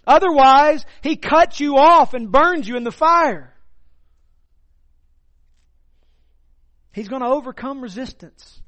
Otherwise, 0.07 0.85
he 1.03 1.17
cuts 1.17 1.61
you 1.61 1.77
off 1.77 2.15
and 2.15 2.33
burns 2.33 2.67
you 2.67 2.77
in 2.77 2.85
the 2.85 2.91
fire. 2.91 3.55
He's 6.93 7.09
going 7.09 7.23
to 7.23 7.29
overcome 7.29 7.81
resistance. 7.81 8.61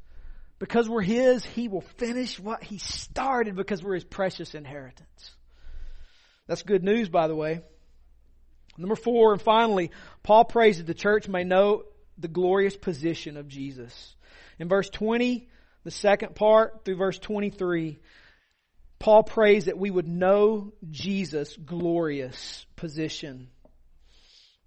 Because 0.61 0.88
we're 0.88 1.02
His, 1.02 1.44
He 1.44 1.66
will 1.66 1.84
finish 1.98 2.38
what 2.38 2.62
He 2.62 2.78
started 2.78 3.56
because 3.56 3.82
we're 3.82 3.94
His 3.94 4.04
precious 4.04 4.54
inheritance. 4.54 5.34
That's 6.46 6.62
good 6.62 6.84
news, 6.84 7.08
by 7.08 7.26
the 7.26 7.34
way. 7.34 7.62
Number 8.78 8.94
four, 8.94 9.32
and 9.32 9.42
finally, 9.42 9.90
Paul 10.22 10.44
prays 10.44 10.78
that 10.78 10.86
the 10.86 10.94
church 10.94 11.28
may 11.28 11.42
know 11.42 11.84
the 12.18 12.28
glorious 12.28 12.76
position 12.76 13.36
of 13.36 13.48
Jesus. 13.48 14.14
In 14.58 14.68
verse 14.68 14.88
20, 14.90 15.48
the 15.84 15.90
second 15.90 16.34
part, 16.34 16.84
through 16.84 16.96
verse 16.96 17.18
23, 17.18 17.98
Paul 18.98 19.22
prays 19.22 19.64
that 19.64 19.78
we 19.78 19.90
would 19.90 20.06
know 20.06 20.74
Jesus' 20.90 21.56
glorious 21.56 22.66
position. 22.76 23.48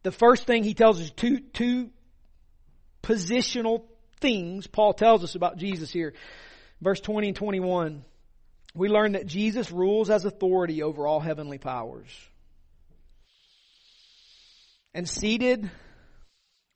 The 0.01 0.11
first 0.11 0.47
thing 0.47 0.63
he 0.63 0.73
tells 0.73 0.99
us 0.99 1.11
two, 1.11 1.39
two 1.39 1.91
positional 3.03 3.83
things 4.23 4.65
Paul 4.65 4.93
tells 4.93 5.23
us 5.23 5.35
about 5.35 5.57
Jesus 5.57 5.91
here. 5.91 6.13
Verse 6.81 6.99
20 7.01 7.27
and 7.27 7.37
21. 7.37 8.05
We 8.73 8.87
learn 8.89 9.11
that 9.11 9.27
Jesus 9.27 9.69
rules 9.69 10.09
as 10.09 10.25
authority 10.25 10.81
over 10.81 11.05
all 11.05 11.19
heavenly 11.19 11.59
powers. 11.59 12.09
And 14.95 15.07
seated 15.07 15.69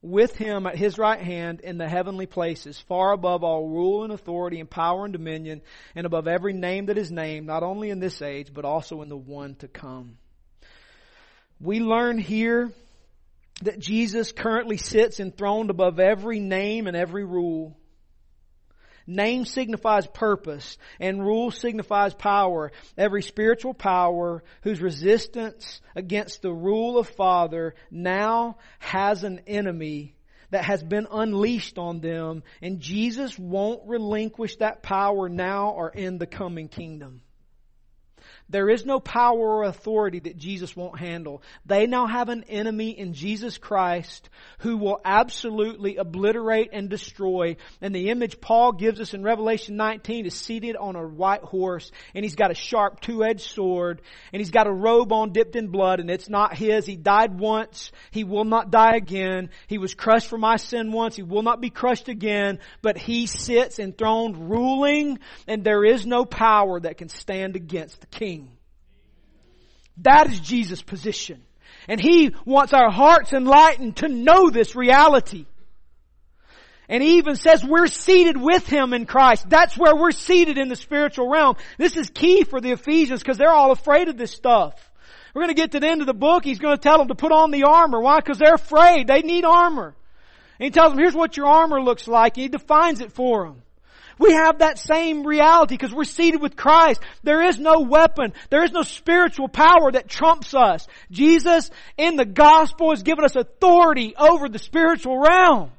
with 0.01 0.35
him 0.35 0.67
at 0.67 0.75
his 0.75 0.97
right 0.97 1.21
hand 1.21 1.61
in 1.61 1.77
the 1.77 1.87
heavenly 1.87 2.25
places, 2.25 2.79
far 2.79 3.13
above 3.13 3.43
all 3.43 3.67
rule 3.67 4.03
and 4.03 4.13
authority 4.13 4.59
and 4.59 4.69
power 4.69 5.05
and 5.05 5.13
dominion, 5.13 5.61
and 5.95 6.05
above 6.05 6.27
every 6.27 6.53
name 6.53 6.87
that 6.87 6.97
is 6.97 7.11
named, 7.11 7.47
not 7.47 7.63
only 7.63 7.89
in 7.89 7.99
this 7.99 8.21
age, 8.21 8.53
but 8.53 8.65
also 8.65 9.01
in 9.01 9.09
the 9.09 9.17
one 9.17 9.55
to 9.55 9.67
come. 9.67 10.17
We 11.59 11.79
learn 11.79 12.19
here 12.19 12.71
that 13.61 13.79
Jesus 13.79 14.31
currently 14.31 14.77
sits 14.77 15.19
enthroned 15.19 15.69
above 15.69 15.99
every 15.99 16.39
name 16.39 16.87
and 16.87 16.95
every 16.95 17.25
rule. 17.25 17.77
Name 19.09 19.45
signifies 19.45 20.05
purpose 20.05 20.77
and 20.99 21.25
rule 21.25 21.49
signifies 21.49 22.13
power. 22.13 22.73
Every 22.97 23.23
spiritual 23.23 23.73
power 23.73 24.43
whose 24.63 24.81
resistance 24.81 25.79
against 25.95 26.41
the 26.41 26.51
rule 26.51 26.97
of 26.97 27.07
Father 27.07 27.73
now 27.89 28.57
has 28.79 29.23
an 29.23 29.41
enemy 29.47 30.15
that 30.49 30.65
has 30.65 30.83
been 30.83 31.07
unleashed 31.09 31.77
on 31.77 32.01
them 32.01 32.43
and 32.61 32.81
Jesus 32.81 33.39
won't 33.39 33.87
relinquish 33.87 34.57
that 34.57 34.83
power 34.83 35.29
now 35.29 35.69
or 35.69 35.89
in 35.89 36.17
the 36.17 36.27
coming 36.27 36.67
kingdom. 36.67 37.21
There 38.49 38.69
is 38.69 38.85
no 38.85 39.01
power 39.01 39.37
or 39.37 39.63
authority 39.63 40.19
that 40.19 40.37
Jesus 40.37 40.73
won't 40.73 40.97
handle. 40.97 41.41
They 41.65 41.85
now 41.85 42.07
have 42.07 42.29
an 42.29 42.45
enemy 42.47 42.91
in 42.91 43.13
Jesus 43.13 43.57
Christ 43.57 44.29
who 44.59 44.77
will 44.77 45.01
absolutely 45.03 45.97
obliterate 45.97 46.69
and 46.71 46.89
destroy. 46.89 47.57
And 47.81 47.93
the 47.93 48.09
image 48.09 48.39
Paul 48.39 48.71
gives 48.71 49.01
us 49.01 49.13
in 49.13 49.21
Revelation 49.21 49.75
19 49.75 50.25
is 50.25 50.33
seated 50.33 50.77
on 50.77 50.95
a 50.95 51.05
white 51.05 51.41
horse 51.41 51.91
and 52.15 52.23
he's 52.23 52.35
got 52.35 52.49
a 52.49 52.55
sharp 52.55 53.01
two-edged 53.01 53.41
sword 53.41 54.01
and 54.31 54.39
he's 54.39 54.51
got 54.51 54.65
a 54.65 54.71
robe 54.71 55.11
on 55.11 55.33
dipped 55.33 55.57
in 55.57 55.67
blood 55.67 55.99
and 55.99 56.09
it's 56.09 56.29
not 56.29 56.55
his. 56.55 56.85
He 56.85 56.95
died 56.95 57.37
once. 57.37 57.91
He 58.11 58.23
will 58.23 58.45
not 58.45 58.71
die 58.71 58.95
again. 58.95 59.49
He 59.67 59.77
was 59.77 59.93
crushed 59.93 60.27
for 60.27 60.37
my 60.37 60.55
sin 60.55 60.93
once. 60.93 61.17
He 61.17 61.23
will 61.23 61.43
not 61.43 61.59
be 61.59 61.69
crushed 61.69 62.07
again, 62.07 62.59
but 62.81 62.97
he 62.97 63.25
sits 63.25 63.77
enthroned 63.77 64.49
ruling 64.49 65.19
and 65.47 65.65
there 65.65 65.83
is 65.83 66.05
no 66.05 66.23
power 66.23 66.79
that 66.79 66.97
can 66.97 67.09
stand 67.09 67.57
against 67.57 67.99
the 67.99 68.07
king. 68.07 68.36
That 70.01 70.29
is 70.29 70.39
Jesus' 70.39 70.81
position. 70.81 71.41
And 71.87 71.99
He 71.99 72.33
wants 72.45 72.73
our 72.73 72.91
hearts 72.91 73.33
enlightened 73.33 73.97
to 73.97 74.07
know 74.07 74.49
this 74.49 74.75
reality. 74.75 75.45
And 76.89 77.03
He 77.03 77.17
even 77.17 77.35
says 77.35 77.63
we're 77.63 77.87
seated 77.87 78.37
with 78.39 78.67
Him 78.67 78.93
in 78.93 79.05
Christ. 79.05 79.49
That's 79.49 79.77
where 79.77 79.95
we're 79.95 80.11
seated 80.11 80.57
in 80.57 80.69
the 80.69 80.75
spiritual 80.75 81.29
realm. 81.29 81.55
This 81.77 81.97
is 81.97 82.09
key 82.09 82.43
for 82.43 82.61
the 82.61 82.71
Ephesians 82.71 83.21
because 83.21 83.37
they're 83.37 83.51
all 83.51 83.71
afraid 83.71 84.07
of 84.07 84.17
this 84.17 84.31
stuff. 84.31 84.73
We're 85.33 85.43
going 85.43 85.55
to 85.55 85.61
get 85.61 85.71
to 85.73 85.79
the 85.79 85.87
end 85.87 86.01
of 86.01 86.07
the 86.07 86.13
book. 86.13 86.43
He's 86.43 86.59
going 86.59 86.75
to 86.75 86.81
tell 86.81 86.97
them 86.97 87.09
to 87.09 87.15
put 87.15 87.31
on 87.31 87.51
the 87.51 87.63
armor. 87.63 87.99
Why? 87.99 88.17
Because 88.17 88.39
they're 88.39 88.55
afraid. 88.55 89.07
They 89.07 89.21
need 89.21 89.45
armor. 89.45 89.95
And 90.59 90.65
He 90.65 90.71
tells 90.71 90.91
them, 90.91 90.99
here's 90.99 91.13
what 91.13 91.37
your 91.37 91.45
armor 91.45 91.81
looks 91.81 92.07
like. 92.07 92.37
And 92.37 92.43
He 92.43 92.49
defines 92.49 93.01
it 93.01 93.11
for 93.11 93.45
them. 93.45 93.61
We 94.19 94.33
have 94.33 94.59
that 94.59 94.79
same 94.79 95.25
reality 95.25 95.75
because 95.75 95.93
we're 95.93 96.03
seated 96.03 96.41
with 96.41 96.55
Christ. 96.55 97.01
There 97.23 97.43
is 97.43 97.59
no 97.59 97.81
weapon, 97.81 98.33
there 98.49 98.63
is 98.63 98.71
no 98.71 98.83
spiritual 98.83 99.47
power 99.47 99.91
that 99.91 100.09
trumps 100.09 100.53
us. 100.53 100.87
Jesus 101.11 101.69
in 101.97 102.15
the 102.15 102.25
gospel 102.25 102.89
has 102.91 103.03
given 103.03 103.25
us 103.25 103.35
authority 103.35 104.15
over 104.17 104.49
the 104.49 104.59
spiritual 104.59 105.19
realm. 105.19 105.71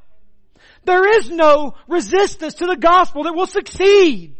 There 0.84 1.18
is 1.18 1.30
no 1.30 1.74
resistance 1.88 2.54
to 2.54 2.66
the 2.66 2.76
gospel 2.76 3.24
that 3.24 3.34
will 3.34 3.46
succeed. 3.46 4.36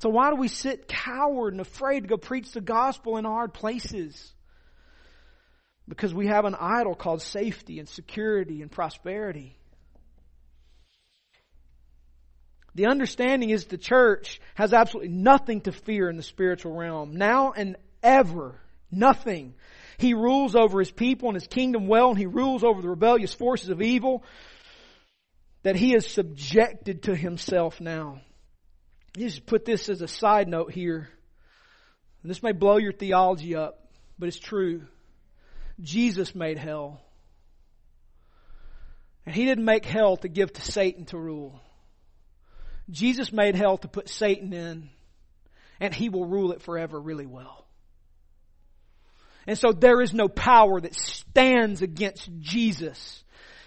So 0.00 0.08
why 0.08 0.30
do 0.30 0.36
we 0.36 0.48
sit 0.48 0.88
coward 0.88 1.54
and 1.54 1.60
afraid 1.60 2.00
to 2.00 2.08
go 2.08 2.16
preach 2.16 2.50
the 2.50 2.60
gospel 2.60 3.18
in 3.18 3.24
hard 3.24 3.54
places? 3.54 4.32
Because 5.88 6.12
we 6.12 6.26
have 6.26 6.44
an 6.44 6.56
idol 6.58 6.94
called 6.94 7.22
safety 7.22 7.78
and 7.78 7.88
security 7.88 8.62
and 8.62 8.70
prosperity. 8.70 9.56
The 12.74 12.86
understanding 12.86 13.50
is 13.50 13.66
the 13.66 13.78
church 13.78 14.40
has 14.54 14.72
absolutely 14.72 15.12
nothing 15.12 15.60
to 15.62 15.72
fear 15.72 16.08
in 16.08 16.16
the 16.16 16.22
spiritual 16.22 16.74
realm. 16.74 17.16
Now 17.16 17.52
and 17.52 17.76
ever. 18.02 18.58
Nothing. 18.90 19.54
He 19.98 20.14
rules 20.14 20.54
over 20.54 20.78
his 20.78 20.90
people 20.90 21.28
and 21.28 21.36
his 21.36 21.46
kingdom 21.46 21.86
well, 21.86 22.10
and 22.10 22.18
he 22.18 22.26
rules 22.26 22.64
over 22.64 22.82
the 22.82 22.88
rebellious 22.88 23.32
forces 23.32 23.68
of 23.68 23.82
evil 23.82 24.24
that 25.62 25.76
he 25.76 25.94
is 25.94 26.06
subjected 26.06 27.04
to 27.04 27.14
himself 27.14 27.80
now. 27.80 28.20
You 29.16 29.28
Just 29.28 29.46
put 29.46 29.64
this 29.64 29.88
as 29.88 30.02
a 30.02 30.08
side 30.08 30.48
note 30.48 30.72
here. 30.72 31.08
This 32.24 32.42
may 32.42 32.52
blow 32.52 32.76
your 32.78 32.92
theology 32.92 33.56
up, 33.56 33.78
but 34.18 34.28
it's 34.28 34.38
true. 34.38 34.82
Jesus 35.80 36.34
made 36.34 36.58
hell. 36.58 37.00
And 39.26 39.34
he 39.34 39.44
didn't 39.44 39.64
make 39.64 39.84
hell 39.84 40.16
to 40.18 40.28
give 40.28 40.52
to 40.52 40.62
Satan 40.62 41.04
to 41.06 41.18
rule. 41.18 41.60
Jesus 42.90 43.32
made 43.32 43.54
hell 43.54 43.78
to 43.78 43.88
put 43.88 44.08
Satan 44.08 44.52
in, 44.52 44.90
and 45.80 45.94
he 45.94 46.08
will 46.08 46.26
rule 46.26 46.52
it 46.52 46.62
forever 46.62 47.00
really 47.00 47.26
well. 47.26 47.66
And 49.46 49.58
so 49.58 49.72
there 49.72 50.00
is 50.00 50.12
no 50.12 50.28
power 50.28 50.80
that 50.80 50.94
stands 50.94 51.82
against 51.82 52.28
Jesus. 52.40 53.24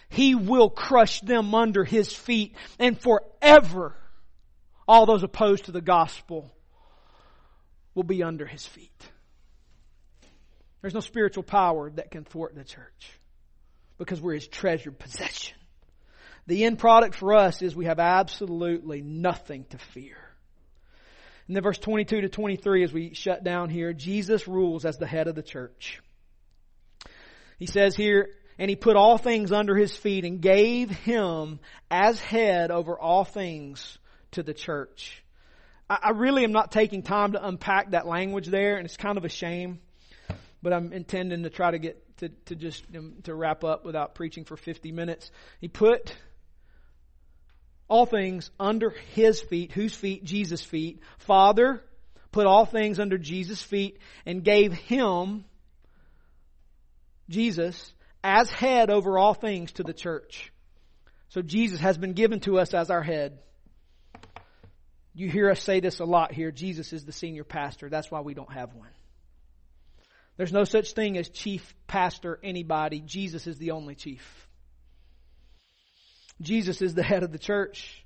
He 0.09 0.35
will 0.35 0.69
crush 0.69 1.19
them 1.21 1.53
under 1.53 1.83
his 1.83 2.13
feet, 2.13 2.55
and 2.79 2.99
forever 2.99 3.95
all 4.87 5.05
those 5.05 5.23
opposed 5.23 5.65
to 5.65 5.71
the 5.71 5.81
gospel 5.81 6.53
will 7.93 8.03
be 8.03 8.23
under 8.23 8.45
his 8.45 8.65
feet. 8.65 8.91
There's 10.81 10.93
no 10.93 10.99
spiritual 10.99 11.43
power 11.43 11.89
that 11.89 12.11
can 12.11 12.23
thwart 12.23 12.53
the 12.53 12.63
church 12.63 13.11
because 13.97 14.21
we're 14.21 14.35
his 14.35 14.47
treasured 14.47 14.99
possession. 14.99 15.57
The 16.47 16.63
end 16.65 16.77
product 16.77 17.15
for 17.15 17.33
us 17.33 17.61
is 17.61 17.75
we 17.75 17.85
have 17.85 17.99
absolutely 17.99 19.01
nothing 19.01 19.65
to 19.71 19.77
fear. 19.77 20.17
And 21.47 21.55
then 21.55 21.63
verse 21.63 21.77
22 21.77 22.21
to 22.21 22.29
23 22.29 22.83
as 22.83 22.93
we 22.93 23.13
shut 23.13 23.43
down 23.43 23.69
here, 23.69 23.93
Jesus 23.93 24.47
rules 24.47 24.85
as 24.85 24.97
the 24.97 25.07
head 25.07 25.27
of 25.27 25.35
the 25.35 25.43
church. 25.43 26.01
He 27.57 27.67
says 27.67 27.95
here, 27.95 28.29
and 28.57 28.69
he 28.69 28.75
put 28.75 28.95
all 28.95 29.17
things 29.17 29.51
under 29.51 29.75
his 29.75 29.95
feet 29.95 30.25
and 30.25 30.41
gave 30.41 30.89
him 30.89 31.59
as 31.91 32.19
head 32.19 32.71
over 32.71 32.97
all 32.97 33.25
things 33.25 33.97
to 34.31 34.43
the 34.43 34.53
church. 34.53 35.23
I, 35.87 36.11
really 36.11 36.43
am 36.43 36.51
not 36.51 36.71
taking 36.71 37.03
time 37.03 37.33
to 37.33 37.47
unpack 37.47 37.91
that 37.91 38.07
language 38.07 38.47
there, 38.47 38.77
and 38.77 38.85
it's 38.85 38.97
kind 38.97 39.19
of 39.19 39.25
a 39.25 39.29
shame, 39.29 39.81
but 40.63 40.73
I'm 40.73 40.91
intending 40.93 41.43
to 41.43 41.51
try 41.51 41.69
to 41.69 41.77
get 41.77 42.17
to, 42.17 42.29
to 42.45 42.55
just 42.55 42.83
um, 42.97 43.17
to 43.25 43.35
wrap 43.35 43.63
up 43.63 43.85
without 43.85 44.15
preaching 44.15 44.45
for 44.45 44.57
50 44.57 44.91
minutes. 44.91 45.29
He 45.59 45.67
put 45.67 46.15
all 47.87 48.05
things 48.05 48.49
under 48.59 48.91
his 49.13 49.41
feet. 49.41 49.71
Whose 49.71 49.93
feet? 49.93 50.23
Jesus' 50.23 50.63
feet. 50.63 51.01
Father 51.19 51.83
put 52.31 52.45
all 52.45 52.65
things 52.65 52.99
under 52.99 53.17
Jesus' 53.17 53.61
feet 53.61 53.97
and 54.25 54.43
gave 54.43 54.73
him, 54.73 55.45
Jesus, 57.29 57.93
as 58.23 58.49
head 58.49 58.89
over 58.89 59.17
all 59.17 59.33
things 59.33 59.71
to 59.73 59.83
the 59.83 59.93
church. 59.93 60.51
So 61.29 61.41
Jesus 61.41 61.79
has 61.79 61.97
been 61.97 62.13
given 62.13 62.39
to 62.41 62.59
us 62.59 62.73
as 62.73 62.89
our 62.89 63.03
head. 63.03 63.39
You 65.13 65.29
hear 65.29 65.49
us 65.49 65.61
say 65.61 65.79
this 65.79 65.99
a 65.99 66.05
lot 66.05 66.33
here. 66.33 66.51
Jesus 66.51 66.91
is 66.91 67.05
the 67.05 67.13
senior 67.13 67.45
pastor. 67.45 67.89
That's 67.89 68.11
why 68.11 68.19
we 68.19 68.33
don't 68.33 68.51
have 68.51 68.73
one. 68.73 68.89
There's 70.37 70.51
no 70.51 70.65
such 70.65 70.91
thing 70.91 71.17
as 71.17 71.29
chief 71.29 71.73
pastor 71.87 72.37
anybody. 72.43 72.99
Jesus 72.99 73.47
is 73.47 73.57
the 73.57 73.71
only 73.71 73.95
chief. 73.95 74.44
Jesus 76.41 76.81
is 76.81 76.93
the 76.93 77.03
head 77.03 77.23
of 77.23 77.31
the 77.31 77.39
church. 77.39 78.05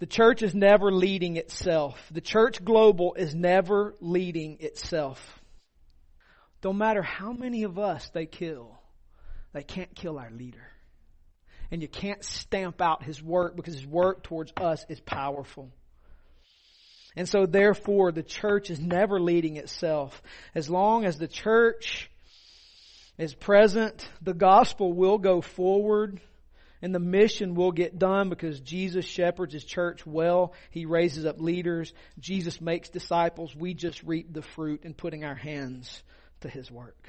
The 0.00 0.06
church 0.06 0.42
is 0.42 0.54
never 0.54 0.90
leading 0.92 1.36
itself. 1.36 1.98
The 2.10 2.20
church 2.20 2.64
global 2.64 3.14
is 3.14 3.34
never 3.34 3.94
leading 4.00 4.58
itself. 4.60 5.40
Don't 6.62 6.78
matter 6.78 7.02
how 7.02 7.32
many 7.32 7.62
of 7.62 7.78
us 7.78 8.08
they 8.12 8.26
kill, 8.26 8.78
they 9.52 9.62
can't 9.62 9.94
kill 9.94 10.18
our 10.18 10.30
leader. 10.30 10.66
And 11.70 11.80
you 11.80 11.88
can't 11.88 12.22
stamp 12.24 12.80
out 12.80 13.02
his 13.02 13.22
work 13.22 13.56
because 13.56 13.74
his 13.74 13.86
work 13.86 14.22
towards 14.22 14.52
us 14.56 14.84
is 14.88 15.00
powerful. 15.00 15.70
And 17.16 17.28
so 17.28 17.46
therefore 17.46 18.12
the 18.12 18.22
church 18.22 18.70
is 18.70 18.80
never 18.80 19.20
leading 19.20 19.56
itself. 19.56 20.22
As 20.54 20.68
long 20.68 21.04
as 21.04 21.18
the 21.18 21.28
church 21.28 22.10
is 23.16 23.34
present, 23.34 24.08
the 24.20 24.34
gospel 24.34 24.92
will 24.92 25.18
go 25.18 25.40
forward 25.40 26.20
and 26.84 26.94
the 26.94 26.98
mission 26.98 27.54
will 27.54 27.72
get 27.72 27.98
done 27.98 28.28
because 28.28 28.60
Jesus 28.60 29.06
shepherds 29.06 29.54
his 29.54 29.64
church 29.64 30.04
well. 30.04 30.52
He 30.68 30.84
raises 30.84 31.24
up 31.24 31.40
leaders. 31.40 31.94
Jesus 32.18 32.60
makes 32.60 32.90
disciples. 32.90 33.56
We 33.56 33.72
just 33.72 34.02
reap 34.02 34.30
the 34.30 34.42
fruit 34.42 34.84
in 34.84 34.92
putting 34.92 35.24
our 35.24 35.34
hands 35.34 36.02
to 36.42 36.48
his 36.50 36.70
work. 36.70 37.08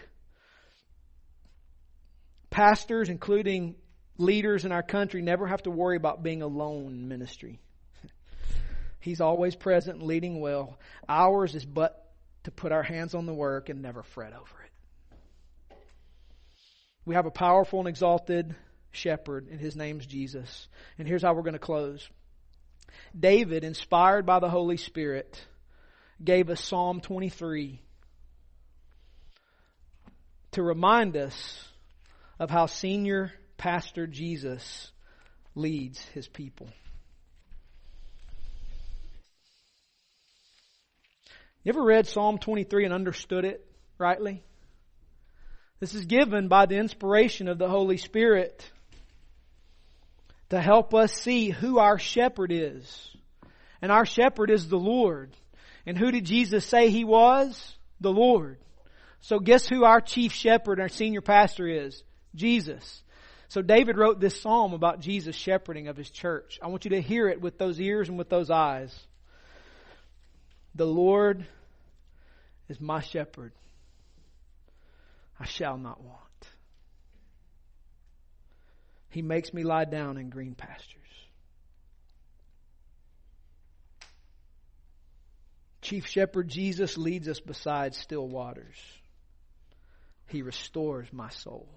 Pastors, 2.50 3.10
including 3.10 3.76
leaders 4.18 4.64
in 4.64 4.72
our 4.72 4.82
country, 4.82 5.22
never 5.22 5.46
have 5.46 5.64
to 5.64 5.72
worry 5.72 5.98
about 5.98 6.24
being 6.24 6.42
alone 6.42 6.94
in 6.94 7.10
ministry. 7.10 7.60
He's 9.02 9.20
always 9.20 9.58
present 9.58 9.98
and 9.98 10.08
leading 10.08 10.40
well. 10.40 10.80
Ours 11.10 11.54
is 11.54 11.66
but 11.66 12.14
to 12.46 12.52
put 12.52 12.72
our 12.72 12.84
hands 12.84 13.14
on 13.14 13.26
the 13.26 13.34
work 13.34 13.68
and 13.68 13.82
never 13.82 14.04
fret 14.04 14.32
over 14.32 14.64
it. 14.64 15.78
We 17.04 17.16
have 17.16 17.26
a 17.26 17.32
powerful 17.32 17.80
and 17.80 17.90
exalted 17.90 18.56
shepherd, 18.96 19.48
and 19.50 19.60
his 19.60 19.76
name's 19.76 20.06
Jesus. 20.06 20.68
And 20.98 21.08
here's 21.08 21.22
how 21.22 21.34
we're 21.34 21.41
going 21.41 21.54
to 21.54 21.60
close. 21.60 22.08
David, 23.18 23.64
inspired 23.64 24.26
by 24.26 24.39
the 24.39 24.50
Holy 24.50 24.78
Spirit, 24.78 25.46
gave 26.24 26.50
us 26.50 26.64
Psalm 26.64 27.02
23 27.02 27.82
to 30.52 30.64
remind 30.64 31.18
us 31.18 31.68
of 32.39 32.50
how 32.50 32.66
Senior 32.66 33.34
Pastor 33.58 34.08
Jesus 34.08 34.91
leads 35.54 36.00
his 36.10 36.28
people. 36.28 36.68
You 41.64 41.70
ever 41.70 41.84
read 41.84 42.06
Psalm 42.06 42.38
23 42.38 42.86
and 42.86 42.93
understood 42.93 43.43
it 43.43 43.66
rightly? 43.98 44.43
This 45.80 45.96
is 45.96 46.06
given 46.06 46.48
by 46.48 46.68
the 46.68 46.78
inspiration 46.78 47.48
of 47.48 47.58
the 47.58 47.68
Holy 47.68 47.98
Spirit 47.98 48.72
to 50.50 50.62
help 50.62 50.93
us 50.93 51.14
see 51.14 51.50
who 51.50 51.80
our 51.80 51.98
shepherd 51.98 52.52
is. 52.52 53.16
And 53.82 53.91
our 53.91 54.06
shepherd 54.06 54.50
is 54.50 54.68
the 54.68 54.78
Lord. 54.78 55.36
And 55.86 55.98
who 55.98 56.12
did 56.12 56.26
Jesus 56.26 56.66
say 56.66 56.89
he 56.89 57.04
was? 57.04 57.76
The 58.00 58.12
Lord. 58.12 58.58
So 59.22 59.39
guess 59.39 59.68
who 59.68 59.84
our 59.84 60.02
chief 60.02 60.32
shepherd, 60.32 60.80
our 60.80 60.89
senior 60.89 61.22
pastor 61.22 61.68
is? 61.68 62.04
Jesus. 62.36 63.04
So 63.48 63.62
David 63.62 63.98
wrote 63.98 64.20
this 64.20 64.39
psalm 64.41 64.74
about 64.74 65.00
Jesus 65.00 65.36
shepherding 65.36 65.88
of 65.88 65.98
his 65.98 66.10
church. 66.10 66.60
I 66.62 66.68
want 66.68 66.86
you 66.86 66.91
to 66.91 67.02
hear 67.02 67.28
it 67.30 67.41
with 67.41 67.58
those 67.58 67.80
ears 67.80 68.10
and 68.10 68.18
with 68.18 68.30
those 68.30 68.50
eyes. 68.50 68.96
The 70.76 70.86
Lord 70.86 71.46
is 72.68 72.82
my 72.82 73.02
shepherd. 73.02 73.54
I 75.39 75.46
shall 75.46 75.78
not 75.78 76.04
want. 76.04 76.25
He 79.16 79.22
makes 79.22 79.53
me 79.53 79.63
lie 79.63 79.86
down 79.86 80.18
in 80.18 80.30
green 80.30 80.55
pastures. 80.55 81.01
Chief 85.82 86.05
Shepherd 86.05 86.49
Jesus 86.49 86.97
leads 86.97 87.30
us 87.30 87.39
beside 87.39 87.95
still 87.95 88.28
waters. 88.28 88.76
He 90.28 90.41
restores 90.41 91.07
my 91.13 91.30
soul. 91.30 91.70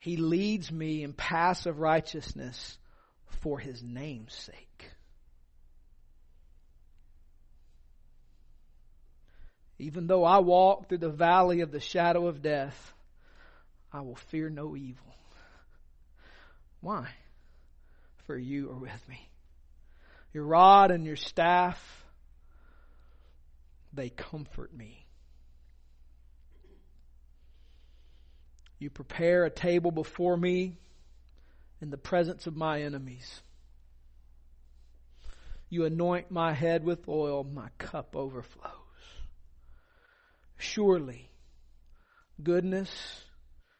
He 0.00 0.16
leads 0.16 0.72
me 0.72 1.04
in 1.04 1.12
paths 1.12 1.66
of 1.66 1.78
righteousness 1.78 2.76
for 3.42 3.60
his 3.60 3.80
name's 3.80 4.34
sake. 4.34 4.90
Even 9.78 10.08
though 10.08 10.24
I 10.24 10.40
walk 10.40 10.88
through 10.88 10.98
the 10.98 11.08
valley 11.08 11.60
of 11.60 11.70
the 11.70 11.78
shadow 11.78 12.26
of 12.26 12.42
death, 12.42 12.92
I 13.92 14.00
will 14.00 14.16
fear 14.16 14.50
no 14.50 14.74
evil. 14.74 15.14
Why? 16.82 17.08
For 18.26 18.36
you 18.36 18.70
are 18.70 18.76
with 18.76 19.08
me. 19.08 19.28
Your 20.34 20.44
rod 20.44 20.90
and 20.90 21.06
your 21.06 21.16
staff, 21.16 21.78
they 23.92 24.10
comfort 24.10 24.74
me. 24.74 25.06
You 28.78 28.90
prepare 28.90 29.44
a 29.44 29.50
table 29.50 29.92
before 29.92 30.36
me 30.36 30.76
in 31.80 31.90
the 31.90 31.96
presence 31.96 32.48
of 32.48 32.56
my 32.56 32.82
enemies. 32.82 33.42
You 35.68 35.84
anoint 35.84 36.30
my 36.30 36.52
head 36.52 36.84
with 36.84 37.08
oil, 37.08 37.44
my 37.44 37.68
cup 37.78 38.16
overflows. 38.16 38.72
Surely, 40.58 41.30
goodness 42.42 42.90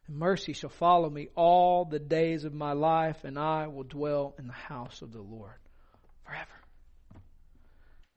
and 0.06 0.16
mercy 0.16 0.52
shall 0.52 0.70
follow 0.70 1.08
me 1.08 1.28
all 1.34 1.84
the 1.84 1.98
days 1.98 2.44
of 2.44 2.54
my 2.54 2.72
life, 2.72 3.24
and 3.24 3.38
I 3.38 3.66
will 3.68 3.84
dwell 3.84 4.34
in 4.38 4.46
the 4.46 4.52
house 4.52 5.02
of 5.02 5.12
the 5.12 5.22
Lord 5.22 5.58
forever. 6.24 6.48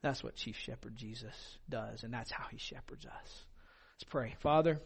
That's 0.02 0.22
what 0.22 0.36
Chief 0.36 0.56
Shepherd 0.56 0.96
Jesus 0.96 1.34
does, 1.68 2.02
and 2.04 2.12
that's 2.12 2.30
how 2.30 2.44
he 2.50 2.58
shepherds 2.58 3.06
us. 3.06 3.44
Let's 3.94 4.04
pray. 4.04 4.34
Father, 4.40 4.80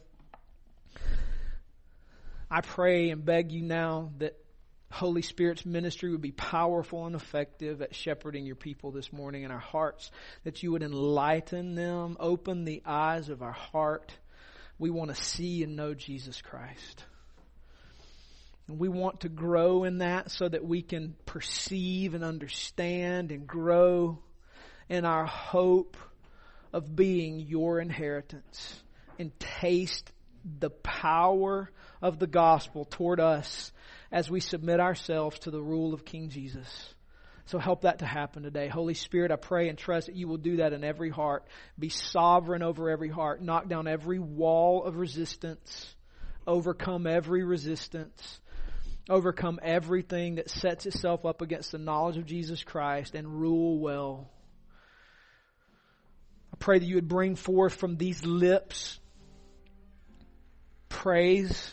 I 2.51 2.61
pray 2.61 3.11
and 3.11 3.25
beg 3.25 3.53
you 3.53 3.63
now 3.63 4.13
that 4.19 4.37
Holy 4.91 5.23
Spirit's 5.23 5.65
ministry 5.65 6.11
would 6.11 6.21
be 6.21 6.33
powerful 6.33 7.07
and 7.07 7.15
effective 7.15 7.81
at 7.81 7.95
shepherding 7.95 8.45
your 8.45 8.57
people 8.57 8.91
this 8.91 9.13
morning 9.13 9.45
in 9.45 9.51
our 9.53 9.59
hearts, 9.59 10.11
that 10.45 10.63
you 10.63 10.73
would 10.73 10.83
enlighten 10.83 11.77
them, 11.77 12.17
open 12.19 12.65
the 12.65 12.83
eyes 12.85 13.29
of 13.29 13.41
our 13.41 13.53
heart. 13.53 14.13
We 14.81 14.89
want 14.89 15.15
to 15.15 15.23
see 15.23 15.63
and 15.63 15.77
know 15.77 15.93
Jesus 15.93 16.41
Christ. 16.41 17.05
And 18.67 18.79
we 18.79 18.89
want 18.89 19.21
to 19.21 19.29
grow 19.29 19.85
in 19.85 19.99
that 19.99 20.31
so 20.31 20.49
that 20.49 20.65
we 20.65 20.81
can 20.81 21.15
perceive 21.27 22.15
and 22.15 22.25
understand 22.25 23.31
and 23.31 23.47
grow 23.47 24.19
in 24.89 25.05
our 25.05 25.27
hope 25.27 25.99
of 26.73 26.97
being 26.97 27.41
your 27.41 27.79
inheritance 27.79 28.83
and 29.19 29.39
taste 29.39 30.11
the 30.59 30.71
power 30.71 31.71
of 32.01 32.19
the 32.19 32.27
gospel 32.27 32.87
toward 32.87 33.21
us 33.21 33.73
as 34.11 34.31
we 34.31 34.41
submit 34.41 34.81
ourselves 34.81 35.41
to 35.41 35.51
the 35.51 35.61
rule 35.61 35.93
of 35.93 36.07
King 36.07 36.31
Jesus. 36.31 36.95
So 37.51 37.59
help 37.59 37.83
that 37.83 37.99
to 37.99 38.07
happen 38.07 38.45
today. 38.45 38.69
Holy 38.69 38.95
Spirit, 38.95 39.33
I 39.33 39.37
pray 39.37 39.69
and 39.69 39.77
trust 39.77 40.07
that 40.07 40.15
you 40.15 40.29
will 40.29 40.37
do 40.37 40.59
that 40.59 40.73
in 40.73 40.85
every 40.85 41.11
heart. 41.11 41.45
Be 41.77 41.89
sovereign 41.89 42.63
over 42.63 42.89
every 42.89 43.09
heart. 43.09 43.43
Knock 43.43 43.69
down 43.69 43.89
every 43.89 44.21
wall 44.21 44.85
of 44.85 44.95
resistance. 44.95 45.93
Overcome 46.47 47.09
every 47.09 47.43
resistance. 47.43 48.39
Overcome 49.09 49.59
everything 49.65 50.37
that 50.37 50.49
sets 50.49 50.87
itself 50.87 51.27
up 51.27 51.43
against 51.43 51.73
the 51.73 51.79
knowledge 51.79 52.19
of 52.19 52.25
Jesus 52.25 52.63
Christ 52.63 53.17
and 53.17 53.27
rule 53.27 53.81
well. 53.81 54.31
I 56.55 56.57
pray 56.61 56.79
that 56.79 56.87
you 56.87 56.95
would 56.95 57.09
bring 57.09 57.35
forth 57.35 57.75
from 57.75 57.97
these 57.97 58.25
lips 58.25 59.01
praise, 60.89 61.73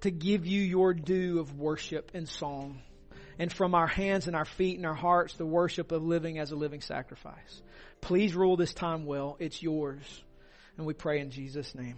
to 0.00 0.10
give 0.10 0.46
you 0.46 0.62
your 0.62 0.94
due 0.94 1.38
of 1.38 1.56
worship 1.56 2.10
and 2.14 2.28
song. 2.28 2.80
And 3.38 3.52
from 3.52 3.74
our 3.74 3.86
hands 3.86 4.26
and 4.26 4.36
our 4.36 4.44
feet 4.44 4.76
and 4.76 4.86
our 4.86 4.94
hearts, 4.94 5.34
the 5.34 5.46
worship 5.46 5.92
of 5.92 6.02
living 6.02 6.38
as 6.38 6.52
a 6.52 6.56
living 6.56 6.80
sacrifice. 6.80 7.62
Please 8.00 8.34
rule 8.34 8.56
this 8.56 8.74
time 8.74 9.06
well. 9.06 9.36
It's 9.40 9.62
yours. 9.62 10.22
And 10.76 10.86
we 10.86 10.94
pray 10.94 11.20
in 11.20 11.30
Jesus' 11.30 11.74
name. 11.74 11.96